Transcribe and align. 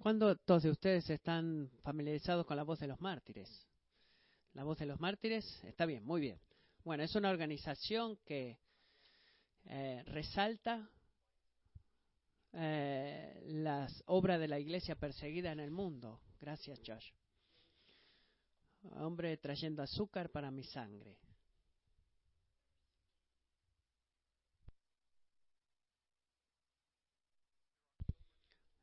¿Cuántos 0.00 0.62
de 0.62 0.70
ustedes 0.70 1.10
están 1.10 1.68
familiarizados 1.82 2.46
con 2.46 2.56
la 2.56 2.62
voz 2.62 2.78
de 2.78 2.86
los 2.86 3.00
mártires? 3.00 3.66
La 4.54 4.62
voz 4.62 4.78
de 4.78 4.86
los 4.86 5.00
mártires 5.00 5.62
está 5.64 5.86
bien, 5.86 6.04
muy 6.04 6.20
bien. 6.20 6.40
Bueno, 6.84 7.02
es 7.02 7.14
una 7.16 7.30
organización 7.30 8.16
que 8.24 8.58
eh, 9.64 10.02
resalta 10.06 10.88
eh, 12.52 13.42
las 13.46 14.04
obras 14.06 14.38
de 14.38 14.46
la 14.46 14.60
iglesia 14.60 14.94
perseguida 14.94 15.50
en 15.50 15.58
el 15.58 15.72
mundo. 15.72 16.20
Gracias, 16.40 16.80
Josh. 16.86 17.10
Hombre 19.00 19.36
trayendo 19.36 19.82
azúcar 19.82 20.30
para 20.30 20.52
mi 20.52 20.62
sangre. 20.62 21.18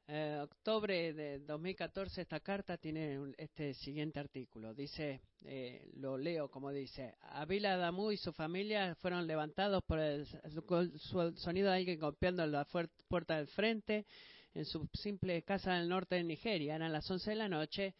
Eh, 0.07 0.37
octubre 0.39 1.13
de 1.13 1.39
2014 1.39 2.21
esta 2.21 2.39
carta 2.39 2.77
tiene 2.77 3.33
este 3.37 3.73
siguiente 3.73 4.19
artículo. 4.19 4.73
Dice, 4.75 5.21
eh, 5.43 5.89
lo 5.95 6.15
leo 6.15 6.49
como 6.49 6.71
dice, 6.71 7.15
Avila 7.21 7.75
Damu 7.75 8.11
y 8.11 8.17
su 8.17 8.31
familia 8.31 8.93
fueron 8.95 9.25
levantados 9.25 9.83
por 9.83 9.97
el, 9.97 10.27
sonido 11.35 11.71
de 11.71 11.75
alguien 11.75 11.99
golpeando 11.99 12.45
la 12.45 12.67
puerta 13.07 13.37
del 13.37 13.47
frente 13.47 14.05
en 14.53 14.65
su 14.65 14.87
simple 14.93 15.41
casa 15.41 15.73
del 15.73 15.89
norte 15.89 16.15
de 16.15 16.23
Nigeria. 16.23 16.75
Eran 16.75 16.93
las 16.93 17.09
11 17.09 17.31
de 17.31 17.35
la 17.35 17.49
noche 17.49 17.95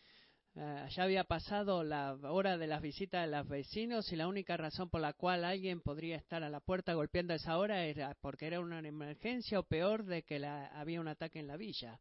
eh, 0.58 0.88
ya 0.90 1.04
había 1.04 1.26
pasado 1.26 1.84
la 1.84 2.14
hora 2.14 2.58
de 2.58 2.68
las 2.68 2.82
visitas 2.82 3.26
de 3.26 3.36
los 3.36 3.45
vecinos 3.45 4.14
y 4.14 4.16
la 4.16 4.27
única 4.27 4.55
razón 4.55 4.90
por 4.90 5.02
la 5.02 5.12
cual 5.12 5.44
alguien 5.44 5.81
podría 5.81 6.16
estar 6.16 6.44
a 6.44 6.50
la 6.50 6.62
puerta 6.62 6.94
golpeando 6.94 7.34
a 7.34 7.36
esa 7.36 7.58
hora 7.58 7.84
era 7.84 8.16
porque 8.22 8.48
era 8.48 8.62
una 8.62 8.80
emergencia 8.80 9.59
o 9.59 9.64
peor 9.64 10.05
de 10.05 10.23
que 10.23 10.45
había 10.45 11.02
un 11.02 11.09
ataque 11.09 11.40
en 11.40 11.48
la 11.48 11.58
villa. 11.58 12.00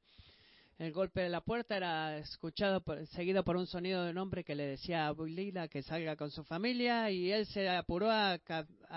El 0.79 0.93
golpe 0.93 1.23
de 1.23 1.31
la 1.31 1.41
puerta 1.41 1.77
era 1.77 2.17
escuchado 2.19 2.83
seguido 3.07 3.43
por 3.43 3.57
un 3.57 3.67
sonido 3.67 4.05
de 4.05 4.11
un 4.11 4.19
hombre 4.19 4.45
que 4.45 4.55
le 4.55 4.67
decía 4.67 5.09
a 5.09 5.13
Bulila 5.13 5.67
que 5.67 5.83
salga 5.83 6.15
con 6.15 6.31
su 6.31 6.45
familia 6.45 7.11
y 7.11 7.33
él 7.33 7.47
se 7.47 7.69
apuró 7.69 8.09
a, 8.11 8.39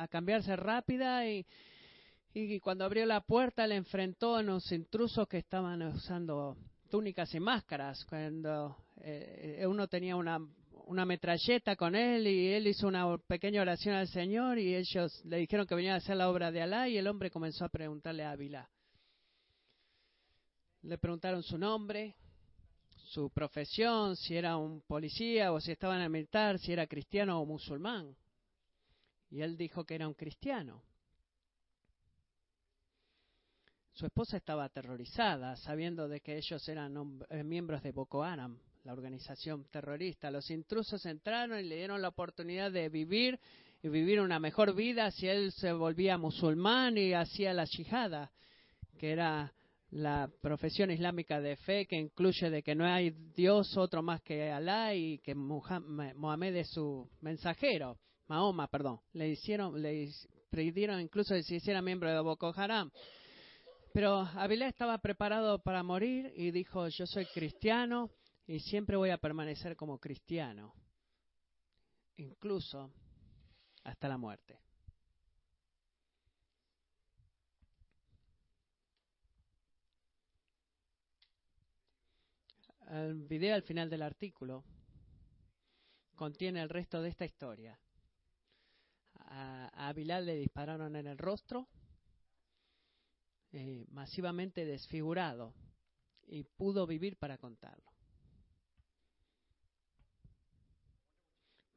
cambiarse 0.09 0.55
rápida 0.55 1.27
y, 1.27 1.45
y 2.33 2.59
cuando 2.59 2.85
abrió 2.85 3.07
la 3.07 3.21
puerta 3.21 3.65
le 3.65 3.75
enfrentó 3.75 4.35
a 4.35 4.41
unos 4.41 4.71
intrusos 4.71 5.27
que 5.27 5.39
estaban 5.39 5.81
usando 5.81 6.57
túnicas 6.89 7.33
y 7.33 7.39
máscaras. 7.39 8.05
Cuando 8.05 8.75
eh, 9.01 9.65
uno 9.67 9.87
tenía 9.87 10.15
una, 10.15 10.39
una 10.87 11.05
metralleta 11.05 11.75
con 11.75 11.95
él 11.95 12.27
y 12.27 12.53
él 12.53 12.67
hizo 12.67 12.87
una 12.87 13.17
pequeña 13.17 13.61
oración 13.61 13.95
al 13.95 14.07
Señor 14.07 14.57
y 14.57 14.75
ellos 14.75 15.23
le 15.25 15.37
dijeron 15.37 15.67
que 15.67 15.75
venía 15.75 15.93
a 15.93 15.97
hacer 15.97 16.17
la 16.17 16.29
obra 16.29 16.51
de 16.51 16.61
Alá 16.61 16.87
y 16.87 16.97
el 16.97 17.07
hombre 17.07 17.29
comenzó 17.29 17.65
a 17.65 17.69
preguntarle 17.69 18.23
a 18.23 18.31
Ávila. 18.31 18.69
Le 20.83 20.97
preguntaron 20.97 21.43
su 21.43 21.57
nombre, 21.57 22.15
su 23.07 23.29
profesión, 23.29 24.15
si 24.15 24.35
era 24.35 24.57
un 24.57 24.81
policía 24.81 25.51
o 25.51 25.59
si 25.59 25.71
estaba 25.71 25.95
en 25.95 26.03
el 26.03 26.09
militar, 26.09 26.59
si 26.59 26.71
era 26.71 26.87
cristiano 26.87 27.41
o 27.41 27.45
musulmán. 27.45 28.15
Y 29.29 29.41
él 29.41 29.57
dijo 29.57 29.85
que 29.85 29.95
era 29.95 30.07
un 30.07 30.13
cristiano. 30.13 30.83
Su 33.91 34.05
esposa 34.05 34.37
estaba 34.37 34.65
aterrorizada, 34.65 35.55
sabiendo 35.55 36.07
de 36.07 36.21
que 36.21 36.37
ellos 36.37 36.67
eran 36.69 37.19
eh, 37.29 37.43
miembros 37.43 37.81
de 37.81 37.91
Boko 37.91 38.23
Haram, 38.23 38.59
la 38.87 38.93
organización 38.93 39.65
terrorista. 39.65 40.31
Los 40.31 40.49
intrusos 40.49 41.05
entraron 41.05 41.59
y 41.59 41.63
le 41.63 41.75
dieron 41.75 42.01
la 42.01 42.07
oportunidad 42.07 42.71
de 42.71 42.87
vivir 42.87 43.37
y 43.83 43.89
vivir 43.89 44.21
una 44.21 44.39
mejor 44.39 44.73
vida 44.73 45.11
si 45.11 45.27
él 45.27 45.51
se 45.51 45.73
volvía 45.73 46.17
musulmán 46.17 46.97
y 46.97 47.11
hacía 47.11 47.53
la 47.53 47.65
yihada, 47.65 48.31
que 48.97 49.11
era 49.11 49.53
la 49.89 50.31
profesión 50.41 50.89
islámica 50.89 51.41
de 51.41 51.57
fe 51.57 51.85
que 51.85 51.97
incluye 51.97 52.49
de 52.49 52.63
que 52.63 52.75
no 52.75 52.85
hay 52.85 53.09
Dios 53.35 53.75
otro 53.75 54.01
más 54.01 54.21
que 54.21 54.53
Alá 54.53 54.95
y 54.95 55.17
que 55.19 55.35
Mohamed 55.35 56.55
es 56.55 56.69
su 56.69 57.09
mensajero, 57.19 57.99
Mahoma, 58.29 58.69
perdón. 58.69 59.01
Le 59.11 59.27
hicieron, 59.27 59.81
le 59.81 60.09
pidieron 60.49 61.01
incluso 61.01 61.35
que 61.35 61.43
se 61.43 61.55
hiciera 61.55 61.81
miembro 61.81 62.09
de 62.09 62.21
Boko 62.21 62.53
Haram. 62.55 62.89
Pero 63.93 64.19
Abilá 64.19 64.69
estaba 64.69 64.97
preparado 64.99 65.59
para 65.59 65.83
morir 65.83 66.31
y 66.37 66.51
dijo, 66.51 66.87
yo 66.87 67.05
soy 67.05 67.25
cristiano 67.25 68.11
y 68.47 68.61
siempre 68.61 68.95
voy 68.95 69.09
a 69.09 69.17
permanecer 69.17 69.75
como 69.75 69.99
cristiano, 69.99 70.73
incluso 72.15 72.89
hasta 73.83 74.07
la 74.07 74.17
muerte. 74.17 74.57
El 82.89 83.15
video 83.15 83.53
al 83.53 83.63
final 83.63 83.89
del 83.89 84.01
artículo 84.01 84.63
contiene 86.15 86.61
el 86.61 86.69
resto 86.69 87.01
de 87.01 87.09
esta 87.09 87.25
historia. 87.25 87.77
A, 89.29 89.93
le 89.93 90.35
dispararon 90.35 90.95
en 90.95 91.05
el 91.05 91.17
rostro 91.17 91.67
eh, 93.51 93.85
masivamente 93.89 94.63
desfigurado 94.63 95.53
y 96.27 96.43
pudo 96.43 96.87
vivir 96.87 97.17
para 97.17 97.37
contarlo. 97.37 97.96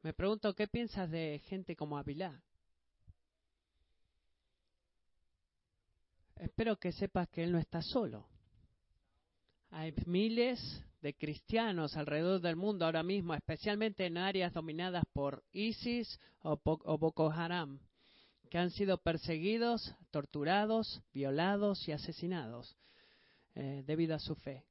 Me 0.03 0.13
pregunto, 0.13 0.55
¿qué 0.55 0.67
piensas 0.67 1.09
de 1.11 1.41
gente 1.45 1.75
como 1.75 1.97
Avilá? 1.97 2.41
Espero 6.37 6.77
que 6.77 6.91
sepas 6.91 7.29
que 7.29 7.43
él 7.43 7.51
no 7.51 7.59
está 7.59 7.83
solo. 7.83 8.27
Hay 9.69 9.93
miles 10.07 10.59
de 11.01 11.13
cristianos 11.13 11.95
alrededor 11.95 12.41
del 12.41 12.55
mundo 12.55 12.85
ahora 12.85 13.03
mismo, 13.03 13.35
especialmente 13.35 14.07
en 14.07 14.17
áreas 14.17 14.53
dominadas 14.53 15.03
por 15.13 15.43
ISIS 15.51 16.19
o, 16.41 16.57
Boko 16.57 17.31
Haram 17.31 17.79
que 18.49 18.57
han 18.57 18.71
sido 18.71 18.97
perseguidos, 18.97 19.95
torturados, 20.11 21.01
violados 21.13 21.87
y 21.87 21.93
asesinados 21.93 22.75
eh, 23.55 23.81
debido 23.87 24.13
a 24.13 24.19
su 24.19 24.35
fe. 24.35 24.65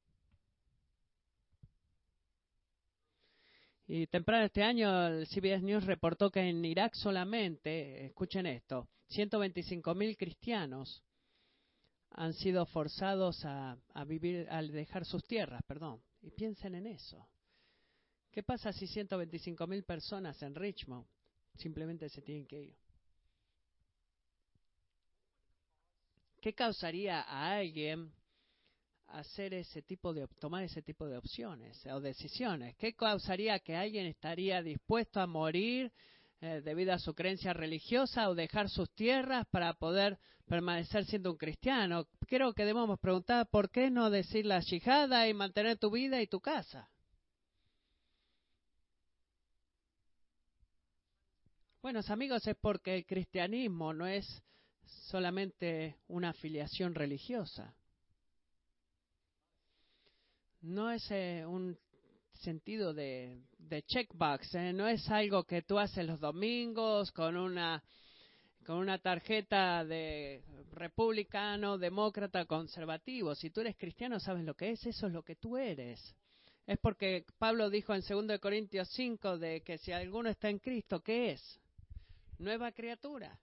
Y 3.87 4.07
temprano 4.07 4.45
este 4.45 4.63
año 4.63 5.07
el 5.07 5.27
CBS 5.27 5.61
News 5.63 5.85
reportó 5.85 6.29
que 6.29 6.39
en 6.39 6.63
Irak 6.63 6.93
solamente, 6.93 8.05
escuchen 8.05 8.45
esto, 8.45 8.87
125.000 9.09 10.17
cristianos 10.17 11.03
han 12.11 12.33
sido 12.33 12.65
forzados 12.65 13.43
a, 13.45 13.77
a 13.93 14.03
vivir, 14.05 14.47
al 14.49 14.71
dejar 14.71 15.05
sus 15.05 15.23
tierras, 15.25 15.61
perdón. 15.63 16.01
Y 16.21 16.31
piensen 16.31 16.75
en 16.75 16.87
eso. 16.87 17.27
¿Qué 18.31 18.43
pasa 18.43 18.71
si 18.71 18.85
125.000 18.85 19.83
personas 19.83 20.41
en 20.41 20.55
Richmond 20.55 21.05
simplemente 21.55 22.07
se 22.09 22.21
tienen 22.21 22.45
que 22.45 22.61
ir? 22.63 22.77
¿Qué 26.41 26.53
causaría 26.53 27.21
a 27.21 27.57
alguien 27.57 28.11
hacer 29.13 29.53
ese 29.53 29.81
tipo 29.81 30.13
de 30.13 30.27
tomar 30.39 30.63
ese 30.63 30.81
tipo 30.81 31.07
de 31.07 31.17
opciones 31.17 31.85
o 31.85 31.99
decisiones? 31.99 32.75
¿Qué 32.77 32.93
causaría 32.93 33.59
que 33.59 33.75
alguien 33.75 34.05
estaría 34.05 34.61
dispuesto 34.61 35.19
a 35.19 35.27
morir 35.27 35.91
eh, 36.39 36.61
debido 36.63 36.93
a 36.93 36.99
su 36.99 37.13
creencia 37.13 37.53
religiosa 37.53 38.29
o 38.29 38.35
dejar 38.35 38.69
sus 38.69 38.89
tierras 38.91 39.45
para 39.51 39.73
poder 39.73 40.17
permanecer 40.45 41.05
siendo 41.05 41.31
un 41.31 41.37
cristiano? 41.37 42.07
Creo 42.27 42.53
que 42.53 42.65
debemos 42.65 42.99
preguntar 42.99 43.47
por 43.49 43.69
qué 43.69 43.89
no 43.89 44.09
decir 44.09 44.45
la 44.45 44.59
yihada 44.59 45.27
y 45.27 45.33
mantener 45.33 45.77
tu 45.77 45.91
vida 45.91 46.21
y 46.21 46.27
tu 46.27 46.39
casa. 46.39 46.89
Buenos 51.81 52.11
amigos, 52.11 52.45
es 52.45 52.55
porque 52.61 52.95
el 52.95 53.05
cristianismo 53.07 53.91
no 53.91 54.05
es 54.05 54.43
solamente 55.09 55.97
una 56.07 56.29
afiliación 56.29 56.93
religiosa. 56.93 57.75
No 60.61 60.91
es 60.91 61.09
eh, 61.09 61.43
un 61.45 61.77
sentido 62.33 62.93
de, 62.93 63.41
de 63.57 63.83
checkbox, 63.83 64.55
eh, 64.55 64.73
no 64.73 64.87
es 64.87 65.09
algo 65.09 65.43
que 65.43 65.61
tú 65.63 65.79
haces 65.79 66.05
los 66.05 66.19
domingos 66.19 67.11
con 67.11 67.37
una 67.37 67.83
con 68.65 68.77
una 68.77 68.99
tarjeta 68.99 69.83
de 69.83 70.43
republicano, 70.73 71.79
demócrata, 71.79 72.45
conservativo. 72.45 73.33
Si 73.33 73.49
tú 73.49 73.61
eres 73.61 73.75
cristiano, 73.75 74.19
sabes 74.19 74.45
lo 74.45 74.53
que 74.53 74.69
es, 74.69 74.85
eso 74.85 75.07
es 75.07 75.13
lo 75.13 75.23
que 75.23 75.35
tú 75.35 75.57
eres. 75.57 75.99
Es 76.67 76.77
porque 76.77 77.25
Pablo 77.39 77.71
dijo 77.71 77.95
en 77.95 78.01
2 78.07 78.39
Corintios 78.39 78.87
5 78.89 79.39
de 79.39 79.61
que 79.61 79.79
si 79.79 79.91
alguno 79.91 80.29
está 80.29 80.49
en 80.49 80.59
Cristo, 80.59 81.01
¿qué 81.01 81.31
es? 81.31 81.59
Nueva 82.37 82.71
criatura 82.71 83.35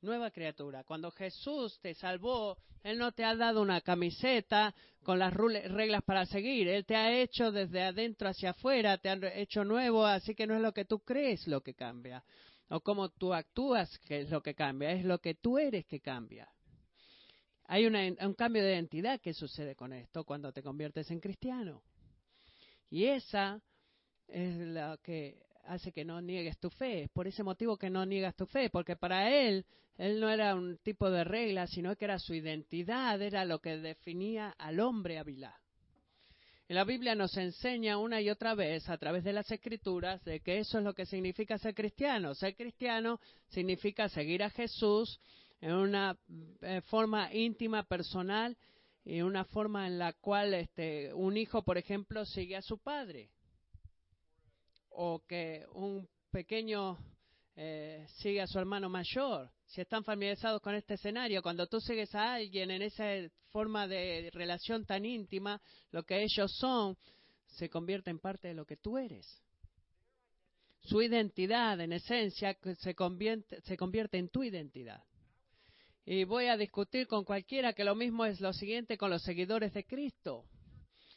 nueva 0.00 0.30
criatura. 0.30 0.84
Cuando 0.84 1.10
Jesús 1.10 1.78
te 1.80 1.94
salvó, 1.94 2.58
Él 2.82 2.98
no 2.98 3.12
te 3.12 3.24
ha 3.24 3.34
dado 3.34 3.62
una 3.62 3.80
camiseta 3.80 4.74
con 5.02 5.18
las 5.18 5.32
reglas 5.32 6.02
para 6.04 6.26
seguir. 6.26 6.68
Él 6.68 6.84
te 6.84 6.96
ha 6.96 7.12
hecho 7.12 7.50
desde 7.50 7.82
adentro 7.82 8.28
hacia 8.28 8.50
afuera, 8.50 8.98
te 8.98 9.08
ha 9.08 9.18
hecho 9.34 9.64
nuevo, 9.64 10.04
así 10.06 10.34
que 10.34 10.46
no 10.46 10.54
es 10.54 10.60
lo 10.60 10.72
que 10.72 10.84
tú 10.84 11.00
crees 11.00 11.46
lo 11.46 11.62
que 11.62 11.74
cambia. 11.74 12.22
O 12.70 12.80
cómo 12.80 13.08
tú 13.08 13.32
actúas 13.32 13.98
que 14.00 14.20
es 14.20 14.30
lo 14.30 14.42
que 14.42 14.54
cambia, 14.54 14.92
es 14.92 15.04
lo 15.04 15.18
que 15.18 15.34
tú 15.34 15.58
eres 15.58 15.86
que 15.86 16.00
cambia. 16.00 16.48
hay 17.64 17.86
un 17.86 18.34
cambio 18.34 18.62
de 18.62 18.72
identidad 18.72 19.20
que 19.20 19.32
sucede 19.32 19.74
con 19.74 19.92
esto 19.92 20.24
cuando 20.24 20.52
te 20.52 20.62
conviertes 20.62 21.10
en 21.10 21.20
cristiano. 21.20 21.82
Y 22.90 23.04
esa 23.04 23.60
es 24.26 24.56
la 24.56 24.98
que 25.02 25.42
hace 25.64 25.92
que 25.92 26.04
no 26.04 26.20
niegues 26.20 26.58
tu 26.58 26.70
fe. 26.70 27.08
Por 27.12 27.26
ese 27.26 27.42
motivo 27.42 27.76
que 27.76 27.90
no 27.90 28.04
niegas 28.04 28.34
tu 28.34 28.46
fe, 28.46 28.70
porque 28.70 28.96
para 28.96 29.30
él, 29.30 29.64
él 29.98 30.20
no 30.20 30.30
era 30.30 30.54
un 30.54 30.78
tipo 30.78 31.10
de 31.10 31.24
regla, 31.24 31.66
sino 31.66 31.94
que 31.96 32.04
era 32.06 32.18
su 32.18 32.32
identidad, 32.32 33.20
era 33.20 33.44
lo 33.44 33.58
que 33.60 33.76
definía 33.76 34.54
al 34.56 34.80
hombre 34.80 35.18
Avilá. 35.18 35.60
La 36.68 36.84
Biblia 36.84 37.14
nos 37.14 37.36
enseña 37.36 37.98
una 37.98 38.20
y 38.20 38.30
otra 38.30 38.54
vez 38.54 38.88
a 38.88 38.98
través 38.98 39.24
de 39.24 39.32
las 39.32 39.50
escrituras 39.50 40.22
de 40.24 40.40
que 40.40 40.58
eso 40.58 40.78
es 40.78 40.84
lo 40.84 40.94
que 40.94 41.06
significa 41.06 41.58
ser 41.58 41.74
cristiano. 41.74 42.34
Ser 42.34 42.54
cristiano 42.54 43.20
significa 43.48 44.08
seguir 44.08 44.42
a 44.42 44.50
Jesús 44.50 45.18
en 45.60 45.72
una 45.72 46.16
eh, 46.60 46.82
forma 46.82 47.32
íntima, 47.32 47.82
personal, 47.82 48.56
y 49.04 49.22
una 49.22 49.44
forma 49.46 49.86
en 49.86 49.98
la 49.98 50.12
cual 50.12 50.52
este, 50.52 51.12
un 51.14 51.38
hijo, 51.38 51.62
por 51.62 51.78
ejemplo, 51.78 52.26
sigue 52.26 52.56
a 52.56 52.62
su 52.62 52.78
padre 52.78 53.30
o 54.90 55.22
que 55.26 55.64
un 55.72 56.06
pequeño 56.30 56.98
eh, 57.60 58.06
sigue 58.18 58.40
a 58.40 58.46
su 58.46 58.56
hermano 58.56 58.88
mayor. 58.88 59.50
Si 59.66 59.80
están 59.80 60.04
familiarizados 60.04 60.62
con 60.62 60.76
este 60.76 60.94
escenario, 60.94 61.42
cuando 61.42 61.66
tú 61.66 61.80
sigues 61.80 62.14
a 62.14 62.34
alguien 62.34 62.70
en 62.70 62.82
esa 62.82 63.04
forma 63.50 63.88
de 63.88 64.30
relación 64.32 64.86
tan 64.86 65.04
íntima, 65.04 65.60
lo 65.90 66.04
que 66.04 66.22
ellos 66.22 66.52
son 66.56 66.96
se 67.46 67.68
convierte 67.68 68.10
en 68.10 68.20
parte 68.20 68.46
de 68.46 68.54
lo 68.54 68.64
que 68.64 68.76
tú 68.76 68.96
eres. 68.96 69.42
Su 70.82 71.02
identidad, 71.02 71.80
en 71.80 71.94
esencia, 71.94 72.56
se 72.78 72.94
convierte, 72.94 73.60
se 73.62 73.76
convierte 73.76 74.18
en 74.18 74.28
tu 74.28 74.44
identidad. 74.44 75.02
Y 76.06 76.22
voy 76.22 76.46
a 76.46 76.56
discutir 76.56 77.08
con 77.08 77.24
cualquiera 77.24 77.72
que 77.72 77.82
lo 77.82 77.96
mismo 77.96 78.24
es 78.24 78.40
lo 78.40 78.52
siguiente 78.52 78.96
con 78.96 79.10
los 79.10 79.22
seguidores 79.22 79.74
de 79.74 79.84
Cristo. 79.84 80.44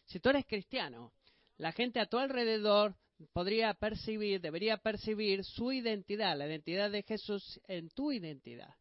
Si 0.05 0.19
tú 0.19 0.29
eres 0.29 0.47
cristiano, 0.47 1.13
la 1.57 1.71
gente 1.71 1.99
a 1.99 2.07
tu 2.07 2.17
alrededor 2.17 2.95
podría 3.33 3.73
percibir, 3.73 4.41
debería 4.41 4.77
percibir 4.77 5.43
su 5.43 5.71
identidad, 5.71 6.37
la 6.37 6.47
identidad 6.47 6.91
de 6.91 7.03
Jesús 7.03 7.59
en 7.67 7.89
tu 7.89 8.11
identidad. 8.11 8.73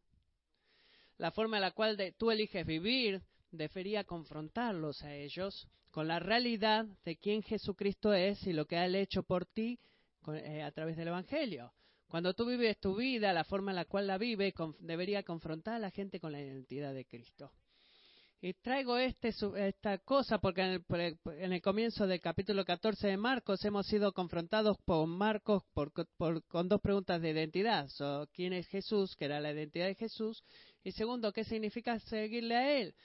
La 1.17 1.31
forma 1.31 1.57
en 1.57 1.61
la 1.61 1.71
cual 1.71 1.97
tú 2.17 2.31
eliges 2.31 2.65
vivir 2.65 3.21
debería 3.51 4.03
confrontarlos 4.03 5.03
a 5.03 5.13
ellos 5.15 5.67
con 5.91 6.07
la 6.07 6.19
realidad 6.19 6.85
de 7.03 7.17
quién 7.17 7.43
Jesucristo 7.43 8.13
es 8.13 8.45
y 8.47 8.53
lo 8.53 8.65
que 8.65 8.77
ha 8.77 8.87
hecho 8.87 9.23
por 9.23 9.45
ti 9.45 9.79
eh, 10.33 10.63
a 10.63 10.71
través 10.71 10.97
del 10.97 11.09
Evangelio. 11.09 11.73
Cuando 12.07 12.33
tú 12.33 12.45
vives 12.45 12.79
tu 12.79 12.95
vida, 12.95 13.33
la 13.33 13.43
forma 13.43 13.71
en 13.71 13.75
la 13.75 13.85
cual 13.85 14.07
la 14.07 14.17
vive, 14.17 14.53
debería 14.79 15.23
confrontar 15.23 15.75
a 15.75 15.79
la 15.79 15.91
gente 15.91 16.19
con 16.19 16.31
la 16.31 16.41
identidad 16.41 16.93
de 16.93 17.05
Cristo. 17.05 17.51
Y 18.43 18.55
traigo 18.55 18.97
este, 18.97 19.31
esta 19.57 19.99
cosa 19.99 20.39
porque 20.39 20.61
en 20.61 20.83
el, 20.89 21.19
en 21.37 21.53
el, 21.53 21.61
comienzo 21.61 22.07
del 22.07 22.19
capítulo 22.19 22.65
14 22.65 23.09
de 23.09 23.15
Marcos 23.15 23.63
hemos 23.65 23.85
sido 23.85 24.13
confrontados 24.13 24.79
por 24.83 25.05
Marcos 25.05 25.61
por, 25.75 25.91
con 26.47 26.67
dos 26.67 26.81
preguntas 26.81 27.21
de 27.21 27.29
identidad. 27.29 27.87
¿Quién 28.33 28.53
es 28.53 28.67
Jesús? 28.67 29.15
Que 29.15 29.25
era 29.25 29.39
la 29.39 29.51
identidad 29.51 29.85
de 29.85 29.93
Jesús. 29.93 30.43
Y 30.83 30.91
segundo, 30.91 31.31
¿qué 31.31 31.43
significa 31.43 31.99
seguirle 31.99 32.55
a 32.55 32.79
Él? 32.79 32.95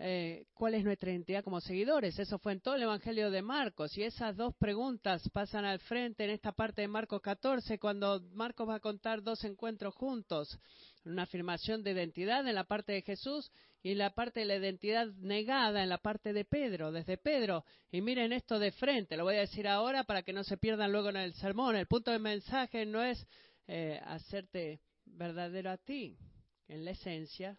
Eh, 0.00 0.46
cuál 0.54 0.74
es 0.74 0.84
nuestra 0.84 1.10
identidad 1.10 1.44
como 1.44 1.60
seguidores. 1.60 2.18
Eso 2.18 2.38
fue 2.38 2.52
en 2.52 2.60
todo 2.60 2.76
el 2.76 2.84
Evangelio 2.84 3.30
de 3.30 3.42
Marcos. 3.42 3.98
Y 3.98 4.04
esas 4.04 4.34
dos 4.34 4.54
preguntas 4.56 5.28
pasan 5.30 5.66
al 5.66 5.80
frente 5.80 6.24
en 6.24 6.30
esta 6.30 6.52
parte 6.52 6.80
de 6.80 6.88
Marcos 6.88 7.20
14, 7.20 7.78
cuando 7.78 8.22
Marcos 8.32 8.66
va 8.66 8.76
a 8.76 8.80
contar 8.80 9.22
dos 9.22 9.44
encuentros 9.44 9.94
juntos. 9.94 10.58
Una 11.04 11.24
afirmación 11.24 11.82
de 11.82 11.90
identidad 11.90 12.48
en 12.48 12.54
la 12.54 12.64
parte 12.64 12.92
de 12.92 13.02
Jesús 13.02 13.50
y 13.82 13.94
la 13.94 14.14
parte 14.14 14.40
de 14.40 14.46
la 14.46 14.56
identidad 14.56 15.06
negada 15.18 15.82
en 15.82 15.88
la 15.88 15.98
parte 15.98 16.32
de 16.32 16.44
Pedro, 16.44 16.90
desde 16.90 17.16
Pedro. 17.16 17.64
Y 17.90 18.00
miren 18.00 18.32
esto 18.32 18.58
de 18.58 18.72
frente, 18.72 19.16
lo 19.16 19.24
voy 19.24 19.36
a 19.36 19.40
decir 19.40 19.68
ahora 19.68 20.04
para 20.04 20.22
que 20.22 20.32
no 20.32 20.44
se 20.44 20.56
pierdan 20.56 20.92
luego 20.92 21.10
en 21.10 21.16
el 21.16 21.34
sermón. 21.34 21.76
El 21.76 21.86
punto 21.86 22.10
del 22.10 22.20
mensaje 22.20 22.84
no 22.86 23.02
es 23.02 23.24
eh, 23.66 24.00
hacerte 24.04 24.80
verdadero 25.04 25.70
a 25.70 25.78
ti, 25.78 26.18
en 26.66 26.84
la 26.84 26.90
esencia, 26.90 27.58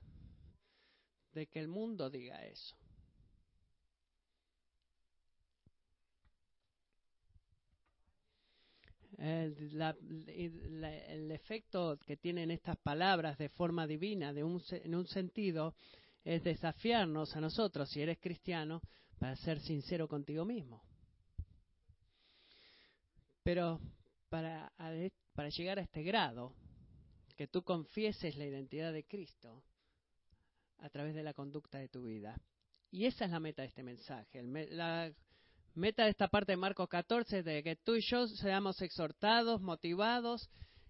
de 1.33 1.47
que 1.47 1.59
el 1.59 1.67
mundo 1.67 2.09
diga 2.09 2.45
eso. 2.45 2.75
El, 9.17 9.81
el, 10.27 11.31
efecto 11.31 11.99
que 12.05 12.15
tienen 12.15 12.51
estas 12.51 12.77
palabras 12.77 13.37
de 13.37 13.49
forma 13.49 13.85
divina, 13.85 14.31
de 14.31 14.45
un, 14.45 14.63
en 14.71 14.95
un 14.95 15.07
sentido, 15.07 15.75
es 16.23 16.43
desafiarnos 16.43 17.35
a 17.35 17.41
nosotros, 17.41 17.89
si 17.89 18.01
eres 18.01 18.19
cristiano, 18.19 18.81
para 19.17 19.35
ser 19.35 19.59
sincero 19.59 20.07
contigo 20.07 20.45
mismo. 20.45 20.83
Pero 23.43 23.79
para, 24.29 24.71
para 25.33 25.49
llegar 25.49 25.79
a 25.79 25.81
este 25.81 26.03
grado, 26.03 26.53
que 27.35 27.47
tú 27.47 27.63
confieses 27.63 28.35
la 28.37 28.45
identidad 28.45 28.91
de 28.91 29.05
Cristo, 29.05 29.63
a 30.81 30.89
través 30.89 31.15
de 31.15 31.23
la 31.23 31.33
conducta 31.33 31.77
de 31.77 31.89
tu 31.89 32.03
vida. 32.03 32.39
Y 32.91 33.05
esa 33.05 33.25
es 33.25 33.31
la 33.31 33.39
meta 33.39 33.61
de 33.61 33.67
este 33.67 33.83
mensaje. 33.83 34.43
La 34.43 35.11
meta 35.75 36.03
de 36.03 36.11
esta 36.11 36.27
parte 36.27 36.53
de 36.53 36.57
Marcos 36.57 36.87
14 36.89 37.39
es 37.39 37.45
de 37.45 37.63
que 37.63 37.75
tú 37.75 37.95
y 37.95 38.01
yo 38.01 38.27
seamos 38.27 38.81
exhortados, 38.81 39.61
motivados 39.61 40.49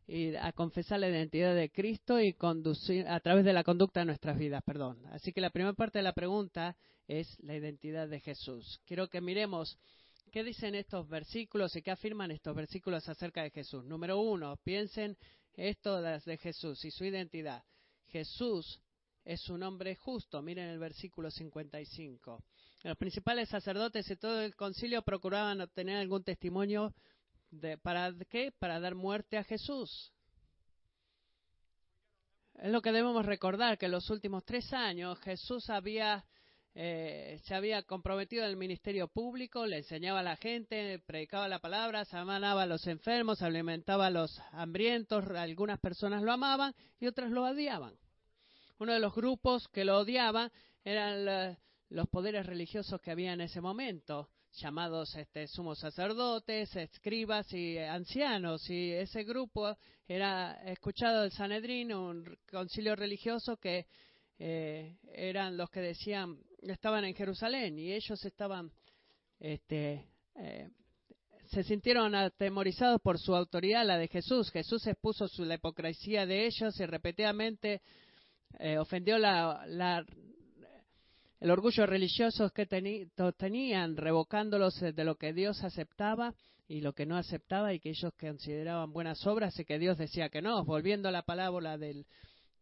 y 0.09 0.35
a 0.35 0.51
confesar 0.53 0.99
la 0.99 1.09
identidad 1.09 1.53
de 1.53 1.69
Cristo 1.69 2.19
y 2.19 2.33
conducir 2.33 3.07
a 3.07 3.19
través 3.19 3.45
de 3.45 3.53
la 3.53 3.63
conducta 3.63 3.99
de 3.99 4.07
nuestras 4.07 4.39
vidas, 4.39 4.63
perdón. 4.63 5.05
Así 5.11 5.31
que 5.31 5.39
la 5.39 5.51
primera 5.51 5.73
parte 5.73 5.99
de 5.99 6.03
la 6.03 6.13
pregunta 6.13 6.75
es 7.07 7.39
la 7.41 7.55
identidad 7.55 8.07
de 8.07 8.19
Jesús. 8.19 8.81
Quiero 8.85 9.07
que 9.07 9.21
miremos 9.21 9.77
qué 10.31 10.43
dicen 10.43 10.73
estos 10.73 11.07
versículos 11.07 11.75
y 11.75 11.83
qué 11.83 11.91
afirman 11.91 12.31
estos 12.31 12.55
versículos 12.55 13.07
acerca 13.07 13.43
de 13.43 13.51
Jesús. 13.51 13.85
Número 13.85 14.19
uno, 14.19 14.57
piensen 14.63 15.15
esto 15.53 16.01
de 16.01 16.37
Jesús 16.37 16.83
y 16.85 16.89
su 16.89 17.05
identidad. 17.05 17.63
Jesús 18.07 18.81
es 19.23 19.47
un 19.47 19.61
hombre 19.61 19.93
justo. 19.93 20.41
Miren 20.41 20.69
el 20.69 20.79
versículo 20.79 21.29
55. 21.29 22.43
Los 22.81 22.97
principales 22.97 23.49
sacerdotes 23.49 24.09
y 24.09 24.15
todo 24.15 24.41
el 24.41 24.55
concilio 24.55 25.03
procuraban 25.03 25.61
obtener 25.61 25.97
algún 25.97 26.23
testimonio 26.23 26.95
de, 27.51 27.77
¿para 27.77 28.13
qué? 28.29 28.51
Para 28.57 28.79
dar 28.79 28.95
muerte 28.95 29.37
a 29.37 29.43
Jesús. 29.43 30.11
Es 32.55 32.71
lo 32.71 32.81
que 32.81 32.91
debemos 32.91 33.25
recordar, 33.25 33.77
que 33.77 33.85
en 33.85 33.93
los 33.93 34.09
últimos 34.09 34.43
tres 34.43 34.73
años 34.73 35.19
Jesús 35.19 35.69
había, 35.69 36.25
eh, 36.75 37.39
se 37.45 37.55
había 37.55 37.83
comprometido 37.83 38.43
en 38.43 38.49
el 38.49 38.57
ministerio 38.57 39.07
público, 39.07 39.65
le 39.65 39.77
enseñaba 39.77 40.19
a 40.19 40.23
la 40.23 40.35
gente, 40.35 40.99
predicaba 41.05 41.47
la 41.47 41.59
palabra, 41.59 42.03
sanaba 42.05 42.63
a 42.63 42.65
los 42.65 42.85
enfermos, 42.87 43.41
alimentaba 43.41 44.07
a 44.07 44.11
los 44.11 44.39
hambrientos, 44.51 45.25
algunas 45.29 45.79
personas 45.79 46.21
lo 46.21 46.33
amaban 46.33 46.75
y 46.99 47.07
otras 47.07 47.31
lo 47.31 47.43
odiaban 47.43 47.97
uno 48.79 48.93
de 48.93 48.99
los 48.99 49.13
grupos 49.13 49.67
que 49.67 49.85
lo 49.85 49.99
odiaba 49.99 50.51
eran 50.83 51.57
los 51.89 52.07
poderes 52.07 52.45
religiosos 52.45 52.99
que 53.01 53.11
había 53.11 53.33
en 53.33 53.41
ese 53.41 53.61
momento, 53.61 54.29
llamados 54.61 55.15
este, 55.15 55.47
sumos 55.47 55.79
sacerdotes, 55.79 56.75
escribas 56.75 57.51
y 57.53 57.77
ancianos. 57.77 58.69
Y 58.69 58.91
ese 58.91 59.23
grupo 59.23 59.77
era 60.07 60.53
escuchado 60.65 61.21
del 61.21 61.31
Sanedrín, 61.31 61.93
un 61.93 62.37
concilio 62.51 62.95
religioso 62.95 63.57
que 63.57 63.87
eh, 64.37 64.97
eran 65.13 65.57
los 65.57 65.69
que 65.69 65.81
decían, 65.81 66.37
estaban 66.61 67.05
en 67.05 67.13
Jerusalén 67.13 67.77
y 67.77 67.93
ellos 67.93 68.23
estaban, 68.25 68.71
este, 69.39 70.05
eh, 70.35 70.69
se 71.47 71.63
sintieron 71.63 72.15
atemorizados 72.15 73.01
por 73.01 73.19
su 73.19 73.35
autoridad, 73.35 73.85
la 73.85 73.97
de 73.97 74.07
Jesús. 74.07 74.51
Jesús 74.51 74.85
expuso 74.87 75.27
su, 75.27 75.45
la 75.45 75.55
hipocresía 75.55 76.25
de 76.25 76.45
ellos 76.45 76.79
y 76.79 76.85
repetidamente 76.85 77.81
eh, 78.59 78.77
ofendió 78.77 79.17
la, 79.17 80.05
el 81.39 81.51
orgullo 81.51 81.85
religioso 81.85 82.49
que 82.51 82.65
tenían, 82.65 83.95
revocándolos 83.95 84.79
de 84.79 85.03
lo 85.03 85.15
que 85.15 85.33
Dios 85.33 85.63
aceptaba 85.63 86.33
y 86.67 86.81
lo 86.81 86.93
que 86.93 87.05
no 87.05 87.17
aceptaba 87.17 87.73
y 87.73 87.79
que 87.79 87.89
ellos 87.89 88.13
consideraban 88.19 88.91
buenas 88.91 89.25
obras 89.25 89.57
y 89.59 89.65
que 89.65 89.79
Dios 89.79 89.97
decía 89.97 90.29
que 90.29 90.41
no. 90.41 90.63
Volviendo 90.65 91.09
a 91.09 91.11
la 91.11 91.23
palabra 91.23 91.77
del, 91.77 92.05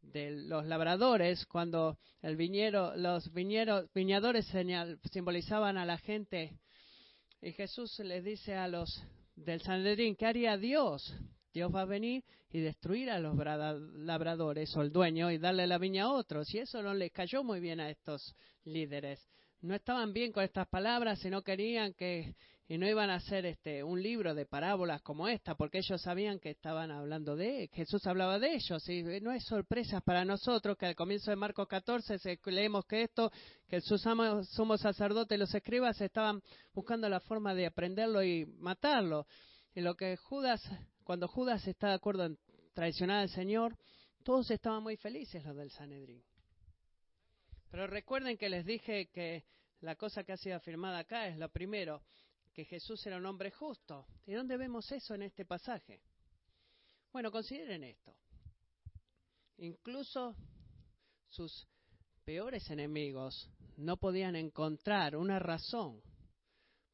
de 0.01 0.31
los 0.31 0.65
labradores, 0.65 1.45
cuando 1.45 1.97
el 2.21 2.35
viñero, 2.35 2.95
los 2.95 3.33
viñeros, 3.33 3.91
viñadores 3.93 4.45
señal, 4.47 4.99
simbolizaban 5.11 5.77
a 5.77 5.85
la 5.85 5.97
gente 5.97 6.57
y 7.41 7.51
Jesús 7.53 7.99
les 7.99 8.23
dice 8.23 8.55
a 8.55 8.67
los 8.67 9.03
del 9.35 9.61
Sanedrín, 9.61 10.15
¿qué 10.15 10.25
haría 10.25 10.57
Dios? 10.57 11.13
Dios 11.53 11.73
va 11.73 11.81
a 11.81 11.85
venir 11.85 12.23
y 12.51 12.59
destruir 12.59 13.09
a 13.09 13.19
los 13.19 13.35
labradores 13.35 14.75
o 14.75 14.81
el 14.81 14.91
dueño 14.91 15.31
y 15.31 15.37
darle 15.37 15.67
la 15.67 15.77
viña 15.77 16.03
a 16.03 16.11
otros. 16.11 16.53
Y 16.53 16.59
eso 16.59 16.81
no 16.81 16.93
les 16.93 17.11
cayó 17.11 17.43
muy 17.43 17.59
bien 17.59 17.79
a 17.79 17.89
estos 17.89 18.35
líderes. 18.63 19.19
No 19.61 19.73
estaban 19.75 20.13
bien 20.13 20.31
con 20.31 20.43
estas 20.43 20.67
palabras 20.67 21.23
y 21.25 21.29
no 21.29 21.41
querían 21.41 21.93
que 21.93 22.35
y 22.69 22.77
no 22.77 22.87
iban 22.87 23.09
a 23.09 23.15
hacer 23.15 23.45
este 23.45 23.81
un 23.81 24.03
libro 24.03 24.35
de 24.35 24.45
parábolas 24.45 25.01
como 25.01 25.29
esta 25.29 25.55
porque 25.55 25.77
ellos 25.77 26.01
sabían 26.01 26.37
que 26.37 26.49
estaban 26.49 26.91
hablando 26.91 27.35
de 27.35 27.69
Jesús 27.73 28.05
hablaba 28.05 28.39
de 28.39 28.55
ellos. 28.55 28.87
Y 28.89 29.03
no 29.21 29.31
es 29.31 29.45
sorpresa 29.45 30.01
para 30.01 30.25
nosotros 30.25 30.77
que 30.77 30.85
al 30.85 30.95
comienzo 30.95 31.31
de 31.31 31.37
Marcos 31.37 31.67
14 31.67 32.17
leemos 32.45 32.85
que 32.85 33.03
esto 33.03 33.31
que 33.67 33.77
el 33.77 33.81
sumo 33.81 34.77
sacerdote 34.77 35.35
y 35.35 35.37
los 35.37 35.53
escribas 35.55 35.99
estaban 36.01 36.41
buscando 36.73 37.07
la 37.09 37.21
forma 37.21 37.55
de 37.55 37.67
aprenderlo 37.67 38.21
y 38.23 38.45
matarlo. 38.45 39.25
Y 39.73 39.81
lo 39.81 39.95
que 39.95 40.17
Judas 40.17 40.61
cuando 41.07 41.27
Judas 41.27 41.65
está 41.65 41.87
de 41.87 41.93
acuerdo 41.95 42.25
en 42.25 42.37
traicionar 42.73 43.21
al 43.21 43.29
Señor 43.29 43.77
todos 44.23 44.51
estaban 44.51 44.83
muy 44.83 44.97
felices 44.97 45.43
los 45.45 45.55
del 45.55 45.71
Sanedrín 45.71 46.21
pero 47.71 47.87
recuerden 47.87 48.37
que 48.37 48.49
les 48.49 48.65
dije 48.65 49.07
que 49.07 49.45
la 49.79 49.95
cosa 49.95 50.25
que 50.25 50.33
ha 50.33 50.37
sido 50.37 50.57
afirmada 50.57 50.99
acá 50.99 51.27
es 51.27 51.37
lo 51.37 51.49
primero 51.49 52.03
que 52.53 52.65
Jesús 52.65 53.05
era 53.05 53.17
un 53.17 53.25
hombre 53.25 53.51
justo. 53.51 54.07
¿Y 54.25 54.33
dónde 54.33 54.57
vemos 54.57 54.91
eso 54.91 55.13
en 55.13 55.21
este 55.21 55.45
pasaje? 55.45 56.01
Bueno, 57.13 57.31
consideren 57.31 57.83
esto. 57.83 58.15
Incluso 59.57 60.35
sus 61.29 61.67
peores 62.25 62.69
enemigos 62.69 63.49
no 63.75 63.97
podían 63.97 64.35
encontrar 64.35 65.15
una 65.15 65.39
razón 65.39 66.01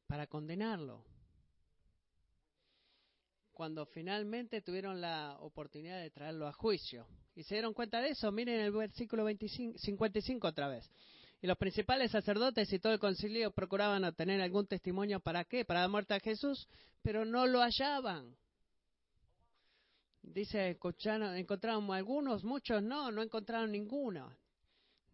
para 0.06 0.26
condenarlo. 0.26 1.04
Cuando 3.54 3.86
finalmente 3.86 4.62
tuvieron 4.62 5.00
la 5.00 5.36
oportunidad 5.38 6.00
de 6.00 6.10
traerlo 6.10 6.48
a 6.48 6.52
juicio. 6.52 7.06
Y 7.36 7.44
se 7.44 7.54
dieron 7.54 7.72
cuenta 7.72 8.00
de 8.00 8.10
eso, 8.10 8.30
miren 8.32 8.60
el 8.60 8.72
versículo 8.72 9.24
25, 9.24 9.78
55 9.78 10.48
otra 10.48 10.68
vez. 10.68 10.90
Y 11.40 11.46
los 11.46 11.56
principales 11.56 12.10
sacerdotes 12.10 12.72
y 12.72 12.80
todo 12.80 12.92
el 12.92 12.98
concilio 12.98 13.52
procuraban 13.52 14.04
obtener 14.04 14.40
algún 14.40 14.66
testimonio 14.66 15.20
para 15.20 15.44
qué, 15.44 15.64
para 15.64 15.82
la 15.82 15.88
muerte 15.88 16.14
a 16.14 16.20
Jesús, 16.20 16.66
pero 17.00 17.24
no 17.24 17.46
lo 17.46 17.60
hallaban. 17.60 18.34
Dice, 20.22 20.76
encontraron 21.36 21.92
algunos, 21.92 22.42
muchos 22.44 22.82
no, 22.82 23.12
no 23.12 23.22
encontraron 23.22 23.70
ninguno, 23.70 24.34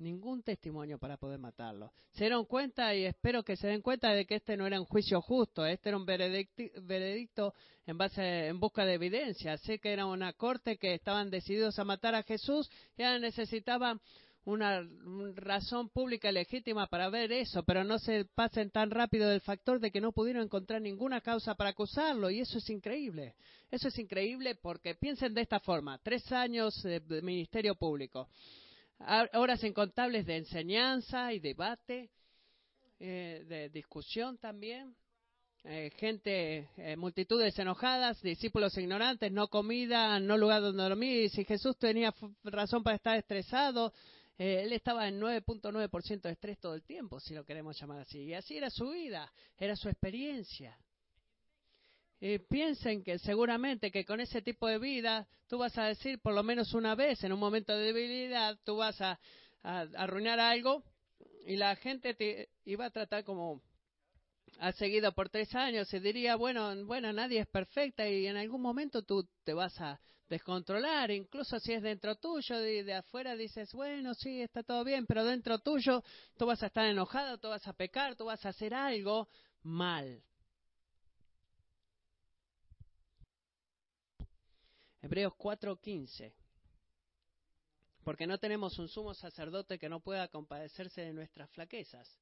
ningún 0.01 0.43
testimonio 0.43 0.99
para 0.99 1.17
poder 1.17 1.39
matarlo. 1.39 1.93
Se 2.13 2.25
dieron 2.25 2.45
cuenta 2.45 2.95
y 2.95 3.05
espero 3.05 3.43
que 3.43 3.57
se 3.57 3.69
den 3.69 3.83
cuenta 3.83 4.11
de 4.11 4.27
que 4.27 4.37
este 4.37 4.57
no 4.57 4.67
era 4.67 4.81
un 4.81 4.87
juicio 4.87 5.21
justo, 5.21 5.65
este 5.65 5.91
era 5.91 5.99
un 5.99 6.07
veredicto 6.07 7.55
en 7.87 7.99
base 7.99 8.49
en 8.49 8.59
busca 8.59 8.85
de 8.85 8.95
evidencia. 8.95 9.57
Sé 9.59 9.79
que 9.79 9.93
era 9.93 10.07
una 10.07 10.33
corte 10.33 10.79
que 10.79 10.95
estaban 10.95 11.31
decididos 11.31 11.79
a 11.79 11.85
matar 11.85 12.15
a 12.15 12.23
Jesús 12.23 12.71
y 12.97 13.03
ahora 13.03 13.19
necesitaban 13.19 14.01
una 14.45 14.83
razón 15.35 15.91
pública 15.91 16.33
legítima 16.33 16.87
para 16.87 17.11
ver 17.11 17.31
eso, 17.33 17.63
pero 17.63 17.85
no 17.85 17.99
se 17.99 18.25
pasen 18.25 18.71
tan 18.71 18.91
rápido 18.91 19.29
del 19.29 19.41
factor 19.41 19.81
de 19.81 19.91
que 19.91 20.01
no 20.01 20.13
pudieron 20.13 20.45
encontrar 20.45 20.81
ninguna 20.81 21.21
causa 21.21 21.55
para 21.55 21.71
acusarlo, 21.71 22.31
y 22.31 22.41
eso 22.41 22.59
es 22.59 22.71
increíble. 22.71 23.35
Eso 23.71 23.89
es 23.89 23.99
increíble 23.99 24.55
porque 24.55 24.95
piensen 24.95 25.35
de 25.35 25.43
esta 25.43 25.61
forma, 25.61 25.99
tres 25.99 26.31
años 26.33 26.83
de, 26.83 27.01
ministerio 27.23 27.75
público, 27.75 28.29
horas 29.35 29.65
incontables 29.65 30.27
de 30.27 30.37
enseñanza 30.37 31.33
y 31.33 31.41
debate, 31.41 32.11
eh, 32.99 33.45
de 33.49 33.69
discusión 33.71 34.39
también, 34.39 34.95
eh, 35.63 35.91
gente, 35.99 36.71
eh, 36.79 36.97
multitudes 36.97 37.59
enojadas, 37.59 38.23
discípulos 38.23 38.77
ignorantes, 38.79 39.31
no 39.31 39.49
comida, 39.49 40.19
no 40.19 40.39
lugar 40.39 40.63
donde 40.63 40.83
dormir. 40.83 41.25
Y 41.25 41.29
si 41.29 41.45
Jesús 41.45 41.77
tenía 41.77 42.15
razón 42.45 42.83
para 42.83 42.97
estar 42.97 43.19
estresado, 43.19 43.93
eh, 44.39 44.63
él 44.63 44.73
estaba 44.73 45.07
en 45.07 45.21
9.9% 45.21 46.23
de 46.23 46.33
estrés 46.33 46.59
todo 46.59 46.75
el 46.75 46.83
tiempo, 46.83 47.21
si 47.21 47.35
lo 47.35 47.45
queremos 47.45 47.79
llamar 47.79 48.01
así. 48.01 48.21
Y 48.21 48.33
así 48.33 48.57
era 48.57 48.71
su 48.71 48.89
vida, 48.89 49.31
era 49.59 49.77
su 49.77 49.91
experiencia. 49.91 50.79
Y 52.21 52.39
piensen 52.39 53.03
que 53.03 53.19
seguramente 53.19 53.91
que 53.91 54.05
con 54.05 54.21
ese 54.21 54.43
tipo 54.43 54.67
de 54.69 54.79
vida 54.79 55.27
tú 55.49 55.57
vas 55.57 55.77
a 55.79 55.85
decir 55.85 56.21
por 56.21 56.35
lo 56.35 56.43
menos 56.43 56.75
una 56.75 56.95
vez 56.95 57.25
en 57.25 57.33
un 57.33 57.41
momento 57.41 57.75
de 57.75 57.87
debilidad, 57.87 58.59
tú 58.63 58.77
vas 58.77 59.01
a, 59.01 59.19
arruinar 59.63 60.39
algo 60.39 60.83
y 61.47 61.57
la 61.57 61.77
gente 61.77 62.15
te 62.15 62.49
iba 62.65 62.87
a 62.87 62.91
tratar 62.91 63.25
como 63.25 63.63
ha 64.59 64.73
seguido 64.73 65.13
por 65.13 65.31
tres 65.31 65.55
años 65.55 65.93
y 65.95 65.99
diría, 66.01 66.37
bueno, 66.37 66.85
bueno, 66.85 67.13
nadie 67.13 67.41
es 67.41 67.47
perfecta 67.47 68.07
y 68.09 68.27
en 68.27 68.37
algún 68.37 68.61
momento 68.61 69.03
tú 69.03 69.27
te 69.45 69.55
vas 69.55 69.79
a 69.81 69.99
descontrolar, 70.29 71.11
incluso 71.11 71.59
si 71.59 71.73
es 71.73 71.83
dentro 71.83 72.15
tuyo, 72.17 72.65
y 72.65 72.83
de 72.83 72.95
afuera 72.95 73.35
dices, 73.35 73.73
bueno, 73.73 74.15
sí, 74.15 74.41
está 74.43 74.63
todo 74.63 74.85
bien, 74.85 75.07
pero 75.07 75.25
dentro 75.25 75.59
tuyo 75.59 76.03
tú 76.39 76.47
vas 76.47 76.63
a 76.63 76.67
estar 76.67 76.87
enojado, 76.87 77.39
tú 77.39 77.49
vas 77.49 77.67
a 77.67 77.73
pecar, 77.73 78.17
tú 78.17 78.27
vas 78.27 78.45
a 78.47 78.51
hacer 78.51 78.73
algo 78.75 79.29
mal. 79.63 80.23
Hebreos 85.03 85.33
4:15. 85.37 86.35
Porque 88.05 88.27
no 88.27 88.39
tenemos 88.39 88.79
un 88.79 88.89
sumo 88.89 89.15
sacerdote 89.15 89.79
que 89.79 89.89
no 89.89 90.01
pueda 90.01 90.29
compadecerse 90.29 91.03
de 91.03 91.13
nuestras 91.13 91.51
flaquezas. 91.51 92.19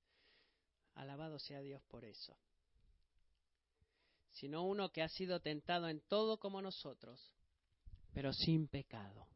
Alabado 0.95 1.39
sea 1.39 1.61
Dios 1.61 1.83
por 1.85 2.05
eso. 2.05 2.37
Sino 4.31 4.65
uno 4.65 4.91
que 4.91 5.03
ha 5.03 5.09
sido 5.09 5.41
tentado 5.41 5.89
en 5.89 6.01
todo 6.01 6.39
como 6.39 6.61
nosotros, 6.61 7.33
pero 8.13 8.33
sin 8.33 8.69
pecado. 8.69 9.27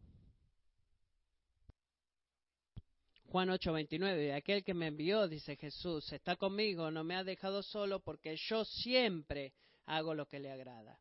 Juan 3.32 3.48
8:29, 3.48 4.34
aquel 4.34 4.62
que 4.62 4.74
me 4.74 4.88
envió, 4.88 5.26
dice 5.26 5.56
Jesús, 5.56 6.12
está 6.12 6.36
conmigo, 6.36 6.90
no 6.90 7.02
me 7.02 7.16
ha 7.16 7.24
dejado 7.24 7.62
solo 7.62 8.00
porque 8.00 8.36
yo 8.36 8.64
siempre 8.64 9.54
hago 9.86 10.14
lo 10.14 10.26
que 10.26 10.38
le 10.38 10.50
agrada. 10.50 11.00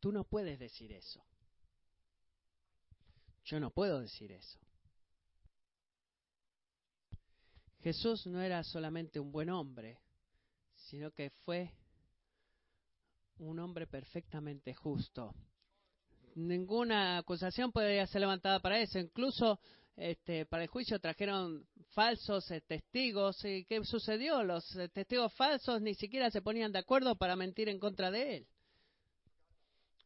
Tú 0.00 0.12
no 0.12 0.24
puedes 0.24 0.58
decir 0.58 0.92
eso. 0.92 1.24
Yo 3.44 3.58
no 3.58 3.70
puedo 3.70 4.00
decir 4.00 4.30
eso. 4.32 4.58
Jesús 7.80 8.26
no 8.26 8.42
era 8.42 8.62
solamente 8.64 9.20
un 9.20 9.32
buen 9.32 9.50
hombre, 9.50 9.98
sino 10.74 11.10
que 11.12 11.30
fue 11.30 11.72
un 13.38 13.58
hombre 13.58 13.86
perfectamente 13.86 14.74
justo. 14.74 15.34
Ninguna 16.34 17.18
acusación 17.18 17.72
podría 17.72 18.06
ser 18.06 18.20
levantada 18.20 18.60
para 18.60 18.80
eso. 18.80 18.98
Incluso 18.98 19.58
este, 19.96 20.46
para 20.46 20.64
el 20.64 20.68
juicio 20.68 21.00
trajeron 21.00 21.66
falsos 21.90 22.50
eh, 22.50 22.60
testigos. 22.60 23.44
¿Y 23.44 23.64
qué 23.64 23.82
sucedió? 23.84 24.42
Los 24.42 24.76
eh, 24.76 24.88
testigos 24.88 25.32
falsos 25.34 25.80
ni 25.80 25.94
siquiera 25.94 26.30
se 26.30 26.42
ponían 26.42 26.72
de 26.72 26.78
acuerdo 26.78 27.16
para 27.16 27.36
mentir 27.36 27.68
en 27.68 27.78
contra 27.78 28.10
de 28.10 28.36
él. 28.36 28.48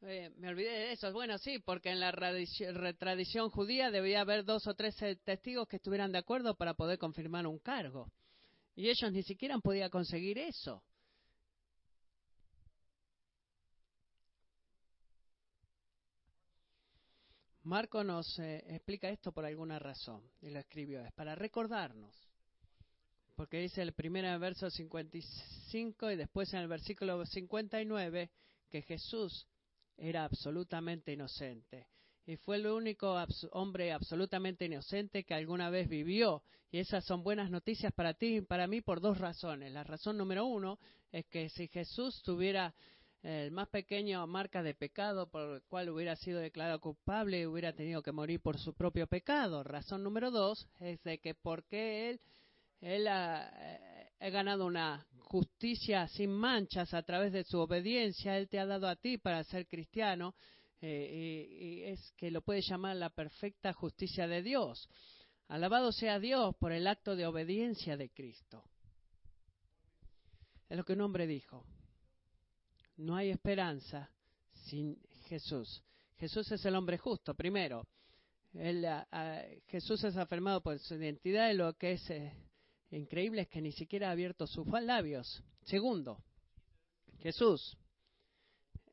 Eh, 0.04 0.30
me 0.36 0.48
olvidé 0.48 0.70
de 0.70 0.92
eso. 0.92 1.12
Bueno, 1.12 1.38
sí, 1.38 1.60
porque 1.60 1.90
en 1.90 2.00
la 2.00 2.12
tradición 2.12 3.50
judía 3.50 3.90
debía 3.90 4.22
haber 4.22 4.44
dos 4.44 4.66
o 4.66 4.74
tres 4.74 4.96
testigos 5.24 5.68
que 5.68 5.76
estuvieran 5.76 6.10
de 6.10 6.18
acuerdo 6.18 6.56
para 6.56 6.74
poder 6.74 6.98
confirmar 6.98 7.46
un 7.46 7.58
cargo. 7.60 8.10
Y 8.74 8.88
ellos 8.88 9.12
ni 9.12 9.22
siquiera 9.22 9.58
podían 9.58 9.90
conseguir 9.90 10.38
eso. 10.38 10.82
Marco 17.64 18.02
nos 18.02 18.40
eh, 18.40 18.64
explica 18.66 19.08
esto 19.08 19.30
por 19.30 19.44
alguna 19.44 19.78
razón, 19.78 20.20
y 20.40 20.50
lo 20.50 20.58
escribió, 20.58 21.00
es 21.04 21.12
para 21.12 21.36
recordarnos, 21.36 22.12
porque 23.36 23.58
dice 23.58 23.82
el 23.82 23.94
el 23.96 24.38
verso 24.40 24.68
55 24.68 26.10
y 26.10 26.16
después 26.16 26.52
en 26.52 26.60
el 26.60 26.66
versículo 26.66 27.24
59 27.24 28.30
que 28.68 28.82
Jesús 28.82 29.46
era 29.96 30.24
absolutamente 30.24 31.12
inocente 31.12 31.86
y 32.26 32.36
fue 32.36 32.56
el 32.56 32.66
único 32.66 33.16
hombre 33.52 33.92
absolutamente 33.92 34.66
inocente 34.66 35.24
que 35.24 35.34
alguna 35.34 35.70
vez 35.70 35.88
vivió. 35.88 36.42
Y 36.70 36.78
esas 36.78 37.04
son 37.04 37.22
buenas 37.22 37.50
noticias 37.50 37.92
para 37.92 38.14
ti 38.14 38.36
y 38.36 38.40
para 38.40 38.66
mí 38.66 38.80
por 38.80 39.00
dos 39.00 39.18
razones. 39.18 39.72
La 39.72 39.84
razón 39.84 40.16
número 40.16 40.46
uno 40.46 40.78
es 41.10 41.26
que 41.26 41.48
si 41.50 41.68
Jesús 41.68 42.22
tuviera 42.22 42.74
el 43.22 43.50
más 43.50 43.68
pequeño 43.68 44.26
marca 44.26 44.62
de 44.62 44.74
pecado 44.74 45.28
por 45.28 45.56
el 45.56 45.62
cual 45.62 45.90
hubiera 45.90 46.16
sido 46.16 46.40
declarado 46.40 46.80
culpable 46.80 47.40
y 47.40 47.46
hubiera 47.46 47.72
tenido 47.72 48.02
que 48.02 48.12
morir 48.12 48.40
por 48.40 48.58
su 48.58 48.74
propio 48.74 49.06
pecado. 49.06 49.62
Razón 49.62 50.02
número 50.02 50.30
dos 50.30 50.66
es 50.80 51.02
de 51.02 51.18
que 51.18 51.34
porque 51.34 52.10
él, 52.10 52.20
él 52.80 53.06
ha, 54.22 54.26
eh, 54.26 54.30
ganado 54.30 54.66
una 54.66 55.06
justicia 55.18 56.06
sin 56.08 56.30
manchas 56.30 56.94
a 56.94 57.02
través 57.02 57.32
de 57.32 57.44
su 57.44 57.58
obediencia, 57.58 58.36
él 58.36 58.48
te 58.48 58.58
ha 58.58 58.66
dado 58.66 58.88
a 58.88 58.96
ti 58.96 59.18
para 59.18 59.42
ser 59.44 59.66
cristiano 59.66 60.34
eh, 60.80 61.46
y 61.48 61.82
es 61.84 62.12
que 62.16 62.30
lo 62.30 62.42
puede 62.42 62.60
llamar 62.60 62.96
la 62.96 63.10
perfecta 63.10 63.72
justicia 63.72 64.26
de 64.26 64.42
Dios. 64.42 64.88
Alabado 65.48 65.92
sea 65.92 66.18
Dios 66.18 66.54
por 66.56 66.72
el 66.72 66.86
acto 66.86 67.16
de 67.16 67.26
obediencia 67.26 67.96
de 67.96 68.10
Cristo. 68.10 68.64
Es 70.68 70.76
lo 70.76 70.84
que 70.84 70.94
un 70.94 71.02
hombre 71.02 71.26
dijo 71.26 71.64
no 72.96 73.16
hay 73.16 73.30
esperanza 73.30 74.10
sin 74.52 74.98
Jesús. 75.28 75.82
Jesús 76.16 76.50
es 76.52 76.64
el 76.64 76.74
hombre 76.76 76.98
justo, 76.98 77.34
primero. 77.34 77.86
Jesús 79.66 80.04
es 80.04 80.16
afirmado 80.16 80.60
por 80.60 80.78
su 80.78 80.94
identidad 80.94 81.50
y 81.50 81.54
lo 81.54 81.72
que 81.74 81.92
es 81.92 82.10
eh, 82.10 82.32
increíble 82.96 83.42
es 83.42 83.48
que 83.48 83.60
ni 83.60 83.72
siquiera 83.72 84.08
ha 84.08 84.12
abierto 84.12 84.46
sus 84.46 84.66
labios. 84.66 85.42
Segundo, 85.64 86.18
Jesús 87.20 87.76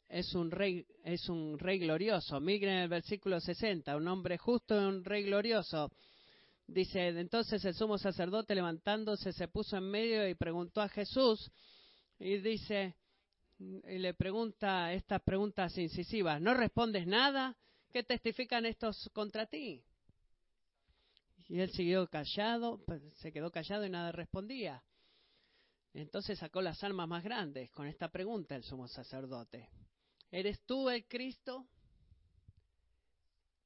es 0.07 0.33
un 0.33 0.51
rey, 0.51 0.85
es 1.03 1.29
un 1.29 1.57
rey 1.59 1.79
glorioso. 1.79 2.39
Miren 2.39 2.77
el 2.77 2.89
versículo 2.89 3.39
60, 3.39 3.95
un 3.95 4.07
hombre 4.07 4.37
justo 4.37 4.75
y 4.75 4.85
un 4.85 5.03
rey 5.03 5.23
glorioso. 5.23 5.91
Dice, 6.67 7.07
entonces 7.07 7.63
el 7.65 7.73
sumo 7.73 7.97
sacerdote 7.97 8.53
levantándose 8.53 9.33
se 9.33 9.47
puso 9.47 9.77
en 9.77 9.89
medio 9.89 10.27
y 10.27 10.35
preguntó 10.35 10.81
a 10.81 10.89
Jesús 10.89 11.51
y 12.19 12.37
dice, 12.37 12.95
y 13.59 13.97
le 13.97 14.13
pregunta 14.13 14.93
estas 14.93 15.21
preguntas 15.21 15.77
incisivas, 15.77 16.39
¿no 16.39 16.53
respondes 16.53 17.07
nada? 17.07 17.57
¿Qué 17.91 18.03
testifican 18.03 18.65
estos 18.65 19.09
contra 19.13 19.47
ti? 19.47 19.83
Y 21.49 21.59
él 21.59 21.71
siguió 21.71 22.07
callado, 22.07 22.81
pues, 22.85 23.01
se 23.17 23.33
quedó 23.33 23.51
callado 23.51 23.85
y 23.85 23.89
nada 23.89 24.11
respondía. 24.11 24.83
Entonces 25.93 26.37
sacó 26.37 26.61
las 26.61 26.83
armas 26.83 27.07
más 27.07 27.23
grandes 27.23 27.71
con 27.71 27.87
esta 27.87 28.09
pregunta 28.09 28.55
el 28.55 28.63
sumo 28.63 28.87
sacerdote. 28.87 29.67
¿Eres 30.31 30.61
tú 30.65 30.89
el 30.89 31.07
Cristo? 31.07 31.67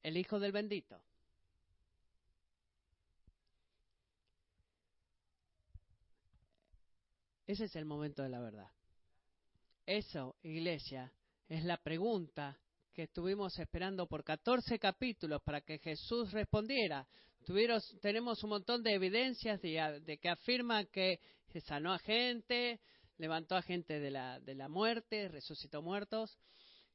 El 0.01 0.15
Hijo 0.15 0.39
del 0.39 0.53
bendito. 0.53 1.03
Ese 7.45 7.65
es 7.65 7.75
el 7.75 7.83
momento 7.83 8.23
de 8.23 8.29
la 8.29 8.39
verdad. 8.39 8.71
Eso, 9.85 10.37
iglesia, 10.43 11.13
es 11.49 11.65
la 11.65 11.75
pregunta 11.75 12.57
que 12.93 13.03
estuvimos 13.03 13.59
esperando 13.59 14.07
por 14.07 14.23
14 14.23 14.79
capítulos 14.79 15.41
para 15.43 15.59
que 15.59 15.79
Jesús 15.79 16.31
respondiera. 16.31 17.05
Tenemos 18.01 18.43
un 18.43 18.49
montón 18.49 18.83
de 18.83 18.93
evidencias 18.93 19.61
de, 19.61 20.19
que 20.21 20.29
afirman 20.29 20.87
que 20.87 21.19
sanó 21.65 21.93
a 21.93 21.99
gente, 21.99 22.79
levantó 23.17 23.55
a 23.55 23.61
gente 23.61 23.99
de 23.99 24.11
la, 24.11 24.39
de 24.39 24.55
la 24.55 24.67
muerte, 24.67 25.27
resucitó 25.27 25.81
muertos. 25.81 26.37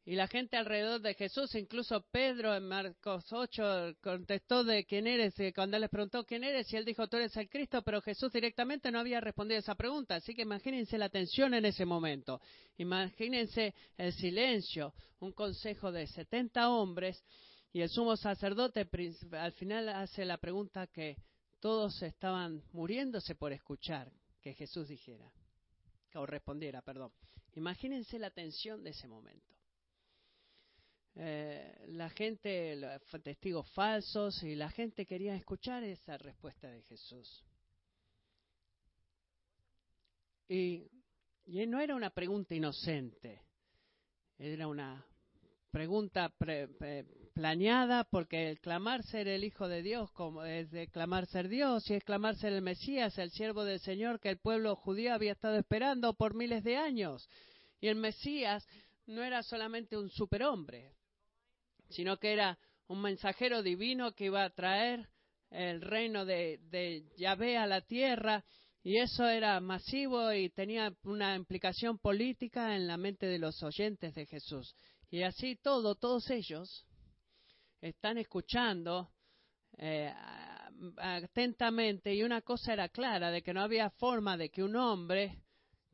Y 0.09 0.15
la 0.15 0.27
gente 0.27 0.57
alrededor 0.57 1.03
de 1.03 1.13
Jesús, 1.13 1.55
incluso 1.55 2.01
Pedro 2.11 2.55
en 2.57 2.67
Marcos 2.67 3.31
8 3.31 3.97
contestó 4.01 4.65
de 4.65 4.87
quién 4.87 5.07
eres, 5.07 5.39
y 5.39 5.53
cuando 5.53 5.77
él 5.77 5.83
les 5.83 5.91
preguntó 5.91 6.25
quién 6.25 6.45
eres, 6.45 6.73
y 6.73 6.77
él 6.77 6.87
dijo, 6.87 7.07
tú 7.09 7.19
eres 7.19 7.37
el 7.37 7.51
Cristo, 7.51 7.83
pero 7.83 8.01
Jesús 8.01 8.33
directamente 8.33 8.91
no 8.91 9.01
había 9.01 9.21
respondido 9.21 9.59
esa 9.59 9.75
pregunta. 9.75 10.15
Así 10.15 10.35
que 10.35 10.41
imagínense 10.41 10.97
la 10.97 11.11
tensión 11.11 11.53
en 11.53 11.67
ese 11.67 11.85
momento. 11.85 12.41
Imagínense 12.79 13.75
el 13.99 14.15
silencio, 14.15 14.95
un 15.21 15.33
consejo 15.33 15.93
de 15.93 16.07
70 16.07 16.71
hombres, 16.71 17.23
y 17.73 17.81
el 17.81 17.89
sumo 17.89 18.17
sacerdote 18.17 18.89
al 19.33 19.53
final 19.53 19.89
hace 19.91 20.25
la 20.25 20.39
pregunta 20.39 20.87
que 20.87 21.17
todos 21.61 22.03
estaban 22.03 22.63
muriéndose 22.73 23.35
por 23.35 23.53
escuchar 23.53 24.11
que 24.41 24.55
Jesús 24.55 24.89
dijera, 24.89 25.31
o 26.15 26.27
respondiera, 26.27 26.83
perdón. 26.83 27.13
Imagínense 27.55 28.19
la 28.19 28.31
tensión 28.31 28.83
de 28.83 28.91
ese 28.91 29.09
momento. 29.09 29.55
Eh, 31.17 31.87
la 31.89 32.09
gente, 32.11 32.79
testigos 33.23 33.69
falsos, 33.73 34.41
y 34.45 34.55
la 34.55 34.71
gente 34.71 35.05
quería 35.05 35.35
escuchar 35.35 35.83
esa 35.83 36.17
respuesta 36.17 36.71
de 36.71 36.83
Jesús. 36.83 37.45
Y, 40.49 40.89
no 41.67 41.81
era 41.81 41.95
una 41.97 42.11
pregunta 42.11 42.55
inocente, 42.55 43.43
era 44.39 44.69
una 44.69 45.05
pregunta 45.71 46.33
planeada 47.39 48.03
porque 48.03 48.51
el 48.51 48.59
clamar 48.59 49.05
ser 49.05 49.29
el 49.29 49.45
Hijo 49.45 49.69
de 49.69 49.81
Dios 49.81 50.11
como 50.11 50.43
es 50.43 50.73
de 50.73 50.89
clamar 50.89 51.25
ser 51.27 51.49
Dios 51.49 51.89
y 51.89 51.95
es 51.95 52.03
clamar 52.03 52.35
ser 52.35 52.53
el 52.53 52.63
Mesías, 52.63 53.17
el 53.17 53.31
siervo 53.31 53.65
del 53.65 53.79
Señor 53.79 54.19
que 54.19 54.29
el 54.31 54.41
pueblo 54.41 54.75
judío 54.75 55.15
había 55.15 55.35
estado 55.35 55.57
esperando 55.57 56.15
por 56.15 56.35
miles 56.35 56.65
de 56.65 56.77
años. 56.77 57.29
Y 57.81 57.87
el 57.87 57.95
Mesías 57.95 58.67
no 59.07 59.23
era 59.23 59.45
solamente 59.45 59.97
un 59.97 60.11
superhombre, 60.11 60.91
sino 61.91 62.17
que 62.17 62.33
era 62.33 62.59
un 62.89 63.03
mensajero 63.03 63.63
divino 63.63 64.17
que 64.17 64.25
iba 64.25 64.43
a 64.43 64.51
traer 64.51 65.09
el 65.51 65.81
reino 65.81 66.25
de, 66.25 66.59
de 66.73 67.05
Yahvé 67.19 67.57
a 67.57 67.69
la 67.69 67.83
tierra, 67.83 68.45
y 68.83 68.97
eso 68.97 69.29
era 69.29 69.61
masivo 69.61 70.33
y 70.33 70.51
tenía 70.51 70.93
una 71.05 71.37
implicación 71.37 71.99
política 72.01 72.75
en 72.75 72.89
la 72.89 72.97
mente 72.97 73.27
de 73.27 73.39
los 73.39 73.63
oyentes 73.63 74.13
de 74.17 74.27
Jesús. 74.27 74.75
Y 75.09 75.23
así 75.23 75.55
todo, 75.55 75.95
todos 75.95 76.29
ellos 76.31 76.88
están 77.81 78.19
escuchando 78.19 79.11
eh, 79.77 80.13
atentamente 80.97 82.15
y 82.15 82.23
una 82.23 82.43
cosa 82.43 82.73
era 82.73 82.89
clara, 82.89 83.31
de 83.31 83.43
que 83.43 83.53
no 83.53 83.63
había 83.63 83.91
forma 83.91 84.37
de 84.37 84.51
que 84.51 84.63
un 84.63 84.77
hombre 84.77 85.43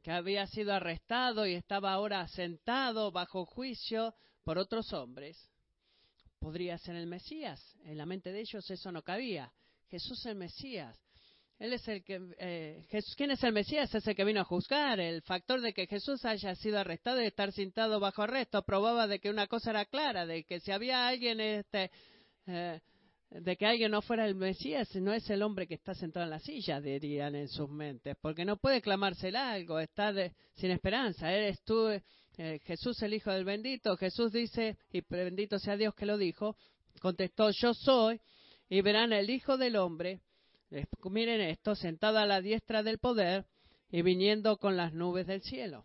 que 0.02 0.10
había 0.10 0.46
sido 0.46 0.74
arrestado 0.74 1.46
y 1.46 1.54
estaba 1.54 1.92
ahora 1.92 2.26
sentado 2.28 3.10
bajo 3.10 3.46
juicio 3.46 4.14
por 4.42 4.58
otros 4.58 4.92
hombres, 4.92 5.50
podría 6.38 6.76
ser 6.76 6.96
el 6.96 7.06
Mesías. 7.06 7.60
En 7.84 7.96
la 7.96 8.04
mente 8.04 8.30
de 8.30 8.40
ellos 8.40 8.70
eso 8.70 8.92
no 8.92 9.02
cabía. 9.02 9.50
Jesús 9.88 10.20
es 10.20 10.26
el 10.26 10.36
Mesías. 10.36 11.03
Él 11.64 11.72
es 11.72 11.88
el 11.88 12.04
que, 12.04 12.20
eh, 12.38 12.84
¿Quién 13.16 13.30
es 13.30 13.42
el 13.42 13.54
Mesías? 13.54 13.94
Es 13.94 14.06
el 14.06 14.14
que 14.14 14.24
vino 14.24 14.42
a 14.42 14.44
juzgar. 14.44 15.00
El 15.00 15.22
factor 15.22 15.62
de 15.62 15.72
que 15.72 15.86
Jesús 15.86 16.22
haya 16.26 16.54
sido 16.56 16.78
arrestado 16.78 17.22
y 17.22 17.24
estar 17.24 17.52
sentado 17.52 17.98
bajo 18.00 18.22
arresto 18.22 18.62
probaba 18.64 19.06
de 19.06 19.18
que 19.18 19.30
una 19.30 19.46
cosa 19.46 19.70
era 19.70 19.86
clara, 19.86 20.26
de 20.26 20.44
que 20.44 20.60
si 20.60 20.72
había 20.72 21.08
alguien, 21.08 21.40
este, 21.40 21.90
eh, 22.46 22.80
de 23.30 23.56
que 23.56 23.64
alguien 23.64 23.92
no 23.92 24.02
fuera 24.02 24.26
el 24.26 24.34
Mesías, 24.34 24.94
no 24.96 25.14
es 25.14 25.30
el 25.30 25.40
hombre 25.40 25.66
que 25.66 25.72
está 25.72 25.94
sentado 25.94 26.24
en 26.24 26.32
la 26.32 26.38
silla, 26.38 26.82
dirían 26.82 27.34
en 27.34 27.48
sus 27.48 27.70
mentes, 27.70 28.14
porque 28.20 28.44
no 28.44 28.58
puede 28.58 28.82
clamarse 28.82 29.34
algo, 29.34 29.80
está 29.80 30.12
sin 30.56 30.70
esperanza. 30.70 31.32
Eres 31.32 31.62
tú 31.62 31.88
eh, 31.88 32.60
Jesús 32.66 33.00
el 33.02 33.14
Hijo 33.14 33.30
del 33.30 33.46
bendito, 33.46 33.96
Jesús 33.96 34.32
dice, 34.32 34.76
y 34.92 35.00
bendito 35.08 35.58
sea 35.58 35.78
Dios 35.78 35.94
que 35.94 36.04
lo 36.04 36.18
dijo, 36.18 36.58
contestó, 37.00 37.50
yo 37.52 37.72
soy, 37.72 38.20
y 38.68 38.82
verán 38.82 39.14
el 39.14 39.30
Hijo 39.30 39.56
del 39.56 39.76
Hombre, 39.76 40.20
miren 41.10 41.40
esto, 41.40 41.74
sentado 41.74 42.18
a 42.18 42.26
la 42.26 42.40
diestra 42.40 42.82
del 42.82 42.98
poder 42.98 43.46
y 43.90 44.02
viniendo 44.02 44.56
con 44.56 44.76
las 44.76 44.92
nubes 44.92 45.26
del 45.26 45.42
cielo. 45.42 45.84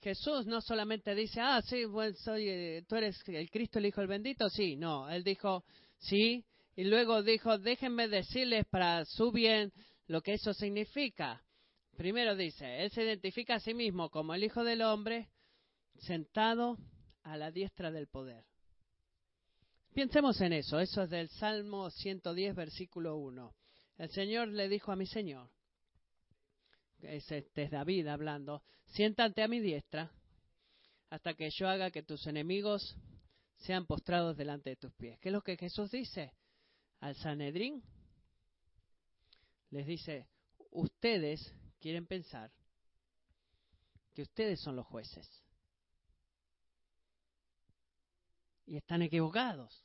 Jesús 0.00 0.46
no 0.46 0.60
solamente 0.60 1.14
dice, 1.14 1.40
ah, 1.40 1.60
sí, 1.62 1.84
bueno, 1.84 2.16
soy, 2.16 2.48
eh, 2.48 2.84
tú 2.88 2.96
eres 2.96 3.20
el 3.26 3.50
Cristo, 3.50 3.78
el 3.78 3.86
Hijo 3.86 4.00
del 4.00 4.08
bendito, 4.08 4.48
sí, 4.48 4.76
no, 4.76 5.10
él 5.10 5.22
dijo, 5.22 5.64
sí, 5.98 6.44
y 6.76 6.84
luego 6.84 7.22
dijo, 7.22 7.58
déjenme 7.58 8.08
decirles 8.08 8.64
para 8.70 9.04
su 9.04 9.30
bien 9.30 9.72
lo 10.06 10.22
que 10.22 10.34
eso 10.34 10.54
significa. 10.54 11.42
Primero 11.96 12.34
dice, 12.34 12.82
Él 12.82 12.90
se 12.90 13.02
identifica 13.02 13.56
a 13.56 13.60
sí 13.60 13.74
mismo 13.74 14.08
como 14.08 14.32
el 14.32 14.42
Hijo 14.42 14.64
del 14.64 14.80
Hombre 14.80 15.28
sentado 15.98 16.78
a 17.22 17.36
la 17.36 17.50
diestra 17.50 17.90
del 17.90 18.08
poder. 18.08 18.49
Pensemos 19.94 20.40
en 20.40 20.52
eso, 20.52 20.78
eso 20.78 21.02
es 21.02 21.10
del 21.10 21.28
Salmo 21.30 21.90
110, 21.90 22.54
versículo 22.54 23.16
1. 23.16 23.54
El 23.98 24.10
Señor 24.10 24.48
le 24.48 24.68
dijo 24.68 24.92
a 24.92 24.96
mi 24.96 25.06
Señor, 25.06 25.50
este 27.02 27.44
es 27.56 27.70
David 27.70 28.06
hablando, 28.06 28.62
siéntate 28.86 29.42
a 29.42 29.48
mi 29.48 29.58
diestra 29.58 30.10
hasta 31.10 31.34
que 31.34 31.50
yo 31.50 31.68
haga 31.68 31.90
que 31.90 32.04
tus 32.04 32.26
enemigos 32.26 32.96
sean 33.56 33.84
postrados 33.84 34.36
delante 34.36 34.70
de 34.70 34.76
tus 34.76 34.92
pies. 34.92 35.18
¿Qué 35.18 35.28
es 35.28 35.32
lo 35.32 35.42
que 35.42 35.56
Jesús 35.56 35.90
dice 35.90 36.32
al 37.00 37.16
Sanedrín? 37.16 37.82
Les 39.70 39.86
dice, 39.86 40.28
ustedes 40.70 41.52
quieren 41.80 42.06
pensar 42.06 42.52
que 44.14 44.22
ustedes 44.22 44.60
son 44.60 44.76
los 44.76 44.86
jueces. 44.86 45.39
Y 48.70 48.76
están 48.76 49.02
equivocados. 49.02 49.84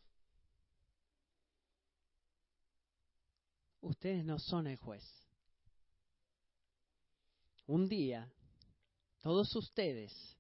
Ustedes 3.82 4.24
no 4.24 4.38
son 4.38 4.68
el 4.68 4.78
juez. 4.78 5.04
Un 7.66 7.90
día, 7.90 8.32
todos 9.22 9.56
ustedes 9.56 10.38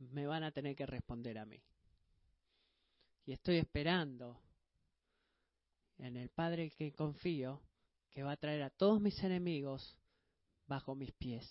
me 0.00 0.26
van 0.26 0.42
a 0.42 0.50
tener 0.50 0.74
que 0.74 0.86
responder 0.86 1.38
a 1.38 1.46
mí. 1.46 1.62
Y 3.26 3.32
estoy 3.32 3.58
esperando 3.58 4.42
en 5.98 6.16
el 6.16 6.30
Padre 6.30 6.68
que 6.70 6.92
confío, 6.92 7.62
que 8.10 8.24
va 8.24 8.32
a 8.32 8.36
traer 8.38 8.64
a 8.64 8.70
todos 8.70 9.00
mis 9.00 9.16
enemigos 9.22 9.96
bajo 10.66 10.96
mis 10.96 11.12
pies. 11.12 11.48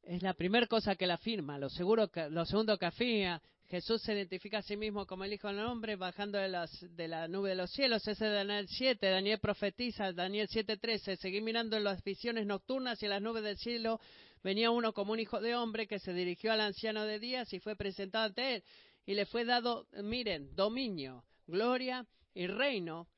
Es 0.00 0.22
la 0.22 0.32
primera 0.32 0.66
cosa 0.66 0.96
que 0.96 1.06
la 1.06 1.14
afirma. 1.14 1.58
Lo, 1.58 1.68
seguro 1.68 2.10
que, 2.10 2.30
lo 2.30 2.46
segundo 2.46 2.78
que 2.78 2.86
afirma, 2.86 3.42
Jesús 3.68 4.00
se 4.02 4.14
identifica 4.14 4.58
a 4.58 4.62
sí 4.62 4.76
mismo 4.76 5.06
como 5.06 5.24
el 5.24 5.32
Hijo 5.32 5.48
del 5.48 5.58
Hombre 5.58 5.96
bajando 5.96 6.38
de, 6.38 6.48
las, 6.48 6.70
de 6.94 7.08
la 7.08 7.26
nube 7.26 7.48
de 7.50 7.56
los 7.56 7.70
cielos. 7.72 8.06
Ese 8.06 8.26
es 8.26 8.32
Daniel 8.32 8.68
7. 8.68 9.04
Daniel 9.08 9.40
profetiza, 9.40 10.12
Daniel 10.12 10.46
7.13. 10.48 11.16
Seguí 11.16 11.40
mirando 11.40 11.76
en 11.76 11.82
las 11.82 12.02
visiones 12.04 12.46
nocturnas 12.46 13.02
y 13.02 13.06
en 13.06 13.10
las 13.10 13.22
nubes 13.22 13.42
del 13.42 13.58
cielo 13.58 14.00
venía 14.44 14.70
uno 14.70 14.92
como 14.92 15.12
un 15.12 15.18
hijo 15.18 15.40
de 15.40 15.56
hombre 15.56 15.88
que 15.88 15.98
se 15.98 16.12
dirigió 16.12 16.52
al 16.52 16.60
anciano 16.60 17.04
de 17.04 17.18
días 17.18 17.52
y 17.52 17.58
fue 17.58 17.74
presentado 17.74 18.26
ante 18.26 18.54
él. 18.54 18.64
y 19.04 19.14
le 19.14 19.26
fue 19.26 19.44
dado, 19.44 19.88
miren, 20.02 20.54
dominio, 20.54 21.24
gloria 21.48 22.06
y 22.34 22.46
reino 22.46 23.08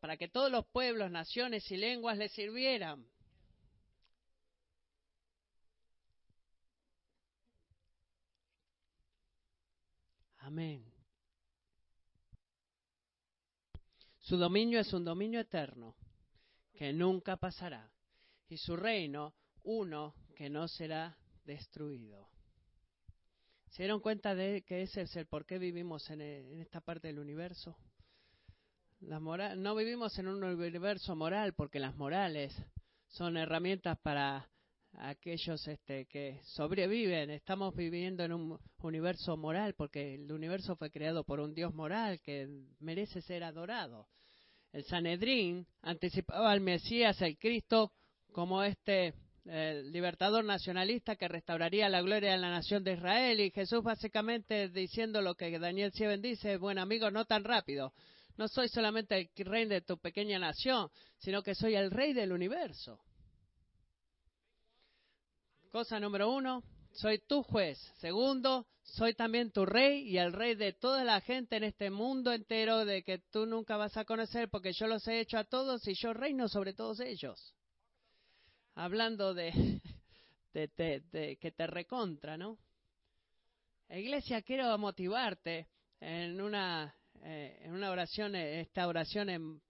para 0.00 0.16
que 0.16 0.28
todos 0.28 0.50
los 0.50 0.64
pueblos, 0.66 1.10
naciones 1.10 1.68
y 1.72 1.76
lenguas 1.76 2.18
le 2.18 2.28
sirvieran. 2.28 3.04
Amén. 10.48 10.82
Su 14.16 14.38
dominio 14.38 14.80
es 14.80 14.90
un 14.94 15.04
dominio 15.04 15.40
eterno 15.40 15.94
que 16.72 16.90
nunca 16.90 17.36
pasará 17.36 17.92
y 18.48 18.56
su 18.56 18.74
reino 18.74 19.34
uno 19.64 20.14
que 20.34 20.48
no 20.48 20.66
será 20.66 21.18
destruido. 21.44 22.30
¿Se 23.68 23.82
dieron 23.82 24.00
cuenta 24.00 24.34
de 24.34 24.62
que 24.62 24.80
ese 24.80 25.02
es 25.02 25.14
el 25.16 25.26
por 25.26 25.44
qué 25.44 25.58
vivimos 25.58 26.08
en, 26.08 26.22
esta 26.22 26.80
parte 26.80 27.08
del 27.08 27.18
universo? 27.18 27.76
No 29.00 29.74
vivimos 29.74 30.18
en 30.18 30.28
un 30.28 30.42
universo 30.42 31.14
moral 31.14 31.52
porque 31.52 31.78
las 31.78 31.94
morales 31.94 32.56
son 33.08 33.36
herramientas 33.36 33.98
para 33.98 34.48
aquellos 34.94 35.66
este, 35.68 36.06
que 36.06 36.40
sobreviven. 36.44 37.30
Estamos 37.30 37.74
viviendo 37.74 38.24
en 38.24 38.32
un 38.32 38.58
universo 38.78 39.36
moral 39.36 39.74
porque 39.74 40.14
el 40.14 40.32
universo 40.32 40.76
fue 40.76 40.90
creado 40.90 41.24
por 41.24 41.40
un 41.40 41.54
Dios 41.54 41.74
moral 41.74 42.20
que 42.20 42.48
merece 42.80 43.20
ser 43.22 43.44
adorado. 43.44 44.08
El 44.72 44.84
Sanedrín 44.84 45.66
anticipaba 45.82 46.52
al 46.52 46.60
Mesías, 46.60 47.20
el 47.22 47.38
Cristo, 47.38 47.92
como 48.32 48.62
este 48.62 49.14
libertador 49.44 50.44
nacionalista 50.44 51.16
que 51.16 51.26
restauraría 51.26 51.88
la 51.88 52.02
gloria 52.02 52.32
de 52.32 52.38
la 52.38 52.50
nación 52.50 52.84
de 52.84 52.92
Israel. 52.92 53.40
Y 53.40 53.50
Jesús 53.50 53.82
básicamente 53.82 54.68
diciendo 54.68 55.22
lo 55.22 55.34
que 55.34 55.58
Daniel 55.58 55.92
Sieven 55.92 56.20
dice, 56.20 56.58
buen 56.58 56.78
amigo, 56.78 57.10
no 57.10 57.24
tan 57.24 57.44
rápido. 57.44 57.94
No 58.36 58.46
soy 58.46 58.68
solamente 58.68 59.30
el 59.34 59.46
rey 59.46 59.64
de 59.66 59.80
tu 59.80 59.98
pequeña 59.98 60.38
nación, 60.38 60.90
sino 61.16 61.42
que 61.42 61.54
soy 61.54 61.74
el 61.74 61.90
rey 61.90 62.12
del 62.12 62.32
universo. 62.32 63.00
Cosa 65.70 66.00
número 66.00 66.32
uno, 66.32 66.62
soy 66.92 67.18
tu 67.18 67.42
juez. 67.42 67.78
Segundo, 67.98 68.66
soy 68.82 69.14
también 69.14 69.52
tu 69.52 69.66
rey 69.66 70.08
y 70.08 70.16
el 70.16 70.32
rey 70.32 70.54
de 70.54 70.72
toda 70.72 71.04
la 71.04 71.20
gente 71.20 71.56
en 71.56 71.64
este 71.64 71.90
mundo 71.90 72.32
entero 72.32 72.86
de 72.86 73.02
que 73.02 73.18
tú 73.18 73.44
nunca 73.44 73.76
vas 73.76 73.96
a 73.98 74.06
conocer 74.06 74.48
porque 74.48 74.72
yo 74.72 74.86
los 74.86 75.06
he 75.06 75.20
hecho 75.20 75.36
a 75.36 75.44
todos 75.44 75.86
y 75.86 75.94
yo 75.94 76.14
reino 76.14 76.48
sobre 76.48 76.72
todos 76.72 77.00
ellos. 77.00 77.54
Hablando 78.76 79.34
de, 79.34 79.52
de, 80.54 81.38
que 81.38 81.50
te 81.50 81.66
recontra, 81.66 82.38
¿no? 82.38 82.58
Iglesia, 83.90 84.40
quiero 84.40 84.76
motivarte 84.78 85.68
en 86.00 86.40
una, 86.40 86.94
eh, 87.22 87.60
en 87.62 87.72
una 87.72 87.90
oración, 87.90 88.34
esta 88.34 88.86
oración 88.86 89.28
en 89.28 89.60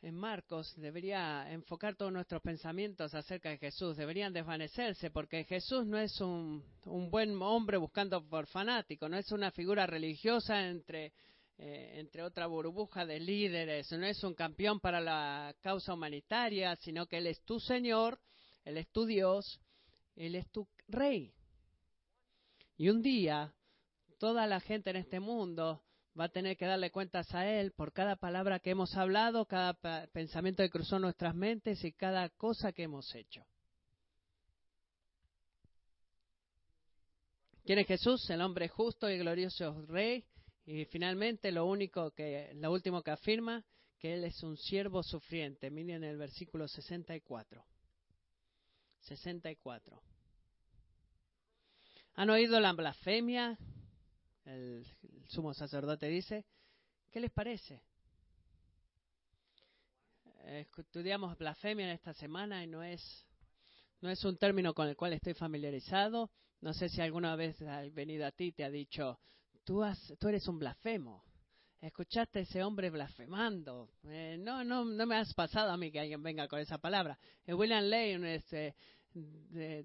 en 0.00 0.14
Marcos 0.14 0.72
debería 0.76 1.50
enfocar 1.50 1.96
todos 1.96 2.12
nuestros 2.12 2.40
pensamientos 2.40 3.14
acerca 3.14 3.50
de 3.50 3.58
Jesús, 3.58 3.96
deberían 3.96 4.32
desvanecerse, 4.32 5.10
porque 5.10 5.44
Jesús 5.44 5.86
no 5.86 5.98
es 5.98 6.20
un, 6.20 6.64
buen 7.10 7.40
hombre 7.42 7.76
buscando 7.78 8.24
por 8.24 8.46
fanático, 8.46 9.08
no 9.08 9.16
es 9.16 9.30
una 9.32 9.50
figura 9.50 9.86
religiosa 9.86 10.68
entre, 10.68 11.12
eh, 11.58 11.94
entre 11.96 12.22
otra 12.22 12.46
burbuja 12.46 13.04
de 13.04 13.18
líderes, 13.18 13.90
no 13.92 14.06
es 14.06 14.22
un 14.22 14.34
campeón 14.34 14.78
para 14.78 15.00
la 15.00 15.54
causa 15.60 15.94
humanitaria, 15.94 16.76
sino 16.76 17.06
que 17.06 17.18
Él 17.18 17.26
es 17.26 17.40
tu 17.42 17.58
Señor, 17.58 18.20
Él 18.64 18.76
es 18.76 18.88
tu 18.90 19.04
Dios, 19.04 19.60
Él 20.14 20.36
es 20.36 20.48
tu 20.50 20.68
Rey. 20.86 21.34
Y 22.76 22.88
un 22.88 23.02
día, 23.02 23.52
toda 24.18 24.46
la 24.46 24.60
gente 24.60 24.90
en 24.90 24.96
este 24.96 25.18
mundo 25.18 25.82
va 26.18 26.24
a 26.24 26.28
tener 26.28 26.56
que 26.56 26.66
darle 26.66 26.90
cuentas 26.90 27.32
a 27.34 27.48
Él 27.48 27.72
por 27.72 27.92
cada 27.92 28.16
palabra 28.16 28.58
que 28.58 28.70
hemos 28.70 28.96
hablado, 28.96 29.46
cada 29.46 29.74
pensamiento 30.12 30.62
que 30.62 30.70
cruzó 30.70 30.98
nuestras 30.98 31.34
mentes 31.34 31.84
y 31.84 31.92
cada 31.92 32.28
cosa 32.30 32.72
que 32.72 32.84
hemos 32.84 33.14
hecho. 33.14 33.46
¿Quién 37.64 37.78
es 37.78 37.86
Jesús? 37.86 38.28
El 38.30 38.40
hombre 38.40 38.68
justo 38.68 39.10
y 39.10 39.18
glorioso 39.18 39.84
Rey. 39.86 40.24
Y 40.64 40.86
finalmente 40.86 41.52
lo 41.52 41.66
único 41.66 42.10
que, 42.12 42.52
lo 42.54 42.72
último 42.72 43.02
que 43.02 43.10
afirma, 43.10 43.64
que 43.98 44.14
Él 44.14 44.24
es 44.24 44.42
un 44.42 44.56
siervo 44.56 45.02
sufriente. 45.02 45.70
Miren 45.70 46.02
el 46.02 46.16
versículo 46.16 46.66
64. 46.66 47.64
64. 49.00 50.02
¿Han 52.14 52.30
oído 52.30 52.58
la 52.58 52.72
blasfemia? 52.72 53.58
El 54.48 54.86
sumo 55.28 55.52
sacerdote 55.52 56.06
dice, 56.08 56.44
¿qué 57.10 57.20
les 57.20 57.30
parece? 57.30 57.82
Estudiamos 60.76 61.36
blasfemia 61.36 61.86
en 61.86 61.92
esta 61.92 62.14
semana 62.14 62.64
y 62.64 62.66
no 62.66 62.82
es, 62.82 63.26
no 64.00 64.08
es 64.08 64.24
un 64.24 64.38
término 64.38 64.72
con 64.72 64.88
el 64.88 64.96
cual 64.96 65.12
estoy 65.12 65.34
familiarizado. 65.34 66.30
No 66.60 66.72
sé 66.72 66.88
si 66.88 67.00
alguna 67.00 67.36
vez 67.36 67.60
ha 67.62 67.82
venido 67.90 68.26
a 68.26 68.32
ti 68.32 68.44
y 68.46 68.52
te 68.52 68.64
ha 68.64 68.70
dicho, 68.70 69.20
tú, 69.64 69.82
has, 69.82 70.14
tú 70.18 70.28
eres 70.28 70.48
un 70.48 70.58
blasfemo. 70.58 71.22
Escuchaste 71.80 72.40
a 72.40 72.42
ese 72.42 72.64
hombre 72.64 72.90
blasfemando. 72.90 73.90
Eh, 74.04 74.36
no, 74.40 74.64
no, 74.64 74.84
no 74.84 75.06
me 75.06 75.16
has 75.16 75.32
pasado 75.34 75.70
a 75.70 75.76
mí 75.76 75.92
que 75.92 76.00
alguien 76.00 76.22
venga 76.22 76.48
con 76.48 76.58
esa 76.58 76.78
palabra. 76.78 77.18
William 77.46 77.84
Lane 77.84 78.34
este, 78.34 78.74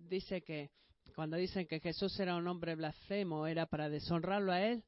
dice 0.08 0.41
que 0.41 0.71
cuando 1.15 1.38
dicen 1.38 1.67
que 1.67 1.80
Jesús 1.80 2.19
era 2.19 2.36
un 2.36 2.47
hombre 2.47 2.76
blasfemo, 2.76 3.47
era 3.47 3.65
para 3.65 3.89
deshonrarlo 3.89 4.52
a 4.52 4.62
él, 4.62 4.84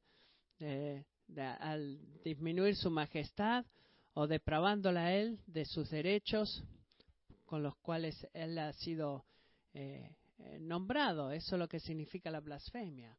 al 1.60 2.22
disminuir 2.22 2.76
su 2.76 2.90
majestad 2.90 3.64
o 4.14 4.26
depravándola 4.26 5.06
a 5.06 5.14
él 5.14 5.38
de 5.46 5.64
sus 5.64 5.90
derechos 5.90 6.64
con 7.44 7.62
los 7.62 7.76
cuales 7.76 8.26
él 8.32 8.58
ha 8.58 8.72
sido 8.72 9.24
eh, 9.74 10.16
eh, 10.38 10.58
nombrado. 10.60 11.30
Eso 11.30 11.56
es 11.56 11.58
lo 11.58 11.68
que 11.68 11.80
significa 11.80 12.30
la 12.30 12.40
blasfemia. 12.40 13.16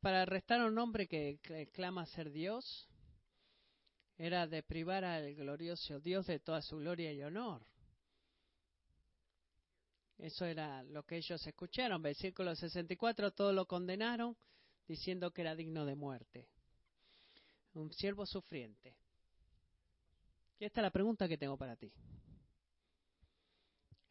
para 0.00 0.22
arrestar 0.22 0.60
a 0.60 0.66
un 0.66 0.78
hombre 0.78 1.06
que 1.06 1.68
clama 1.72 2.06
ser 2.06 2.30
Dios, 2.30 2.88
era 4.18 4.48
deprivar 4.48 5.04
al 5.04 5.34
glorioso 5.34 6.00
Dios 6.00 6.26
de 6.26 6.40
toda 6.40 6.60
su 6.60 6.78
gloria 6.78 7.12
y 7.12 7.22
honor. 7.22 7.67
Eso 10.18 10.44
era 10.44 10.82
lo 10.82 11.04
que 11.04 11.16
ellos 11.16 11.46
escucharon. 11.46 12.02
Versículo 12.02 12.54
64, 12.54 13.30
todos 13.32 13.54
lo 13.54 13.66
condenaron 13.66 14.36
diciendo 14.86 15.30
que 15.32 15.42
era 15.42 15.54
digno 15.54 15.86
de 15.86 15.94
muerte. 15.94 16.48
Un 17.74 17.92
siervo 17.92 18.26
sufriente. 18.26 18.96
Y 20.58 20.64
esta 20.64 20.80
es 20.80 20.82
la 20.82 20.90
pregunta 20.90 21.28
que 21.28 21.38
tengo 21.38 21.56
para 21.56 21.76
ti. 21.76 21.92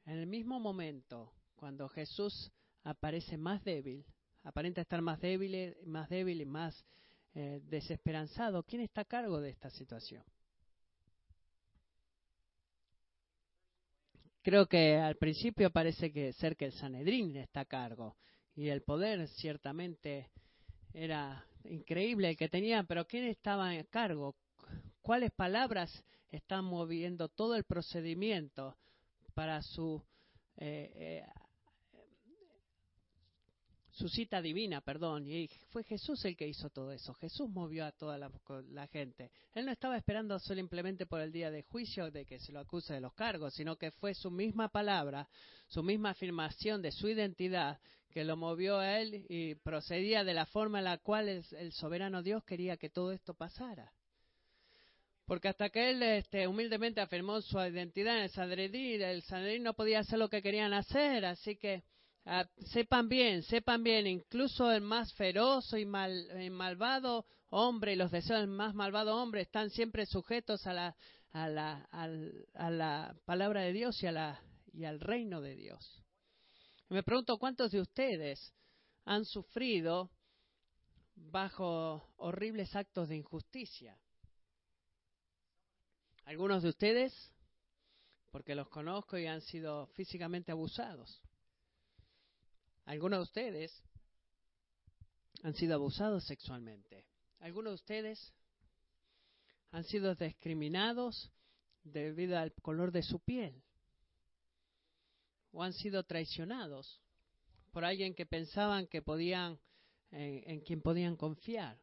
En 0.05 0.17
el 0.17 0.27
mismo 0.27 0.59
momento, 0.59 1.33
cuando 1.57 1.89
Jesús 1.89 2.51
aparece 2.83 3.37
más 3.37 3.61
débil, 3.65 4.05
aparenta 4.43 4.79
estar 4.79 5.01
más 5.01 5.19
débil, 5.19 5.75
más 5.85 6.07
débil 6.07 6.39
y 6.39 6.45
más 6.45 6.85
eh, 7.33 7.59
desesperanzado, 7.63 8.63
¿quién 8.63 8.81
está 8.81 9.01
a 9.01 9.05
cargo 9.05 9.41
de 9.41 9.49
esta 9.49 9.69
situación? 9.69 10.23
Creo 14.47 14.65
que 14.65 14.95
al 14.95 15.17
principio 15.17 15.71
parece 15.71 16.13
que 16.13 16.31
ser 16.31 16.55
que 16.55 16.63
el 16.63 16.71
Sanedrín 16.71 17.35
está 17.35 17.59
a 17.59 17.65
cargo 17.65 18.15
y 18.55 18.69
el 18.69 18.81
poder 18.81 19.27
ciertamente 19.27 20.29
era 20.93 21.45
increíble 21.65 22.29
el 22.29 22.37
que 22.37 22.47
tenía, 22.47 22.81
pero 22.83 23.05
¿quién 23.05 23.25
estaba 23.25 23.71
a 23.71 23.83
cargo? 23.83 24.37
¿Cuáles 25.01 25.31
palabras 25.31 25.91
están 26.31 26.63
moviendo 26.63 27.27
todo 27.27 27.55
el 27.55 27.65
procedimiento 27.65 28.77
para 29.33 29.61
su 29.61 30.01
eh, 30.55 30.93
eh, 30.95 31.25
su 33.97 34.07
cita 34.09 34.43
divina, 34.43 34.81
perdón, 34.81 35.27
y 35.27 35.47
fue 35.71 35.83
Jesús 35.83 36.23
el 36.25 36.37
que 36.37 36.47
hizo 36.47 36.69
todo 36.69 36.91
eso. 36.91 37.15
Jesús 37.15 37.49
movió 37.49 37.83
a 37.83 37.91
toda 37.91 38.17
la, 38.17 38.87
gente. 38.87 39.31
Él 39.55 39.65
no 39.65 39.71
estaba 39.71 39.97
esperando 39.97 40.37
simplemente 40.37 41.07
por 41.07 41.19
el 41.19 41.31
día 41.31 41.49
de 41.49 41.63
juicio 41.63 42.11
de 42.11 42.23
que 42.23 42.39
se 42.39 42.51
lo 42.51 42.59
acuse 42.59 42.93
de 42.93 43.01
los 43.01 43.15
cargos, 43.15 43.55
sino 43.55 43.75
que 43.75 43.89
fue 43.89 44.13
su 44.13 44.29
misma 44.29 44.69
palabra, 44.69 45.27
su 45.67 45.81
misma 45.81 46.11
afirmación 46.11 46.79
de 46.83 46.91
su 46.91 47.09
identidad 47.09 47.79
que 48.11 48.23
lo 48.23 48.37
movió 48.37 48.77
a 48.77 48.99
él 48.99 49.25
y 49.29 49.55
procedía 49.55 50.23
de 50.23 50.35
la 50.35 50.45
forma 50.45 50.77
en 50.77 50.85
la 50.85 50.99
cual 50.99 51.27
el, 51.27 51.71
soberano 51.73 52.21
Dios 52.21 52.43
quería 52.43 52.77
que 52.77 52.91
todo 52.91 53.11
esto 53.11 53.33
pasara. 53.33 53.91
Porque 55.25 55.47
hasta 55.47 55.71
que 55.71 55.89
él 55.89 56.03
este, 56.03 56.47
humildemente 56.47 57.01
afirmó 57.01 57.41
su 57.41 57.57
identidad 57.57 58.17
en 58.17 58.23
el 58.23 58.29
Sanedrín, 58.29 59.01
el 59.01 59.23
Sanedrín 59.23 59.63
no 59.63 59.73
podía 59.73 59.99
hacer 59.99 60.19
lo 60.19 60.29
que 60.29 60.43
querían 60.43 60.73
hacer, 60.73 61.25
así 61.25 61.55
que 61.55 61.83
Ah, 62.29 62.45
sepan 62.73 63.07
bien, 63.07 63.41
sepan 63.43 63.83
bien, 63.83 64.05
incluso 64.05 64.69
el 64.69 64.81
más 64.81 65.13
feroz 65.13 65.71
y, 65.71 65.85
mal, 65.85 66.27
malvado 66.51 67.25
hombre 67.51 67.95
los 67.95 68.11
deseos 68.11 68.41
del 68.41 68.49
más 68.49 68.75
malvado 68.75 69.15
hombre 69.15 69.39
están 69.39 69.69
siempre 69.69 70.05
sujetos 70.05 70.67
a 70.67 70.73
la, 70.73 70.97
a 71.31 71.47
la, 71.47 71.87
a 72.53 72.69
la 72.69 73.15
palabra 73.23 73.61
de 73.61 73.71
Dios 73.71 74.03
y, 74.03 74.07
a 74.07 74.11
la, 74.11 74.41
y 74.73 74.83
al 74.83 74.99
reino 74.99 75.39
de 75.39 75.55
Dios. 75.55 76.03
Me 76.89 77.01
pregunto 77.01 77.37
cuántos 77.37 77.71
de 77.71 77.79
ustedes 77.79 78.53
han 79.05 79.23
sufrido 79.23 80.11
bajo 81.15 82.13
horribles 82.17 82.75
actos 82.75 83.07
de 83.07 83.15
injusticia. 83.15 83.97
Algunos 86.25 86.61
de 86.61 86.69
ustedes, 86.69 87.31
porque 88.31 88.53
los 88.53 88.67
conozco 88.67 89.17
y 89.17 89.27
han 89.27 89.39
sido 89.39 89.87
físicamente 89.87 90.51
abusados. 90.51 91.21
Algunos 92.87 93.19
de 93.19 93.23
ustedes 93.23 93.83
han 95.43 95.53
sido 95.53 95.75
abusados 95.75 96.23
sexualmente. 96.23 97.05
Algunos 97.39 97.71
de 97.71 97.75
ustedes 97.75 98.33
han 99.71 99.83
sido 99.83 100.15
discriminados 100.15 101.29
debido 101.83 102.37
al 102.37 102.53
color 102.53 102.93
de 102.93 103.03
su 103.03 103.19
piel. 103.19 103.61
O 105.51 105.63
han 105.63 105.73
sido 105.73 106.03
traicionados 106.03 107.01
por 107.71 107.83
alguien 107.83 108.15
que 108.15 108.25
pensaban 108.25 108.87
que 108.87 109.01
podían, 109.01 109.59
en 110.11 110.61
quien 110.61 110.81
podían 110.81 111.17
confiar. 111.17 111.77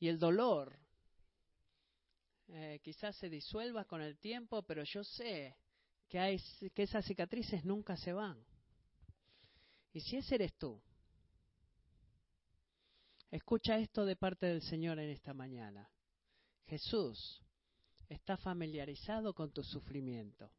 Y 0.00 0.08
el 0.08 0.18
dolor 0.18 0.74
eh, 2.48 2.80
quizás 2.82 3.14
se 3.16 3.28
disuelva 3.28 3.84
con 3.84 4.00
el 4.00 4.16
tiempo, 4.16 4.62
pero 4.62 4.84
yo 4.84 5.04
sé 5.04 5.54
que, 6.08 6.18
hay, 6.18 6.40
que 6.74 6.84
esas 6.84 7.04
cicatrices 7.04 7.62
nunca 7.66 7.94
se 7.98 8.14
van. 8.14 8.42
Y 9.98 10.00
si 10.00 10.16
ese 10.16 10.36
eres 10.36 10.54
tú, 10.54 10.80
escucha 13.32 13.78
esto 13.78 14.04
de 14.04 14.14
parte 14.14 14.46
del 14.46 14.62
Señor 14.62 15.00
en 15.00 15.10
esta 15.10 15.34
mañana. 15.34 15.90
Jesús 16.68 17.42
está 18.08 18.36
familiarizado 18.36 19.34
con 19.34 19.50
tu 19.50 19.64
sufrimiento. 19.64 20.52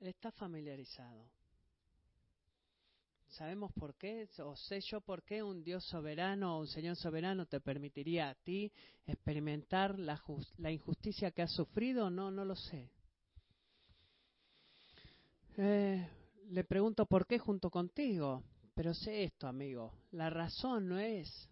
Él 0.00 0.08
está 0.08 0.32
familiarizado. 0.32 1.30
¿Sabemos 3.28 3.70
por 3.70 3.94
qué? 3.94 4.28
¿O 4.38 4.56
sé 4.56 4.80
yo 4.80 5.00
por 5.00 5.22
qué 5.22 5.44
un 5.44 5.62
Dios 5.62 5.84
soberano 5.84 6.56
o 6.56 6.60
un 6.62 6.66
Señor 6.66 6.96
soberano 6.96 7.46
te 7.46 7.60
permitiría 7.60 8.30
a 8.30 8.34
ti 8.34 8.72
experimentar 9.06 9.96
la, 9.96 10.20
la 10.58 10.72
injusticia 10.72 11.30
que 11.30 11.42
has 11.42 11.52
sufrido? 11.52 12.10
No, 12.10 12.32
no 12.32 12.44
lo 12.44 12.56
sé. 12.56 12.90
Eh, 15.56 16.21
le 16.52 16.64
pregunto 16.64 17.06
por 17.06 17.26
qué 17.26 17.38
junto 17.38 17.70
contigo, 17.70 18.44
pero 18.74 18.92
sé 18.92 19.24
esto, 19.24 19.48
amigo. 19.48 19.94
La 20.10 20.28
razón 20.28 20.86
no 20.86 20.98
es 20.98 21.48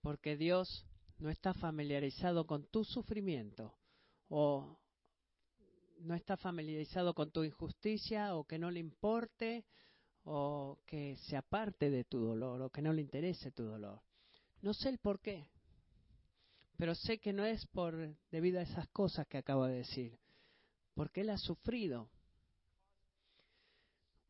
porque 0.00 0.36
Dios 0.36 0.84
no 1.18 1.30
está 1.30 1.54
familiarizado 1.54 2.44
con 2.44 2.66
tu 2.66 2.84
sufrimiento 2.84 3.72
o 4.28 4.76
no 6.00 6.16
está 6.16 6.36
familiarizado 6.36 7.14
con 7.14 7.30
tu 7.30 7.44
injusticia 7.44 8.34
o 8.34 8.44
que 8.44 8.58
no 8.58 8.72
le 8.72 8.80
importe 8.80 9.64
o 10.24 10.80
que 10.84 11.16
se 11.28 11.36
aparte 11.36 11.88
de 11.88 12.02
tu 12.02 12.18
dolor 12.18 12.60
o 12.60 12.70
que 12.70 12.82
no 12.82 12.92
le 12.92 13.02
interese 13.02 13.52
tu 13.52 13.62
dolor. 13.62 14.02
No 14.62 14.74
sé 14.74 14.88
el 14.88 14.98
por 14.98 15.20
qué, 15.20 15.48
pero 16.76 16.96
sé 16.96 17.18
que 17.18 17.32
no 17.32 17.44
es 17.44 17.64
por 17.66 18.16
debido 18.32 18.58
a 18.58 18.62
esas 18.62 18.88
cosas 18.88 19.28
que 19.28 19.38
acabo 19.38 19.66
de 19.66 19.76
decir, 19.76 20.18
porque 20.94 21.20
él 21.20 21.30
ha 21.30 21.38
sufrido 21.38 22.10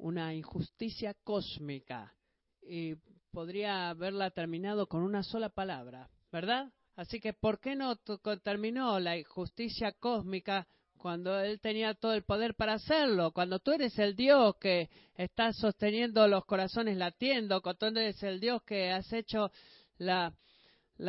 una 0.04 0.34
injusticia 0.34 1.14
cósmica 1.24 2.14
y 2.60 2.94
podría 3.30 3.88
haberla 3.88 4.30
terminado 4.30 4.86
con 4.86 5.02
una 5.02 5.22
sola 5.22 5.48
palabra, 5.48 6.10
¿verdad? 6.30 6.70
Así 6.94 7.20
que 7.20 7.32
¿por 7.32 7.58
qué 7.58 7.74
no 7.74 7.96
terminó 8.42 9.00
la 9.00 9.16
injusticia 9.16 9.92
cósmica 9.92 10.68
cuando 10.98 11.40
Él 11.40 11.58
tenía 11.58 11.94
todo 11.94 12.12
el 12.12 12.22
poder 12.22 12.54
para 12.54 12.74
hacerlo, 12.74 13.32
cuando 13.32 13.60
tú 13.60 13.72
eres 13.72 13.98
el 13.98 14.14
Dios 14.14 14.56
que 14.60 14.90
está 15.14 15.54
sosteniendo 15.54 16.28
los 16.28 16.44
corazones 16.44 16.98
latiendo, 16.98 17.62
cuando 17.62 17.78
tú 17.78 17.98
eres 17.98 18.22
el 18.22 18.40
Dios 18.40 18.62
que 18.62 18.90
has 18.90 19.10
hecho 19.10 19.50
las 19.96 20.34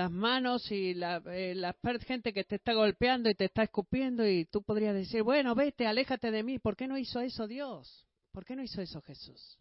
manos 0.10 0.71
y 0.71 0.93
la, 0.93 1.21
eh, 1.25 1.53
la 1.53 1.75
gente 1.99 2.31
que 2.31 2.45
te 2.45 2.55
está 2.55 2.71
golpeando 2.71 3.29
y 3.29 3.36
te 3.36 3.45
está 3.45 3.63
escupiendo 3.63 4.25
y 4.25 4.45
tú 4.45 4.63
podrías 4.63 4.95
decir, 4.95 5.21
bueno, 5.21 5.53
vete, 5.53 5.86
aléjate 5.86 6.31
de 6.31 6.43
mí, 6.43 6.60
¿por 6.60 6.77
qué 6.77 6.88
no 6.88 6.97
hizo 6.97 7.19
eso 7.19 7.45
Dios? 7.45 8.05
¿Por 8.36 8.43
qué 8.43 8.54
no 8.54 8.63
hizo 8.63 8.82
eso 8.82 9.02
Jesús? 9.02 9.58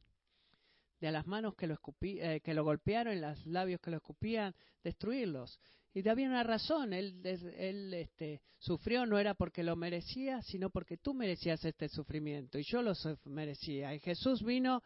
De 1.00 1.12
las 1.12 1.28
manos 1.28 1.54
que 1.54 1.68
lo, 1.68 1.78
eh, 2.00 2.40
que 2.42 2.54
lo 2.54 2.64
golpearon, 2.64 3.20
los 3.20 3.46
labios 3.46 3.80
que 3.80 3.92
lo 3.92 3.98
escupían, 3.98 4.52
destruirlos. 4.82 5.60
Y 5.92 6.08
había 6.08 6.26
una 6.26 6.42
razón, 6.42 6.92
él, 6.92 7.20
él 7.24 7.94
este, 7.94 8.42
sufrió 8.58 9.06
no 9.06 9.16
era 9.16 9.34
porque 9.34 9.62
lo 9.62 9.76
merecía, 9.76 10.42
sino 10.42 10.70
porque 10.70 10.96
tú 10.96 11.14
merecías 11.14 11.64
este 11.64 11.88
sufrimiento 11.88 12.58
y 12.58 12.64
yo 12.64 12.82
lo 12.82 12.94
merecía. 13.26 13.94
Y 13.94 14.00
Jesús 14.00 14.42
vino 14.42 14.82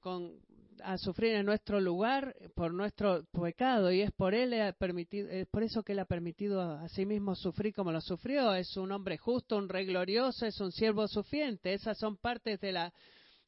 con, 0.00 0.38
a 0.82 0.98
sufrir 0.98 1.34
en 1.34 1.46
nuestro 1.46 1.80
lugar 1.80 2.34
por 2.54 2.72
nuestro 2.72 3.24
pecado 3.26 3.90
y 3.92 4.02
es 4.02 4.12
por 4.12 4.34
él 4.34 4.74
permitido, 4.78 5.28
es 5.28 5.46
por 5.48 5.62
eso 5.62 5.82
que 5.82 5.92
él 5.92 5.98
ha 5.98 6.04
permitido 6.04 6.60
a 6.60 6.88
sí 6.88 7.06
mismo 7.06 7.34
sufrir 7.34 7.74
como 7.74 7.92
lo 7.92 8.00
sufrió. 8.00 8.54
Es 8.54 8.76
un 8.76 8.92
hombre 8.92 9.18
justo, 9.18 9.56
un 9.56 9.68
rey 9.68 9.86
glorioso, 9.86 10.46
es 10.46 10.60
un 10.60 10.72
siervo 10.72 11.06
sufriente. 11.08 11.72
Esas 11.72 11.98
son 11.98 12.16
partes 12.16 12.60
de 12.60 12.72
la 12.72 12.92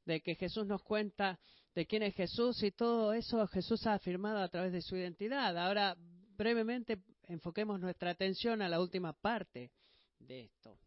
de 0.05 0.21
que 0.21 0.35
Jesús 0.35 0.67
nos 0.67 0.83
cuenta 0.83 1.39
de 1.75 1.87
quién 1.87 2.03
es 2.03 2.15
Jesús 2.15 2.63
y 2.63 2.73
todo 2.73 3.13
eso 3.13 3.47
Jesús 3.49 3.87
ha 3.87 3.95
afirmado 3.95 4.39
a 4.39 4.49
través 4.49 4.73
de 4.73 4.83
su 4.83 4.97
identidad. 4.97 5.57
Ahora 5.57 5.97
brevemente 6.37 6.99
enfoquemos 7.25 7.79
nuestra 7.79 8.11
atención 8.11 8.63
a 8.63 8.69
la 8.69 8.81
última 8.81 9.13
parte 9.13 9.71
de 10.19 10.43
esto. 10.43 10.79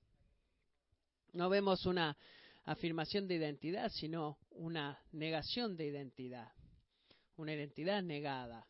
No 1.34 1.50
vemos 1.50 1.86
una 1.86 2.18
afirmación 2.66 3.28
de 3.28 3.36
identidad, 3.36 3.90
sino 3.90 4.38
una 4.54 5.02
negación 5.12 5.76
de 5.76 5.86
identidad, 5.86 6.52
una 7.38 7.54
identidad 7.54 8.02
negada. 8.02 8.68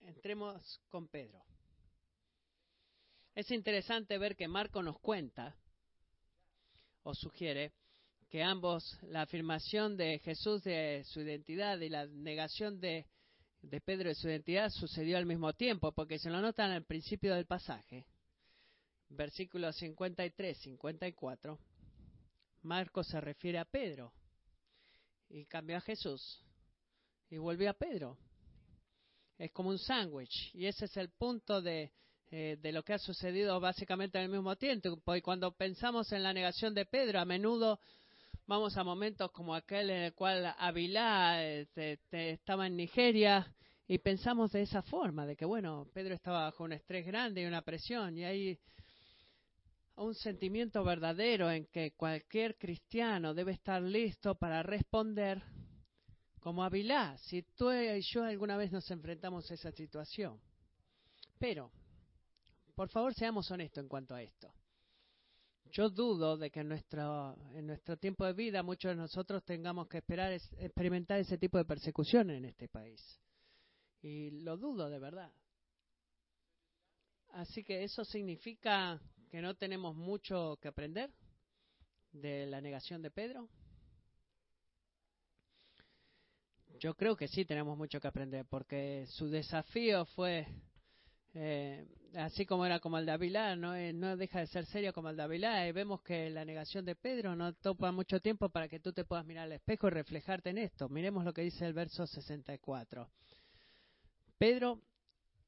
Entremos 0.00 0.80
con 0.88 1.08
Pedro. 1.08 1.42
Es 3.34 3.50
interesante 3.50 4.18
ver 4.18 4.36
que 4.36 4.48
Marco 4.48 4.82
nos 4.82 4.98
cuenta 5.00 5.56
o 7.02 7.14
sugiere 7.14 7.72
que 8.28 8.42
ambos, 8.42 8.98
la 9.02 9.22
afirmación 9.22 9.96
de 9.96 10.18
Jesús 10.20 10.62
de 10.64 11.02
su 11.04 11.20
identidad 11.20 11.78
y 11.80 11.88
la 11.88 12.06
negación 12.06 12.80
de 12.80 13.06
de 13.62 13.80
Pedro 13.80 14.10
y 14.10 14.14
su 14.14 14.28
identidad 14.28 14.70
sucedió 14.70 15.16
al 15.16 15.26
mismo 15.26 15.52
tiempo, 15.52 15.92
porque 15.92 16.18
se 16.18 16.30
lo 16.30 16.40
notan 16.40 16.72
al 16.72 16.84
principio 16.84 17.34
del 17.34 17.46
pasaje, 17.46 18.06
versículos 19.08 19.76
53, 19.76 20.58
54. 20.58 21.58
Marcos 22.62 23.06
se 23.08 23.20
refiere 23.20 23.58
a 23.58 23.64
Pedro 23.64 24.12
y 25.28 25.44
cambió 25.46 25.76
a 25.76 25.80
Jesús 25.80 26.42
y 27.30 27.38
volvió 27.38 27.70
a 27.70 27.74
Pedro. 27.74 28.18
Es 29.38 29.50
como 29.52 29.70
un 29.70 29.78
sándwich 29.78 30.50
y 30.54 30.66
ese 30.66 30.84
es 30.84 30.96
el 30.96 31.10
punto 31.10 31.60
de, 31.60 31.92
eh, 32.30 32.58
de 32.60 32.72
lo 32.72 32.82
que 32.82 32.94
ha 32.94 32.98
sucedido 32.98 33.58
básicamente 33.58 34.18
al 34.18 34.28
mismo 34.28 34.56
tiempo. 34.56 35.00
Porque 35.04 35.22
cuando 35.22 35.52
pensamos 35.56 36.12
en 36.12 36.22
la 36.22 36.32
negación 36.32 36.74
de 36.74 36.86
Pedro, 36.86 37.20
a 37.20 37.24
menudo 37.24 37.80
vamos 38.46 38.76
a 38.76 38.84
momentos 38.84 39.30
como 39.32 39.54
aquel 39.54 39.90
en 39.90 40.02
el 40.02 40.14
cual 40.14 40.54
Avilá 40.58 41.44
este, 41.44 41.98
estaba 42.12 42.66
en 42.66 42.76
Nigeria 42.76 43.52
y 43.88 43.98
pensamos 43.98 44.52
de 44.52 44.62
esa 44.62 44.82
forma, 44.82 45.26
de 45.26 45.36
que 45.36 45.44
bueno, 45.44 45.88
Pedro 45.92 46.14
estaba 46.14 46.44
bajo 46.44 46.64
un 46.64 46.72
estrés 46.72 47.06
grande 47.06 47.42
y 47.42 47.46
una 47.46 47.62
presión 47.62 48.16
y 48.16 48.24
hay 48.24 48.58
un 49.96 50.14
sentimiento 50.14 50.82
verdadero 50.84 51.50
en 51.50 51.66
que 51.66 51.92
cualquier 51.92 52.56
cristiano 52.56 53.34
debe 53.34 53.52
estar 53.52 53.82
listo 53.82 54.34
para 54.34 54.62
responder 54.62 55.42
como 56.40 56.64
Avilá, 56.64 57.16
si 57.18 57.42
tú 57.42 57.70
y 57.70 58.00
yo 58.00 58.24
alguna 58.24 58.56
vez 58.56 58.72
nos 58.72 58.90
enfrentamos 58.90 59.48
a 59.50 59.54
esa 59.54 59.70
situación. 59.70 60.40
Pero, 61.38 61.70
por 62.74 62.88
favor, 62.88 63.14
seamos 63.14 63.50
honestos 63.50 63.82
en 63.82 63.88
cuanto 63.88 64.14
a 64.14 64.22
esto 64.22 64.52
yo 65.72 65.88
dudo 65.88 66.36
de 66.36 66.50
que 66.50 66.60
en 66.60 66.68
nuestro, 66.68 67.34
en 67.54 67.66
nuestro 67.66 67.96
tiempo 67.96 68.26
de 68.26 68.34
vida 68.34 68.62
muchos 68.62 68.90
de 68.90 68.96
nosotros 68.96 69.42
tengamos 69.42 69.88
que 69.88 69.98
esperar 69.98 70.32
experimentar 70.32 71.18
ese 71.18 71.38
tipo 71.38 71.56
de 71.56 71.64
persecución 71.64 72.30
en 72.30 72.44
este 72.44 72.68
país. 72.68 73.00
Y 74.02 74.30
lo 74.42 74.58
dudo 74.58 74.90
de 74.90 74.98
verdad. 74.98 75.32
Así 77.30 77.64
que 77.64 77.82
eso 77.82 78.04
significa 78.04 79.00
que 79.32 79.40
no 79.40 79.54
tenemos 79.54 79.96
mucho 79.96 80.58
que 80.60 80.68
aprender 80.68 81.10
de 82.12 82.44
la 82.44 82.60
negación 82.60 83.00
de 83.00 83.10
Pedro. 83.10 83.48
Yo 86.78 86.92
creo 86.92 87.16
que 87.16 87.28
sí 87.28 87.46
tenemos 87.46 87.78
mucho 87.78 87.98
que 87.98 88.08
aprender 88.08 88.44
porque 88.44 89.06
su 89.08 89.30
desafío 89.30 90.04
fue 90.04 90.46
eh, 91.32 91.86
así 92.14 92.44
como 92.44 92.66
era 92.66 92.78
como 92.78 92.98
el 92.98 93.06
de 93.06 93.12
Avilá, 93.12 93.56
no, 93.56 93.74
no 93.94 94.18
deja 94.18 94.40
de 94.40 94.48
ser 94.48 94.66
serio 94.66 94.92
como 94.92 95.08
el 95.08 95.16
de 95.16 95.22
Avilá. 95.22 95.66
Y 95.66 95.72
vemos 95.72 96.02
que 96.02 96.28
la 96.28 96.44
negación 96.44 96.84
de 96.84 96.94
Pedro 96.94 97.34
no 97.34 97.54
topa 97.54 97.90
mucho 97.90 98.20
tiempo 98.20 98.50
para 98.50 98.68
que 98.68 98.80
tú 98.80 98.92
te 98.92 99.06
puedas 99.06 99.24
mirar 99.24 99.44
al 99.44 99.52
espejo 99.52 99.86
y 99.86 99.92
reflejarte 99.92 100.50
en 100.50 100.58
esto. 100.58 100.90
Miremos 100.90 101.24
lo 101.24 101.32
que 101.32 101.40
dice 101.40 101.64
el 101.64 101.72
verso 101.72 102.06
64. 102.06 103.08
Pedro 104.36 104.82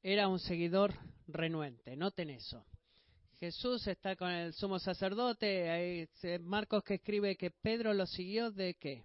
era 0.01 0.27
un 0.27 0.39
seguidor 0.39 0.91
renuente, 1.27 1.95
noten 1.95 2.31
eso. 2.31 2.65
Jesús 3.39 3.85
está 3.87 4.15
con 4.15 4.31
el 4.31 4.53
sumo 4.53 4.79
sacerdote, 4.79 5.69
hay 5.69 6.07
Marcos 6.39 6.83
que 6.83 6.95
escribe 6.95 7.35
que 7.35 7.51
Pedro 7.51 7.93
lo 7.93 8.05
siguió 8.05 8.51
de 8.51 8.75
qué? 8.75 9.03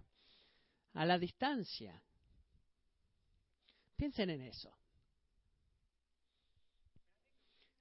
a 0.93 1.05
la 1.05 1.17
distancia. 1.17 2.01
Piensen 3.95 4.29
en 4.29 4.41
eso. 4.41 4.71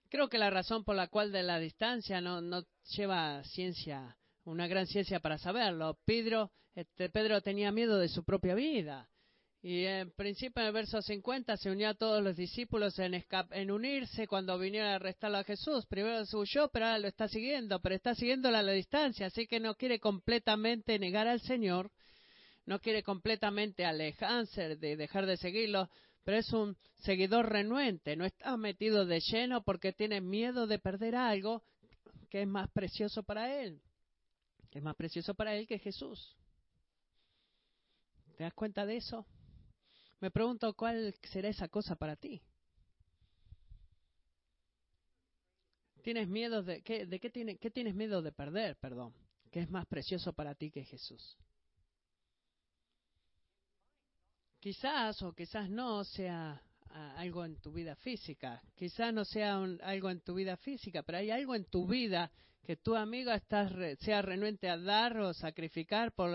Creo 0.09 0.29
que 0.29 0.39
la 0.39 0.51
razón 0.51 0.85
por 0.85 0.97
la 0.97 1.09
cual 1.09 1.31
de 1.33 1.43
la 1.43 1.59
distancia 1.59 2.21
no, 2.21 2.41
no 2.41 2.65
lleva 2.97 3.43
ciencia, 3.45 4.17
una 4.45 4.67
gran 4.67 4.87
ciencia 4.87 5.21
para 5.21 5.39
saberlo. 5.39 5.99
Pedro, 6.05 6.51
este, 6.75 7.11
Pedro 7.11 7.41
tenía 7.43 7.71
miedo 7.71 7.99
de 7.99 8.09
su 8.09 8.25
propia 8.25 8.55
vida. 8.55 9.09
Y 9.63 9.85
en 9.85 10.11
principio 10.13 10.63
en 10.63 10.69
el 10.69 10.73
verso 10.73 11.03
50 11.03 11.55
se 11.59 11.71
unió 11.71 11.91
a 11.91 11.95
todos 11.95 12.23
los 12.23 12.35
discípulos 12.35 12.99
en, 12.99 13.23
en 13.51 13.71
unirse 13.71 14.27
cuando 14.27 14.59
vinieron 14.59 14.89
a 14.89 14.95
arrestarlo 14.95 15.37
a 15.37 15.45
Jesús. 15.45 15.85
Primero 15.85 16.25
se 16.25 16.37
huyó, 16.37 16.69
pero 16.69 16.87
ahora 16.87 16.99
lo 16.99 17.09
está 17.09 17.29
siguiendo, 17.29 17.79
pero 17.81 17.95
está 17.95 18.15
siguiéndolo 18.15 18.57
a 18.57 18.63
la 18.63 18.73
distancia, 18.73 19.27
así 19.27 19.47
que 19.47 19.61
no 19.61 19.75
quiere 19.75 20.01
completamente 20.01 20.99
negar 20.99 21.29
al 21.29 21.41
Señor, 21.43 21.91
no 22.65 22.81
quiere 22.81 23.03
completamente 23.03 23.85
alejarse 23.85 24.77
de 24.77 24.97
dejar 24.97 25.27
de 25.27 25.37
seguirlo, 25.37 25.91
pero 26.25 26.39
es 26.39 26.51
un 26.55 26.79
seguidor 27.01 27.51
renuente, 27.51 28.17
no 28.17 28.25
está 28.25 28.57
metido 28.57 29.05
de 29.05 29.21
lleno 29.21 29.63
porque 29.63 29.93
tiene 29.93 30.23
miedo 30.23 30.67
de 30.67 30.79
perder 30.79 31.17
algo 31.17 31.63
que 32.31 32.43
es 32.43 32.49
más 32.49 32.71
precioso 32.71 33.25
para 33.25 33.61
él, 33.61 33.83
que 34.71 34.79
es 34.79 34.85
más 34.85 34.97
precioso 34.97 35.35
para 35.35 35.55
él 35.55 35.67
que 35.67 35.79
Jesús. 35.79 36.35
¿Te 38.39 38.45
das 38.45 38.55
cuenta 38.55 38.87
de 38.87 38.97
eso? 38.97 39.27
Me 40.21 40.31
pregunto 40.31 40.75
cuál 40.75 41.15
será 41.33 41.49
esa 41.49 41.69
cosa 41.69 41.97
para 41.97 42.15
ti. 42.17 42.43
¿Tienes 46.03 46.29
miedo 46.29 46.63
de 46.63 46.83
qué, 46.83 47.07
de 47.07 47.19
tiene, 47.19 47.57
tienes 47.57 47.95
miedo 47.95 48.23
de 48.23 48.33
perder, 48.33 48.77
perdón? 48.77 49.15
¿Qué 49.51 49.61
es 49.61 49.71
más 49.71 49.87
precioso 49.87 50.33
para 50.33 50.55
ti 50.55 50.71
que 50.71 50.85
Jesús? 50.85 51.37
Quizás 54.59 55.23
o 55.23 55.33
quizás 55.33 55.71
no 55.71 56.05
sea 56.05 56.63
ah, 56.91 57.15
algo 57.17 57.45
en 57.45 57.57
tu 57.57 57.73
vida 57.73 57.97
física, 57.97 58.63
quizás 58.75 59.13
no 59.13 59.25
sea 59.25 59.57
algo 59.83 60.11
en 60.11 60.21
tu 60.21 60.35
vida 60.35 60.57
física, 60.59 61.03
pero 61.03 61.19
hay 61.19 61.31
algo 61.31 61.55
en 61.55 61.65
tu 61.65 61.87
vida 61.87 62.31
que 62.63 62.77
tu 62.77 62.95
amigo 62.95 63.33
estás 63.33 63.73
sea 64.01 64.21
renuente 64.21 64.69
a 64.69 64.77
dar 64.77 65.19
o 65.19 65.33
sacrificar 65.33 66.13
por, 66.13 66.31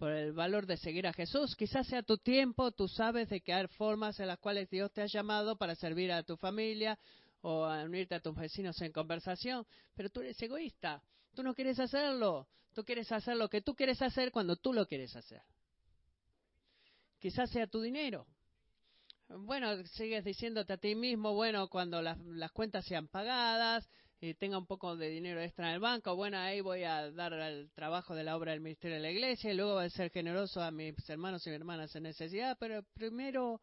por 0.00 0.12
el 0.12 0.32
valor 0.32 0.64
de 0.64 0.78
seguir 0.78 1.06
a 1.06 1.12
Jesús. 1.12 1.54
Quizás 1.54 1.86
sea 1.86 2.02
tu 2.02 2.16
tiempo, 2.16 2.72
tú 2.72 2.88
sabes 2.88 3.28
de 3.28 3.42
que 3.42 3.52
hay 3.52 3.66
formas 3.66 4.18
en 4.18 4.28
las 4.28 4.38
cuales 4.38 4.70
Dios 4.70 4.90
te 4.90 5.02
ha 5.02 5.06
llamado 5.06 5.56
para 5.56 5.74
servir 5.74 6.10
a 6.10 6.22
tu 6.22 6.38
familia 6.38 6.98
o 7.42 7.66
a 7.66 7.84
unirte 7.84 8.14
a 8.14 8.20
tus 8.20 8.34
vecinos 8.34 8.80
en 8.80 8.92
conversación, 8.92 9.66
pero 9.94 10.08
tú 10.08 10.22
eres 10.22 10.40
egoísta, 10.40 11.02
tú 11.34 11.42
no 11.42 11.54
quieres 11.54 11.78
hacerlo, 11.78 12.48
tú 12.72 12.82
quieres 12.82 13.12
hacer 13.12 13.36
lo 13.36 13.50
que 13.50 13.60
tú 13.60 13.74
quieres 13.74 14.00
hacer 14.00 14.32
cuando 14.32 14.56
tú 14.56 14.72
lo 14.72 14.86
quieres 14.86 15.14
hacer. 15.14 15.42
Quizás 17.18 17.50
sea 17.50 17.66
tu 17.66 17.82
dinero. 17.82 18.26
Bueno, 19.28 19.84
sigues 19.84 20.24
diciéndote 20.24 20.72
a 20.72 20.78
ti 20.78 20.94
mismo, 20.94 21.34
bueno, 21.34 21.68
cuando 21.68 22.00
las, 22.00 22.18
las 22.20 22.52
cuentas 22.52 22.86
sean 22.86 23.06
pagadas, 23.06 23.86
y 24.20 24.34
tenga 24.34 24.58
un 24.58 24.66
poco 24.66 24.96
de 24.96 25.08
dinero 25.08 25.40
extra 25.40 25.68
en 25.68 25.74
el 25.74 25.80
banco, 25.80 26.14
bueno, 26.14 26.38
ahí 26.38 26.60
voy 26.60 26.84
a 26.84 27.10
dar 27.10 27.32
el 27.32 27.70
trabajo 27.72 28.14
de 28.14 28.22
la 28.22 28.36
obra 28.36 28.52
del 28.52 28.60
ministerio 28.60 28.96
de 28.96 29.02
la 29.02 29.10
iglesia 29.10 29.50
y 29.50 29.56
luego 29.56 29.74
voy 29.74 29.86
a 29.86 29.90
ser 29.90 30.10
generoso 30.10 30.62
a 30.62 30.70
mis 30.70 30.94
hermanos 31.08 31.46
y 31.46 31.50
hermanas 31.50 31.96
en 31.96 32.02
necesidad, 32.02 32.56
pero 32.60 32.82
primero 32.92 33.62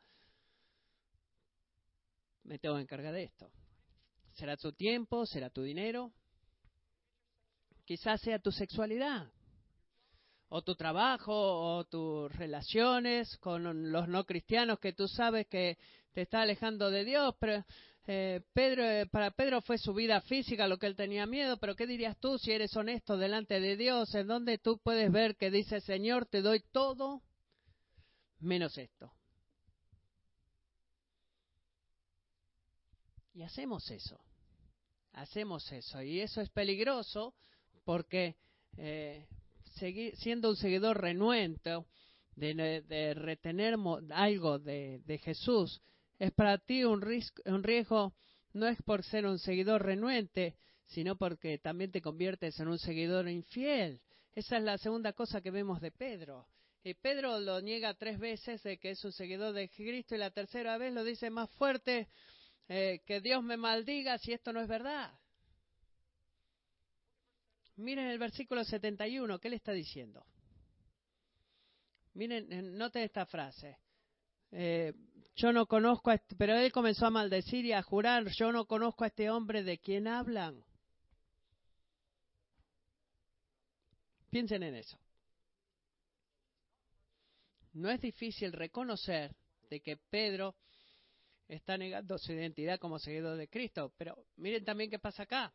me 2.43 2.57
tengo 2.57 2.75
que 2.75 2.81
encargar 2.81 3.13
de 3.13 3.23
esto. 3.23 3.51
¿Será 4.33 4.57
tu 4.57 4.71
tiempo? 4.71 5.27
¿Será 5.27 5.51
tu 5.51 5.61
dinero? 5.61 6.11
Quizás 7.85 8.19
sea 8.21 8.39
tu 8.39 8.51
sexualidad, 8.51 9.31
o 10.49 10.63
tu 10.63 10.75
trabajo, 10.75 11.33
o 11.33 11.85
tus 11.85 12.31
relaciones 12.35 13.37
con 13.37 13.91
los 13.91 14.07
no 14.07 14.25
cristianos 14.25 14.79
que 14.79 14.93
tú 14.93 15.07
sabes 15.07 15.45
que 15.47 15.77
te 16.13 16.23
está 16.23 16.41
alejando 16.41 16.89
de 16.89 17.05
Dios, 17.05 17.35
pero 17.39 17.63
eh, 18.09 18.41
Pedro, 18.53 18.83
eh, 18.85 19.05
para 19.05 19.31
Pedro 19.31 19.61
fue 19.61 19.77
su 19.77 19.93
vida 19.93 20.21
física 20.21 20.65
lo 20.69 20.77
que 20.77 20.87
él 20.87 20.95
tenía 20.95 21.25
miedo, 21.25 21.57
pero 21.57 21.75
¿qué 21.75 21.85
dirías 21.85 22.17
tú 22.17 22.37
si 22.37 22.53
eres 22.53 22.73
honesto 22.77 23.17
delante 23.17 23.59
de 23.59 23.75
Dios? 23.75 24.15
En 24.15 24.27
donde 24.27 24.57
tú 24.57 24.79
puedes 24.79 25.11
ver 25.11 25.35
que 25.35 25.51
dice, 25.51 25.81
Señor, 25.81 26.25
te 26.25 26.41
doy 26.41 26.61
todo 26.71 27.21
menos 28.39 28.77
esto. 28.77 29.11
Y 33.33 33.43
hacemos 33.43 33.91
eso, 33.91 34.17
hacemos 35.11 35.69
eso. 35.73 36.01
Y 36.01 36.21
eso 36.21 36.39
es 36.39 36.49
peligroso 36.49 37.35
porque 37.83 38.37
eh, 38.77 39.27
siendo 40.15 40.51
un 40.51 40.55
seguidor 40.55 41.01
renuente 41.01 41.77
de, 42.35 43.13
retener 43.15 43.75
algo 44.11 44.59
de, 44.59 45.01
de 45.05 45.17
Jesús, 45.17 45.81
es 46.19 46.31
para 46.33 46.57
ti 46.57 46.83
un, 46.83 47.01
riesgo, 47.01 48.13
no 48.53 48.67
es 48.67 48.81
por 48.83 49.03
ser 49.03 49.25
un 49.25 49.39
seguidor 49.39 49.83
renuente, 49.83 50.55
sino 50.85 51.15
porque 51.15 51.59
también 51.59 51.91
te 51.91 52.01
conviertes 52.01 52.59
en 52.59 52.67
un 52.67 52.79
seguidor 52.79 53.27
infiel. 53.29 54.01
Esa 54.33 54.57
es 54.57 54.63
la 54.63 54.77
segunda 54.77 55.13
cosa 55.13 55.41
que 55.41 55.51
vemos 55.51 55.81
de 55.81 55.91
Pedro. 55.91 56.47
Y 56.83 56.93
Pedro 56.93 57.39
lo 57.39 57.59
niega 57.61 57.93
tres 57.95 58.17
veces 58.19 58.63
de 58.63 58.77
que 58.77 58.91
es 58.91 59.03
un 59.03 59.11
seguidor 59.11 59.53
de 59.53 59.69
Cristo 59.69 60.15
y 60.15 60.19
la 60.19 60.31
tercera 60.31 60.77
vez 60.77 60.93
lo 60.93 61.03
dice 61.03 61.29
más 61.29 61.49
fuerte, 61.51 62.07
eh, 62.69 63.01
que 63.05 63.19
Dios 63.21 63.43
me 63.43 63.57
maldiga 63.57 64.17
si 64.17 64.33
esto 64.33 64.53
no 64.53 64.61
es 64.61 64.67
verdad. 64.67 65.11
Miren 67.75 68.07
el 68.07 68.17
versículo 68.17 68.63
71, 68.63 69.39
¿qué 69.39 69.49
le 69.49 69.57
está 69.57 69.71
diciendo? 69.71 70.25
Miren, 72.13 72.51
eh, 72.51 72.61
noten 72.61 73.03
esta 73.03 73.25
frase. 73.25 73.77
Eh, 74.51 74.93
yo 75.37 75.53
no 75.53 75.67
conozco 75.67 76.09
a 76.09 76.15
este, 76.15 76.35
pero 76.35 76.55
él 76.55 76.71
comenzó 76.71 77.05
a 77.05 77.11
maldecir 77.11 77.63
y 77.63 77.71
a 77.71 77.83
jurar, 77.83 78.27
yo 78.31 78.51
no 78.51 78.65
conozco 78.65 79.03
a 79.03 79.07
este 79.07 79.29
hombre 79.29 79.63
de 79.63 79.77
quien 79.77 80.07
hablan. 80.07 80.63
Piensen 84.31 84.63
en 84.63 84.75
eso. 84.75 84.99
No 87.73 87.91
es 87.91 88.01
difícil 88.01 88.51
reconocer 88.51 89.35
de 89.69 89.79
que 89.79 89.97
Pedro 89.97 90.55
está 91.47 91.77
negando 91.77 92.17
su 92.17 92.33
identidad 92.33 92.79
como 92.79 92.97
seguidor 92.97 93.37
de 93.37 93.47
Cristo, 93.47 93.93
pero 93.95 94.17
miren 94.37 94.65
también 94.65 94.89
qué 94.89 94.97
pasa 94.97 95.23
acá. 95.23 95.53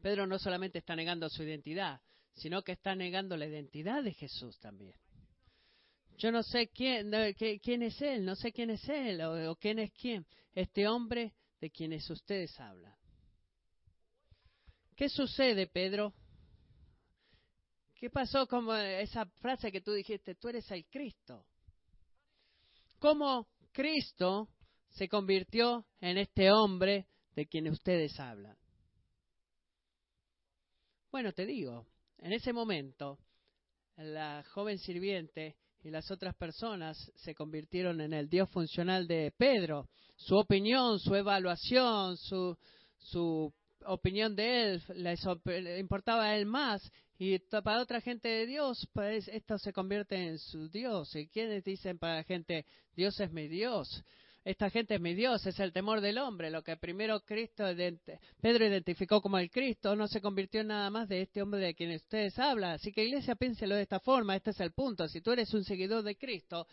Pedro 0.00 0.26
no 0.26 0.38
solamente 0.38 0.78
está 0.78 0.94
negando 0.94 1.28
su 1.28 1.42
identidad, 1.42 2.00
sino 2.34 2.62
que 2.62 2.72
está 2.72 2.94
negando 2.94 3.36
la 3.36 3.46
identidad 3.46 4.04
de 4.04 4.14
Jesús 4.14 4.58
también. 4.60 5.01
Yo 6.22 6.30
no 6.30 6.44
sé 6.44 6.68
quién, 6.68 7.10
quién 7.60 7.82
es 7.82 8.00
él, 8.00 8.24
no 8.24 8.36
sé 8.36 8.52
quién 8.52 8.70
es 8.70 8.88
él 8.88 9.20
o, 9.22 9.56
quién 9.56 9.80
es 9.80 9.90
quién. 9.90 10.24
Este 10.54 10.86
hombre 10.86 11.34
de 11.60 11.68
quienes 11.68 12.08
ustedes 12.08 12.60
hablan. 12.60 12.94
¿Qué 14.94 15.08
sucede, 15.08 15.66
Pedro? 15.66 16.14
¿Qué 17.96 18.08
pasó 18.08 18.46
con 18.46 18.70
esa 18.78 19.26
frase 19.40 19.72
que 19.72 19.80
tú 19.80 19.92
dijiste, 19.92 20.36
tú 20.36 20.48
eres 20.48 20.70
el 20.70 20.86
Cristo? 20.86 21.44
¿Cómo 23.00 23.48
Cristo 23.72 24.48
se 24.90 25.08
convirtió 25.08 25.86
en 26.00 26.18
este 26.18 26.52
hombre 26.52 27.08
de 27.34 27.48
quien 27.48 27.68
ustedes 27.68 28.20
hablan? 28.20 28.56
Bueno, 31.10 31.32
te 31.32 31.46
digo, 31.46 31.88
en 32.18 32.32
ese 32.32 32.52
momento, 32.52 33.18
la 33.96 34.44
joven 34.52 34.78
sirviente 34.78 35.56
y 35.84 35.90
las 35.90 36.10
otras 36.10 36.34
personas 36.34 37.10
se 37.16 37.34
convirtieron 37.34 38.00
en 38.00 38.12
el 38.12 38.28
Dios 38.28 38.48
funcional 38.50 39.06
de 39.06 39.32
Pedro. 39.36 39.88
Su 40.16 40.36
opinión, 40.36 40.98
su 41.00 41.14
evaluación, 41.14 42.16
su, 42.16 42.56
su 42.98 43.52
opinión 43.84 44.36
de 44.36 44.62
él 44.62 44.82
les 44.94 45.20
importaba 45.78 46.24
a 46.26 46.36
él 46.36 46.46
más. 46.46 46.88
Y 47.18 47.38
para 47.38 47.80
otra 47.80 48.00
gente 48.00 48.28
de 48.28 48.46
Dios, 48.46 48.88
pues 48.92 49.28
esto 49.28 49.58
se 49.58 49.72
convierte 49.72 50.16
en 50.16 50.38
su 50.38 50.68
Dios. 50.68 51.14
¿Y 51.14 51.28
quienes 51.28 51.64
dicen 51.64 51.98
para 51.98 52.16
la 52.16 52.24
gente, 52.24 52.64
Dios 52.94 53.18
es 53.20 53.30
mi 53.32 53.48
Dios? 53.48 54.04
Esta 54.44 54.70
gente 54.70 54.96
es 54.96 55.00
mi 55.00 55.14
Dios, 55.14 55.46
es 55.46 55.60
el 55.60 55.72
temor 55.72 56.00
del 56.00 56.18
hombre. 56.18 56.50
Lo 56.50 56.62
que 56.62 56.76
primero 56.76 57.20
Cristo, 57.20 57.64
Pedro 58.40 58.66
identificó 58.66 59.20
como 59.22 59.38
el 59.38 59.50
Cristo, 59.50 59.94
no 59.94 60.08
se 60.08 60.20
convirtió 60.20 60.62
en 60.62 60.68
nada 60.68 60.90
más 60.90 61.08
de 61.08 61.22
este 61.22 61.42
hombre 61.42 61.60
de 61.60 61.74
quien 61.74 61.92
ustedes 61.92 62.38
hablan. 62.38 62.72
Así 62.72 62.92
que 62.92 63.04
iglesia, 63.04 63.36
piénselo 63.36 63.76
de 63.76 63.82
esta 63.82 64.00
forma, 64.00 64.34
este 64.34 64.50
es 64.50 64.60
el 64.60 64.72
punto. 64.72 65.06
Si 65.06 65.20
tú 65.20 65.30
eres 65.30 65.54
un 65.54 65.62
seguidor 65.64 66.02
de 66.02 66.16
Cristo, 66.16 66.66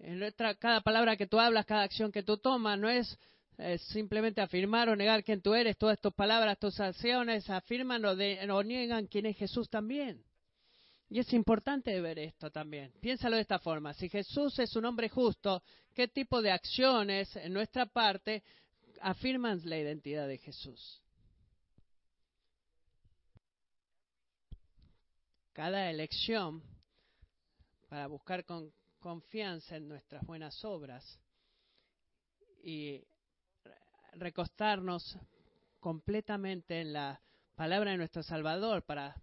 en 0.00 0.18
nuestra, 0.18 0.54
cada 0.56 0.80
palabra 0.80 1.16
que 1.16 1.26
tú 1.26 1.38
hablas, 1.38 1.66
cada 1.66 1.82
acción 1.82 2.10
que 2.10 2.24
tú 2.24 2.38
tomas, 2.38 2.78
no 2.78 2.88
es 2.88 3.16
simplemente 3.88 4.40
afirmar 4.40 4.88
o 4.88 4.96
negar 4.96 5.22
quién 5.22 5.40
tú 5.40 5.54
eres, 5.54 5.76
todas 5.76 6.00
tus 6.00 6.14
palabras, 6.14 6.58
tus 6.58 6.78
acciones 6.80 7.48
afirman 7.50 8.04
o, 8.04 8.12
o 8.12 8.62
niegan 8.62 9.06
quién 9.06 9.26
es 9.26 9.36
Jesús 9.36 9.68
también. 9.68 10.22
Y 11.10 11.20
es 11.20 11.32
importante 11.32 11.98
ver 12.00 12.18
esto 12.18 12.50
también. 12.50 12.92
Piénsalo 13.00 13.36
de 13.36 13.42
esta 13.42 13.58
forma. 13.58 13.94
Si 13.94 14.08
Jesús 14.08 14.58
es 14.58 14.76
un 14.76 14.84
hombre 14.84 15.08
justo, 15.08 15.62
¿qué 15.94 16.08
tipo 16.08 16.42
de 16.42 16.50
acciones 16.50 17.34
en 17.36 17.52
nuestra 17.52 17.86
parte 17.86 18.42
afirman 19.00 19.60
la 19.64 19.78
identidad 19.78 20.28
de 20.28 20.38
Jesús? 20.38 21.02
Cada 25.54 25.90
elección 25.90 26.62
para 27.88 28.06
buscar 28.06 28.44
con 28.44 28.72
confianza 28.98 29.76
en 29.76 29.88
nuestras 29.88 30.24
buenas 30.26 30.62
obras 30.64 31.18
y 32.62 33.02
recostarnos 34.12 35.16
completamente 35.80 36.80
en 36.80 36.92
la 36.92 37.20
palabra 37.54 37.92
de 37.92 37.96
nuestro 37.96 38.22
Salvador 38.22 38.82
para, 38.84 39.16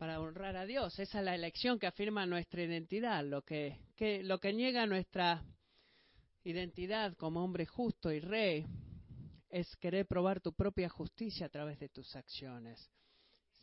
para 0.00 0.18
honrar 0.18 0.56
a 0.56 0.64
Dios. 0.64 0.98
Esa 0.98 1.18
es 1.18 1.24
la 1.26 1.34
elección 1.34 1.78
que 1.78 1.86
afirma 1.86 2.24
nuestra 2.24 2.62
identidad, 2.62 3.22
lo 3.22 3.42
que, 3.42 3.76
lo 4.22 4.40
que 4.40 4.54
niega 4.54 4.86
nuestra 4.86 5.44
identidad 6.42 7.14
como 7.18 7.44
hombre 7.44 7.66
justo 7.66 8.10
y 8.10 8.18
rey 8.18 8.64
es 9.50 9.76
querer 9.76 10.06
probar 10.06 10.40
tu 10.40 10.54
propia 10.54 10.88
justicia 10.88 11.44
a 11.44 11.48
través 11.50 11.78
de 11.78 11.90
tus 11.90 12.16
acciones. 12.16 12.90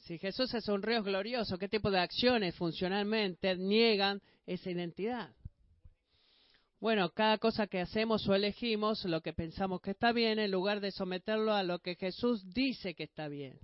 Si 0.05 0.19
Jesús 0.19 0.53
es 0.53 0.67
un 0.67 0.83
rey 0.83 1.01
glorioso, 1.01 1.57
¿qué 1.57 1.67
tipo 1.67 1.89
de 1.89 2.01
acciones 2.01 2.53
funcionalmente 2.53 3.57
niegan 3.57 4.21
esa 4.45 4.69
identidad? 4.69 5.33
Bueno, 6.79 7.09
cada 7.13 7.39
cosa 7.39 7.65
que 7.65 7.81
hacemos 7.81 8.27
o 8.27 8.35
elegimos, 8.35 9.03
lo 9.05 9.21
que 9.21 9.33
pensamos 9.33 9.81
que 9.81 9.89
está 9.89 10.11
bien, 10.11 10.38
en 10.38 10.51
lugar 10.51 10.81
de 10.81 10.91
someterlo 10.91 11.53
a 11.53 11.63
lo 11.63 11.79
que 11.79 11.95
Jesús 11.95 12.47
dice 12.53 12.93
que 12.93 13.05
está 13.05 13.27
bien. 13.27 13.57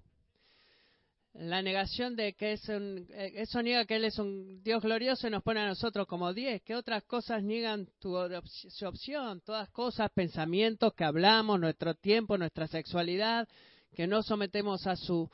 La 1.33 1.63
negación 1.63 2.15
de 2.15 2.33
que 2.33 2.53
es 2.53 2.69
un, 2.69 3.07
eh, 3.09 3.33
eso 3.37 3.61
niega 3.63 3.85
que 3.85 3.95
Él 3.95 4.05
es 4.05 4.19
un 4.19 4.61
Dios 4.61 4.83
glorioso 4.83 5.27
y 5.27 5.31
nos 5.31 5.41
pone 5.41 5.61
a 5.61 5.67
nosotros 5.67 6.05
como 6.05 6.31
diez. 6.31 6.61
¿Qué 6.61 6.75
otras 6.75 7.03
cosas 7.05 7.41
niegan 7.41 7.87
tu, 7.99 8.15
su 8.45 8.85
opción? 8.85 9.41
Todas 9.41 9.67
cosas, 9.69 10.11
pensamientos 10.11 10.93
que 10.93 11.03
hablamos, 11.03 11.59
nuestro 11.59 11.95
tiempo, 11.95 12.37
nuestra 12.37 12.67
sexualidad, 12.67 13.47
que 13.95 14.05
no 14.05 14.21
sometemos 14.21 14.85
a 14.85 14.95
su 14.95 15.27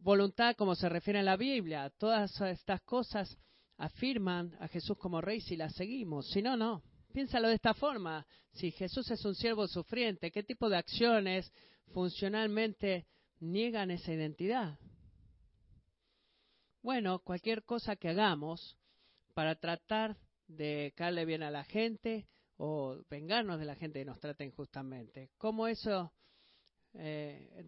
voluntad 0.00 0.56
como 0.56 0.74
se 0.74 0.88
refiere 0.88 1.20
en 1.20 1.26
la 1.26 1.36
Biblia. 1.36 1.88
Todas 1.98 2.40
estas 2.40 2.80
cosas 2.82 3.38
afirman 3.76 4.56
a 4.58 4.66
Jesús 4.66 4.98
como 4.98 5.20
rey 5.20 5.40
si 5.40 5.56
la 5.56 5.70
seguimos. 5.70 6.28
Si 6.30 6.42
no, 6.42 6.56
no. 6.56 6.82
Piénsalo 7.12 7.46
de 7.46 7.54
esta 7.54 7.74
forma. 7.74 8.26
Si 8.54 8.72
Jesús 8.72 9.08
es 9.12 9.24
un 9.24 9.36
siervo 9.36 9.68
sufriente, 9.68 10.32
¿qué 10.32 10.42
tipo 10.42 10.68
de 10.68 10.78
acciones 10.78 11.52
funcionalmente 11.92 13.06
niegan 13.38 13.92
esa 13.92 14.12
identidad? 14.12 14.76
Bueno, 16.86 17.18
cualquier 17.18 17.64
cosa 17.64 17.96
que 17.96 18.10
hagamos 18.10 18.78
para 19.34 19.56
tratar 19.56 20.16
de 20.46 20.92
caerle 20.94 21.24
bien 21.24 21.42
a 21.42 21.50
la 21.50 21.64
gente 21.64 22.28
o 22.58 22.96
vengarnos 23.10 23.58
de 23.58 23.64
la 23.64 23.74
gente 23.74 23.98
que 23.98 24.04
nos 24.04 24.20
trata 24.20 24.44
injustamente. 24.44 25.30
¿Cómo 25.36 25.66
eso 25.66 26.12
eh, 26.94 27.64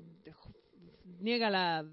niega 1.18 1.50
la, 1.50 1.84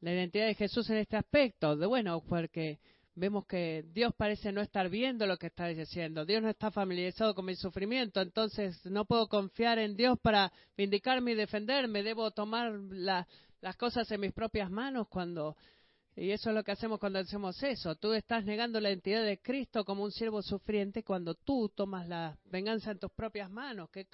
la 0.00 0.12
identidad 0.12 0.48
de 0.48 0.56
Jesús 0.56 0.90
en 0.90 0.96
este 0.96 1.16
aspecto? 1.16 1.76
De 1.76 1.86
bueno, 1.86 2.20
porque 2.28 2.80
vemos 3.14 3.46
que 3.46 3.84
Dios 3.92 4.12
parece 4.16 4.50
no 4.50 4.60
estar 4.60 4.88
viendo 4.88 5.24
lo 5.24 5.36
que 5.36 5.46
está 5.46 5.68
diciendo. 5.68 6.26
Dios 6.26 6.42
no 6.42 6.50
está 6.50 6.72
familiarizado 6.72 7.32
con 7.32 7.44
mi 7.44 7.54
sufrimiento, 7.54 8.20
entonces 8.20 8.84
no 8.86 9.04
puedo 9.04 9.28
confiar 9.28 9.78
en 9.78 9.94
Dios 9.94 10.18
para 10.20 10.52
vindicarme 10.76 11.30
y 11.30 11.36
defenderme. 11.36 12.02
Debo 12.02 12.32
tomar 12.32 12.72
las 12.72 13.76
cosas 13.76 14.10
en 14.10 14.20
mis 14.20 14.32
propias 14.32 14.68
manos 14.68 15.06
cuando... 15.06 15.56
Y 16.20 16.32
eso 16.32 16.50
es 16.50 16.56
lo 16.56 16.64
que 16.64 16.72
hacemos 16.72 16.98
cuando 16.98 17.20
hacemos 17.20 17.62
eso. 17.62 17.94
Tú 17.94 18.12
estás 18.12 18.44
negando 18.44 18.80
la 18.80 18.88
identidad 18.88 19.22
de 19.22 19.40
Cristo 19.40 19.84
como 19.84 20.02
un 20.02 20.10
siervo 20.10 20.42
sufriente 20.42 21.04
cuando 21.04 21.36
tú 21.36 21.68
tomas 21.68 22.08
la 22.08 22.36
venganza 22.46 22.90
en 22.90 22.98
tus 22.98 23.12
propias 23.12 23.48
manos. 23.48 23.88
Que 23.90 24.08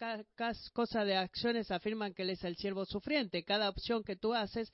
cosa 0.75 1.05
de 1.07 1.17
acciones 1.17 1.71
afirman 1.71 2.13
que 2.13 2.21
Él 2.21 2.31
es 2.31 2.45
el 2.45 2.57
siervo 2.57 2.85
sufriente. 2.85 3.43
Cada 3.43 3.71
opción 3.71 4.05
que 4.05 4.17
tú 4.17 4.35
haces 4.35 4.71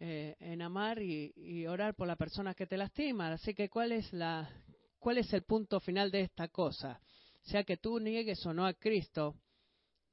eh, 0.00 0.34
en 0.40 0.62
amar 0.62 1.00
y, 1.00 1.64
orar 1.68 1.94
por 1.94 2.08
la 2.08 2.16
persona 2.16 2.54
que 2.54 2.66
te 2.66 2.76
lastima. 2.76 3.30
Así 3.30 3.54
que, 3.54 3.68
¿cuál 3.68 3.92
es, 3.92 4.12
la, 4.12 4.50
¿cuál 4.98 5.18
es 5.18 5.32
el 5.32 5.44
punto 5.44 5.78
final 5.78 6.10
de 6.10 6.22
esta 6.22 6.48
cosa? 6.48 7.00
Sea 7.42 7.62
que 7.62 7.76
tú 7.76 8.00
niegues 8.00 8.44
o 8.46 8.52
no 8.52 8.66
a 8.66 8.74
Cristo, 8.74 9.36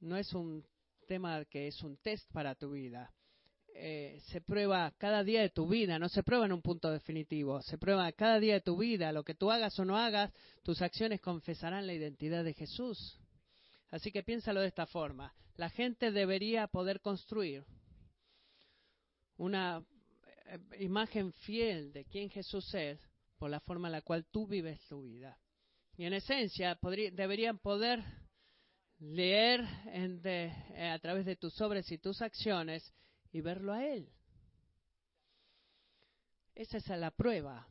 no 0.01 0.15
es 0.15 0.31
un 0.33 0.63
tema 1.07 1.43
que 1.45 1.65
es 1.65 1.81
un 1.81 1.97
test 1.97 2.31
para 2.31 2.53
tu 2.53 2.73
vida. 2.73 3.11
Eh, 3.79 4.19
se 4.31 4.41
prueba 4.41 4.91
cada 4.97 5.23
día 5.23 5.41
de 5.41 5.51
tu 5.51 5.67
vida, 5.67 5.99
no 5.99 6.09
se 6.09 6.23
prueba 6.23 6.47
en 6.47 6.51
un 6.51 6.63
punto 6.63 6.89
definitivo, 6.89 7.61
se 7.61 7.77
prueba 7.77 8.11
cada 8.11 8.39
día 8.39 8.55
de 8.55 8.61
tu 8.61 8.75
vida, 8.75 9.11
lo 9.11 9.23
que 9.23 9.35
tú 9.35 9.51
hagas 9.51 9.77
o 9.77 9.85
no 9.85 9.95
hagas, 9.95 10.33
tus 10.63 10.81
acciones 10.81 11.21
confesarán 11.21 11.85
la 11.85 11.93
identidad 11.93 12.43
de 12.43 12.55
Jesús. 12.55 13.19
Así 13.91 14.11
que 14.11 14.23
piénsalo 14.23 14.61
de 14.61 14.67
esta 14.67 14.87
forma, 14.87 15.31
la 15.57 15.69
gente 15.69 16.11
debería 16.11 16.65
poder 16.65 17.01
construir 17.01 17.65
una 19.37 19.85
eh, 20.47 20.59
imagen 20.79 21.31
fiel 21.31 21.93
de 21.93 22.03
quién 22.05 22.31
Jesús 22.31 22.73
es 22.73 22.99
por 23.37 23.51
la 23.51 23.59
forma 23.59 23.89
en 23.89 23.91
la 23.91 24.01
cual 24.01 24.25
tú 24.25 24.47
vives 24.47 24.81
tu 24.87 25.03
vida. 25.03 25.37
Y 25.97 26.05
en 26.05 26.13
esencia 26.13 26.79
deberían 27.13 27.59
poder 27.59 28.03
leer 28.97 29.63
eh, 29.85 30.89
a 30.91 30.97
través 30.97 31.27
de 31.27 31.35
tus 31.35 31.61
obras 31.61 31.91
y 31.91 31.99
tus 31.99 32.23
acciones 32.23 32.91
y 33.37 33.41
verlo 33.41 33.71
a 33.71 33.85
Él. 33.85 34.09
Esa 36.55 36.77
es 36.77 36.87
la 36.87 37.11
prueba. 37.11 37.67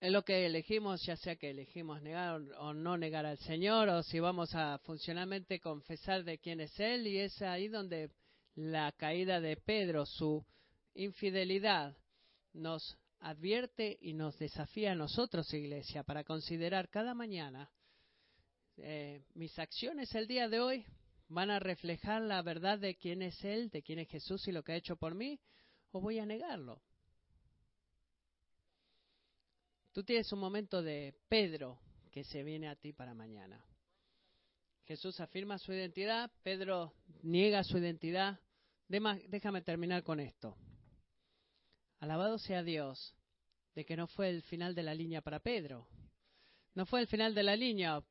Es 0.00 0.10
lo 0.10 0.24
que 0.24 0.46
elegimos, 0.46 1.04
ya 1.04 1.14
sea 1.16 1.36
que 1.36 1.50
elegimos 1.50 2.00
negar 2.00 2.40
o 2.56 2.72
no 2.72 2.96
negar 2.96 3.26
al 3.26 3.36
Señor, 3.36 3.90
o 3.90 4.02
si 4.02 4.18
vamos 4.18 4.54
a 4.54 4.78
funcionalmente 4.78 5.60
confesar 5.60 6.24
de 6.24 6.38
quién 6.38 6.60
es 6.60 6.80
Él, 6.80 7.06
y 7.06 7.18
es 7.18 7.42
ahí 7.42 7.68
donde 7.68 8.10
la 8.54 8.92
caída 8.92 9.42
de 9.42 9.58
Pedro, 9.58 10.06
su 10.06 10.42
infidelidad, 10.94 11.94
nos 12.54 12.96
advierte 13.18 13.98
y 14.00 14.14
nos 14.14 14.38
desafía 14.38 14.92
a 14.92 14.94
nosotros, 14.94 15.52
iglesia, 15.52 16.02
para 16.02 16.24
considerar 16.24 16.88
cada 16.88 17.12
mañana 17.12 17.70
eh, 18.78 19.22
mis 19.34 19.58
acciones 19.58 20.14
el 20.14 20.26
día 20.26 20.48
de 20.48 20.60
hoy 20.60 20.86
van 21.30 21.50
a 21.50 21.60
reflejar 21.60 22.22
la 22.22 22.42
verdad 22.42 22.78
de 22.78 22.96
quién 22.96 23.22
es 23.22 23.42
Él, 23.44 23.70
de 23.70 23.82
quién 23.82 24.00
es 24.00 24.08
Jesús 24.08 24.46
y 24.48 24.52
lo 24.52 24.62
que 24.62 24.72
ha 24.72 24.76
hecho 24.76 24.96
por 24.96 25.14
mí, 25.14 25.40
o 25.92 26.00
voy 26.00 26.18
a 26.18 26.26
negarlo. 26.26 26.82
Tú 29.92 30.02
tienes 30.04 30.30
un 30.32 30.40
momento 30.40 30.82
de 30.82 31.14
Pedro 31.28 31.78
que 32.10 32.24
se 32.24 32.42
viene 32.42 32.68
a 32.68 32.76
ti 32.76 32.92
para 32.92 33.14
mañana. 33.14 33.64
Jesús 34.84 35.20
afirma 35.20 35.58
su 35.58 35.72
identidad, 35.72 36.30
Pedro 36.42 36.94
niega 37.22 37.62
su 37.62 37.78
identidad. 37.78 38.40
Déjame 38.88 39.62
terminar 39.62 40.02
con 40.02 40.18
esto. 40.18 40.56
Alabado 42.00 42.38
sea 42.38 42.64
Dios 42.64 43.14
de 43.76 43.84
que 43.84 43.96
no 43.96 44.08
fue 44.08 44.30
el 44.30 44.42
final 44.42 44.74
de 44.74 44.82
la 44.82 44.94
línea 44.94 45.20
para 45.20 45.38
Pedro. 45.38 45.86
No 46.74 46.86
fue 46.86 47.00
el 47.00 47.06
final 47.06 47.34
de 47.36 47.42
la 47.44 47.54
línea. 47.54 48.02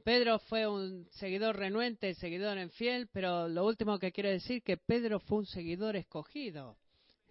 Pedro 0.00 0.38
fue 0.38 0.66
un 0.66 1.06
seguidor 1.10 1.56
renuente, 1.56 2.14
seguidor 2.14 2.58
infiel, 2.58 3.08
pero 3.12 3.48
lo 3.48 3.64
último 3.66 3.98
que 3.98 4.12
quiero 4.12 4.30
decir 4.30 4.62
que 4.62 4.76
Pedro 4.76 5.20
fue 5.20 5.38
un 5.38 5.46
seguidor 5.46 5.96
escogido. 5.96 6.76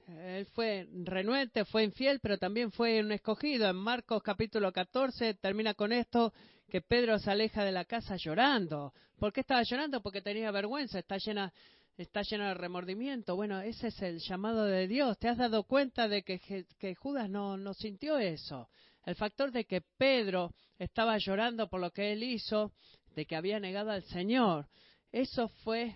Él 0.08 0.46
fue 0.48 0.88
renuente, 1.04 1.66
fue 1.66 1.84
infiel, 1.84 2.20
pero 2.20 2.38
también 2.38 2.72
fue 2.72 3.00
un 3.00 3.12
escogido. 3.12 3.70
En 3.70 3.76
Marcos 3.76 4.24
capítulo 4.24 4.72
14 4.72 5.36
termina 5.36 5.74
con 5.74 5.92
esto 5.92 6.34
que 6.70 6.82
Pedro 6.82 7.20
se 7.20 7.30
aleja 7.30 7.64
de 7.64 7.72
la 7.72 7.86
casa 7.86 8.16
llorando. 8.16 8.94
¿Por 9.20 9.34
qué 9.34 9.42
estaba 9.42 9.62
llorando? 9.64 10.02
Porque 10.02 10.22
tenía 10.22 10.50
vergüenza, 10.52 11.00
está 11.00 11.18
llena, 11.18 11.54
está 11.98 12.22
llena 12.24 12.50
de 12.50 12.54
remordimiento. 12.56 13.36
Bueno, 13.36 13.62
ese 13.62 13.88
es 13.88 14.02
el 14.02 14.20
llamado 14.20 14.66
de 14.66 14.88
Dios. 14.88 15.18
¿Te 15.20 15.28
has 15.28 15.38
dado 15.38 15.64
cuenta 15.64 16.08
de 16.08 16.24
que, 16.24 16.40
que 16.80 16.96
Judas 16.96 17.30
no 17.30 17.74
sintió 17.74 18.18
eso? 18.18 18.68
El 19.06 19.16
factor 19.16 19.52
de 19.52 19.66
que 19.66 19.82
Pedro 19.98 20.54
estaba 20.78 21.18
llorando 21.18 21.70
por 21.70 21.80
lo 21.80 21.92
que 21.92 22.12
él 22.14 22.24
hizo, 22.24 22.74
de 23.16 23.26
que 23.26 23.36
había 23.36 23.60
negado 23.60 23.92
al 23.92 24.04
Señor, 24.04 24.68
eso 25.12 25.48
fue 25.64 25.96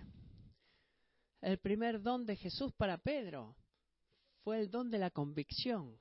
el 1.40 1.58
primer 1.58 2.02
don 2.02 2.26
de 2.26 2.36
Jesús 2.36 2.72
para 2.72 2.98
Pedro. 2.98 3.56
Fue 4.42 4.60
el 4.60 4.70
don 4.70 4.90
de 4.90 4.98
la 4.98 5.10
convicción. 5.10 5.96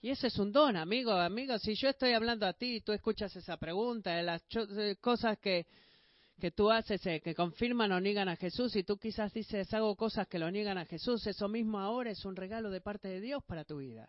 Y 0.00 0.10
ese 0.10 0.28
es 0.28 0.38
un 0.38 0.52
don, 0.52 0.76
amigo, 0.76 1.12
amigo. 1.12 1.58
Si 1.58 1.74
yo 1.74 1.88
estoy 1.88 2.12
hablando 2.12 2.46
a 2.46 2.52
ti 2.52 2.76
y 2.76 2.80
tú 2.80 2.92
escuchas 2.92 3.34
esa 3.34 3.56
pregunta, 3.56 4.14
de 4.14 4.22
las 4.22 4.42
cosas 5.00 5.38
que, 5.38 5.66
que 6.38 6.52
tú 6.52 6.70
haces 6.70 7.04
eh, 7.06 7.20
que 7.20 7.34
confirman 7.34 7.90
o 7.92 8.00
niegan 8.00 8.28
a 8.28 8.36
Jesús, 8.36 8.76
y 8.76 8.84
tú 8.84 8.96
quizás 8.96 9.32
dices, 9.32 9.72
hago 9.74 9.96
cosas 9.96 10.28
que 10.28 10.38
lo 10.38 10.50
niegan 10.50 10.78
a 10.78 10.86
Jesús, 10.86 11.26
eso 11.26 11.48
mismo 11.48 11.80
ahora 11.80 12.10
es 12.10 12.24
un 12.24 12.36
regalo 12.36 12.70
de 12.70 12.80
parte 12.80 13.08
de 13.08 13.20
Dios 13.20 13.42
para 13.44 13.64
tu 13.64 13.78
vida. 13.78 14.08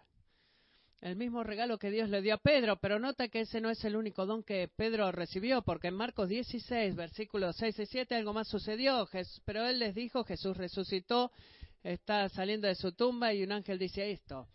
El 1.01 1.15
mismo 1.15 1.43
regalo 1.43 1.77
que 1.79 1.91
Dios 1.91 2.09
le 2.09 2.21
dio 2.21 2.33
a 2.33 2.39
Pedro, 2.39 2.75
pero 2.75 2.99
nota 2.99 3.29
que 3.29 3.41
ese 3.41 3.61
no 3.61 3.69
es 3.69 3.81
el 3.85 3.95
único 3.95 4.25
don 4.25 4.43
que 4.43 4.67
Pedro 4.67 5.09
recibió, 5.13 5.61
porque 5.61 5.87
en 5.87 5.93
Marcos 5.93 6.27
16, 6.27 6.93
versículos 6.93 7.55
6 7.55 7.79
y 7.79 7.85
7, 7.85 8.15
algo 8.15 8.33
más 8.33 8.49
sucedió, 8.49 9.07
pero 9.45 9.65
él 9.65 9.79
les 9.79 9.95
dijo, 9.95 10.25
Jesús 10.25 10.57
resucitó, 10.57 11.31
está 11.83 12.27
saliendo 12.27 12.67
de 12.67 12.75
su 12.75 12.91
tumba 12.91 13.33
y 13.33 13.43
un 13.43 13.53
ángel 13.53 13.79
dice 13.79 14.11
esto. 14.11 14.49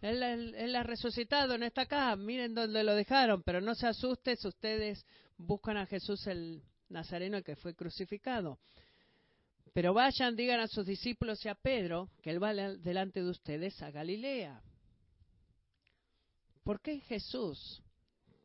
Él, 0.00 0.74
ha 0.74 0.82
resucitado, 0.82 1.58
no 1.58 1.66
está 1.66 1.82
acá, 1.82 2.16
miren 2.16 2.54
dónde 2.54 2.82
lo 2.82 2.94
dejaron, 2.94 3.42
pero 3.42 3.60
no 3.60 3.74
se 3.74 3.86
asusten 3.86 4.38
si 4.38 4.48
ustedes 4.48 5.04
buscan 5.36 5.76
a 5.76 5.84
Jesús 5.84 6.26
el 6.26 6.62
Nazareno 6.88 7.42
que 7.42 7.56
fue 7.56 7.74
crucificado. 7.74 8.58
Pero 9.74 9.92
vayan, 9.92 10.34
digan 10.34 10.60
a 10.60 10.66
sus 10.66 10.86
discípulos 10.86 11.44
y 11.44 11.50
a 11.50 11.54
Pedro 11.54 12.08
que 12.22 12.30
él 12.30 12.42
va 12.42 12.54
delante 12.54 13.22
de 13.22 13.28
ustedes 13.28 13.82
a 13.82 13.90
Galilea. 13.90 14.62
¿Por 16.70 16.80
qué 16.82 17.00
Jesús 17.00 17.82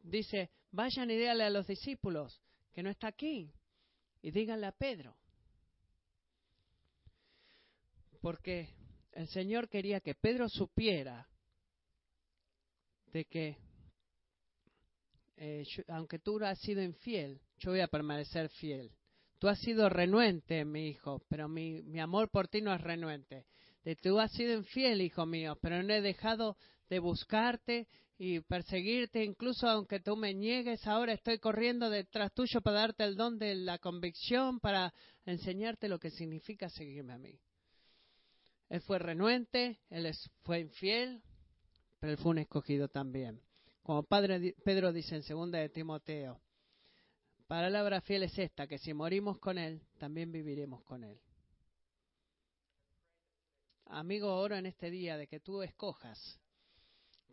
dice, 0.01 0.49
vayan 0.71 1.11
y 1.11 1.15
díganle 1.15 1.43
a 1.43 1.49
los 1.51 1.67
discípulos 1.67 2.41
que 2.73 2.82
no 2.82 2.89
está 2.89 3.09
aquí? 3.09 3.53
Y 4.23 4.32
díganle 4.32 4.65
a 4.65 4.71
Pedro. 4.71 5.15
Porque 8.21 8.73
el 9.11 9.28
Señor 9.28 9.69
quería 9.69 9.99
que 9.99 10.15
Pedro 10.15 10.49
supiera 10.49 11.30
de 13.13 13.26
que 13.26 13.57
eh, 15.38 15.63
aunque 15.89 16.17
tú 16.17 16.43
has 16.43 16.57
sido 16.61 16.82
infiel, 16.82 17.39
yo 17.59 17.69
voy 17.69 17.82
a 17.82 17.88
permanecer 17.88 18.49
fiel. 18.49 18.91
Tú 19.38 19.49
has 19.49 19.59
sido 19.59 19.88
renuente, 19.88 20.65
mi 20.65 20.88
hijo, 20.88 21.23
pero 21.30 21.47
mi, 21.47 21.84
mi 21.84 21.99
amor 21.99 22.32
por 22.32 22.47
ti 22.47 22.59
no 22.59 22.73
es 22.73 22.82
renuente. 22.82 23.45
De 23.84 23.95
tú 23.95 24.19
has 24.19 24.32
sido 24.32 24.55
infiel, 24.55 25.03
hijo 25.03 25.28
mío, 25.28 25.59
pero 25.61 25.84
no 25.84 25.93
he 25.93 26.01
dejado 26.01 26.57
de 26.89 26.97
buscarte 26.97 27.88
y 28.18 28.39
perseguirte, 28.39 29.24
incluso 29.24 29.68
aunque 29.68 29.99
tú 29.99 30.16
me 30.16 30.34
niegues, 30.34 30.88
ahora 30.88 31.13
estoy 31.13 31.39
corriendo 31.39 31.89
detrás 31.89 32.34
tuyo 32.34 32.61
para 32.61 32.80
darte 32.80 33.03
el 33.03 33.16
don 33.16 33.38
de 33.38 33.55
la 33.55 33.78
convicción, 33.78 34.59
para 34.59 34.93
enseñarte 35.26 35.89
lo 35.89 35.99
que 35.99 36.11
significa 36.11 36.70
seguirme 36.70 37.13
a 37.13 37.18
mí. 37.18 37.39
Él 38.70 38.82
fue 38.82 38.99
renuente, 38.99 39.80
él 39.89 40.09
fue 40.43 40.59
infiel, 40.61 41.22
pero 41.99 42.13
él 42.13 42.18
fue 42.18 42.32
un 42.32 42.38
escogido 42.39 42.88
también. 42.88 43.41
Como 43.84 44.03
Padre 44.03 44.55
Pedro 44.63 44.93
dice 44.93 45.16
en 45.16 45.24
segunda 45.24 45.59
de 45.59 45.70
Timoteo, 45.70 46.41
palabra 47.47 48.01
fiel 48.01 48.24
es 48.24 48.39
esta, 48.39 48.66
que 48.66 48.80
si 48.80 48.93
morimos 48.93 49.39
con 49.39 49.57
él, 49.57 49.82
también 49.99 50.32
viviremos 50.32 50.82
con 50.84 51.03
él. 51.03 51.20
Amigo, 53.88 54.36
oro 54.36 54.55
en 54.55 54.66
este 54.66 54.89
día 54.89 55.18
de 55.18 55.28
que 55.28 55.39
tú 55.39 55.61
escojas 55.61 56.39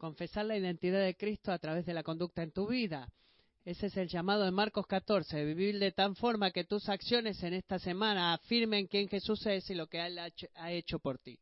confesar 0.02 0.46
la 0.46 0.56
identidad 0.56 0.98
de 0.98 1.14
Cristo 1.14 1.52
a 1.52 1.60
través 1.60 1.86
de 1.86 1.94
la 1.94 2.02
conducta 2.02 2.42
en 2.42 2.50
tu 2.50 2.66
vida. 2.66 3.08
Ese 3.64 3.86
es 3.86 3.96
el 3.96 4.08
llamado 4.08 4.44
de 4.44 4.50
Marcos 4.50 4.84
14, 4.88 5.44
vivir 5.44 5.78
de 5.78 5.92
tal 5.92 6.16
forma 6.16 6.50
que 6.50 6.64
tus 6.64 6.88
acciones 6.88 7.40
en 7.44 7.54
esta 7.54 7.78
semana 7.78 8.34
afirmen 8.34 8.88
quién 8.88 9.06
Jesús 9.06 9.46
es 9.46 9.70
y 9.70 9.76
lo 9.76 9.86
que 9.86 10.04
Él 10.04 10.18
ha 10.18 10.72
hecho 10.72 10.98
por 10.98 11.20
ti. 11.20 11.38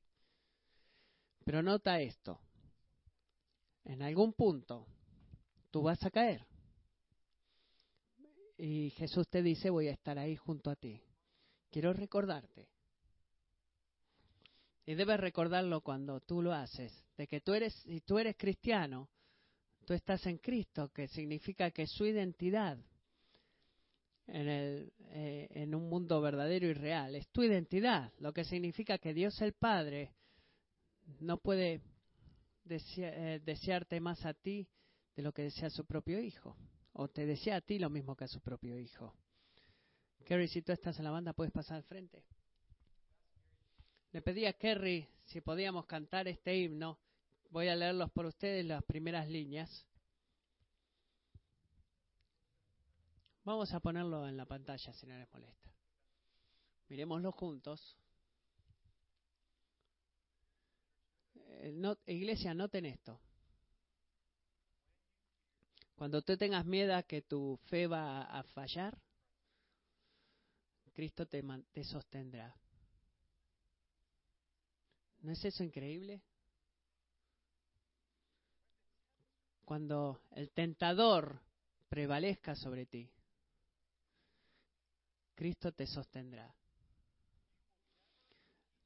Pero 1.43 1.63
nota 1.63 2.03
esto, 2.03 2.39
en 3.87 4.03
algún 4.03 4.35
punto 4.35 4.87
tú 5.71 5.81
vas 5.81 6.05
a 6.05 6.11
caer. 6.11 6.47
Y 8.59 8.91
Jesús 8.91 9.27
te 9.31 9.41
dice, 9.43 9.71
voy 9.71 9.89
a 9.89 9.93
estar 9.93 10.19
ahí 10.19 10.37
junto 10.37 10.69
a 10.69 10.77
ti. 10.77 11.03
Quiero 11.71 11.95
recordarte 11.95 12.69
y 14.91 14.97
debes 14.97 15.21
recordarlo 15.21 15.83
cuando 15.83 16.19
tú 16.19 16.43
lo 16.43 16.53
haces, 16.53 16.93
de 17.17 17.29
que 17.29 17.41
tú 17.41 17.55
eres, 17.55 17.73
si 17.85 18.01
tú 18.01 18.19
eres 18.19 18.35
cristiano, 18.37 19.09
tú 19.87 19.95
estás 19.95 20.27
en 20.27 20.39
Cristo, 20.39 20.89
que 20.89 21.07
significa 21.07 21.71
que 21.71 21.87
su 21.87 22.07
identidad 22.07 22.77
en, 24.27 24.49
el, 24.49 24.93
eh, 25.11 25.47
en 25.51 25.77
un 25.77 25.89
mundo 25.89 26.21
verdadero 26.21 26.67
y 26.67 26.73
real 26.73 27.15
es 27.15 27.29
tu 27.29 27.45
identidad, 27.45 28.13
lo 28.19 28.33
que 28.33 28.43
significa 28.43 28.99
que 28.99 29.15
Dios 29.15 29.41
el 29.43 29.53
Padre 29.53 30.13
no 31.21 31.39
puede 31.39 31.83
eh, 32.69 33.41
desearte 33.45 34.01
más 34.01 34.27
a 34.27 34.35
ti 34.35 34.67
de 35.15 35.23
lo 35.23 35.31
que 35.33 35.43
desea 35.43 35.71
su 35.71 35.87
propio 35.87 36.19
hijo, 36.19 36.57
o 36.95 37.07
te 37.07 37.27
desea 37.27 37.59
a 37.59 37.61
ti 37.61 37.79
lo 37.79 37.91
mismo 37.91 38.17
que 38.17 38.25
a 38.25 38.29
su 38.29 38.41
propio 38.41 38.77
hijo. 38.77 39.15
Kerry, 40.25 40.49
si 40.49 40.63
tú 40.63 40.73
estás 40.73 40.99
en 40.99 41.05
la 41.05 41.13
banda, 41.13 41.33
puedes 41.33 41.53
pasar 41.53 41.77
al 41.77 41.85
frente. 41.85 42.25
Le 44.13 44.23
pedí 44.23 44.45
a 44.47 44.53
Kerry 44.53 45.09
si 45.25 45.41
podíamos 45.41 45.87
cantar 45.87 46.27
este 46.27 46.57
himno. 46.57 46.99
Voy 47.51 47.69
a 47.69 47.77
leerlos 47.77 48.11
por 48.11 48.27
ustedes 48.27 48.65
las 48.65 48.83
primeras 48.85 49.29
líneas. 49.29 49.87
Vamos 53.45 53.73
a 53.73 53.81
ponerlo 53.81 54.29
en 54.29 54.37
la 54.37 54.47
pantalla 54.47 54.93
si 54.93 55.07
no 55.07 55.17
les 55.17 55.31
molesta. 55.33 55.71
Miremoslo 56.89 57.33
juntos. 57.33 57.97
Eh, 61.35 61.97
iglesia, 62.07 62.53
noten 62.53 62.87
esto. 62.87 63.21
Cuando 65.95 66.23
tú 66.23 66.37
tengas 66.37 66.65
miedo 66.65 67.01
que 67.07 67.23
tu 67.23 67.59
fe 67.69 67.87
va 67.87 68.23
a 68.23 68.43
fallar, 68.43 68.97
Cristo 70.93 71.27
te, 71.27 71.43
te 71.73 71.85
sostendrá. 71.85 72.57
¿No 75.23 75.33
es 75.33 75.45
eso 75.45 75.63
increíble? 75.63 76.23
Cuando 79.65 80.23
el 80.33 80.51
tentador 80.51 81.41
prevalezca 81.89 82.55
sobre 82.55 82.87
ti, 82.87 83.11
Cristo 85.35 85.73
te 85.73 85.87
sostendrá. 85.87 86.55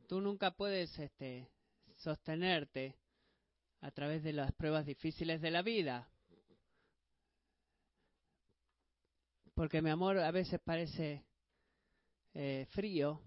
Tú 0.09 0.21
nunca 0.21 0.51
puedes 0.51 0.99
este, 0.99 1.49
sostenerte 1.97 2.97
a 3.81 3.91
través 3.91 4.23
de 4.23 4.33
las 4.33 4.53
pruebas 4.53 4.85
difíciles 4.87 5.41
de 5.41 5.51
la 5.51 5.63
vida. 5.63 6.09
Porque 9.55 9.81
mi 9.81 9.91
amor 9.91 10.19
a 10.19 10.31
veces 10.33 10.61
parece 10.61 11.25
eh, 12.35 12.67
frío, 12.71 13.23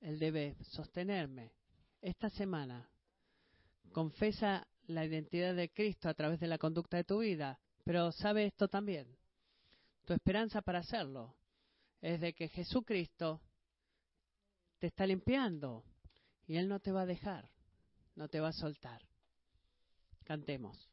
Él 0.00 0.18
debe 0.18 0.56
sostenerme 0.62 1.52
esta 2.02 2.28
semana 2.30 2.88
confesa 3.92 4.66
la 4.88 5.04
identidad 5.04 5.54
de 5.54 5.70
Cristo 5.70 6.08
a 6.08 6.14
través 6.14 6.40
de 6.40 6.48
la 6.48 6.58
conducta 6.58 6.96
de 6.96 7.04
tu 7.04 7.20
vida, 7.20 7.58
pero 7.84 8.10
sabe 8.12 8.46
esto 8.46 8.68
también. 8.68 9.06
Tu 10.04 10.12
esperanza 10.12 10.60
para 10.62 10.80
hacerlo 10.80 11.34
es 12.00 12.20
de 12.20 12.34
que 12.34 12.48
Jesucristo 12.48 13.40
te 14.78 14.88
está 14.88 15.06
limpiando 15.06 15.84
y 16.46 16.56
Él 16.56 16.68
no 16.68 16.80
te 16.80 16.90
va 16.90 17.02
a 17.02 17.06
dejar, 17.06 17.48
no 18.16 18.28
te 18.28 18.40
va 18.40 18.48
a 18.48 18.52
soltar. 18.52 19.00
Cantemos. 20.24 20.91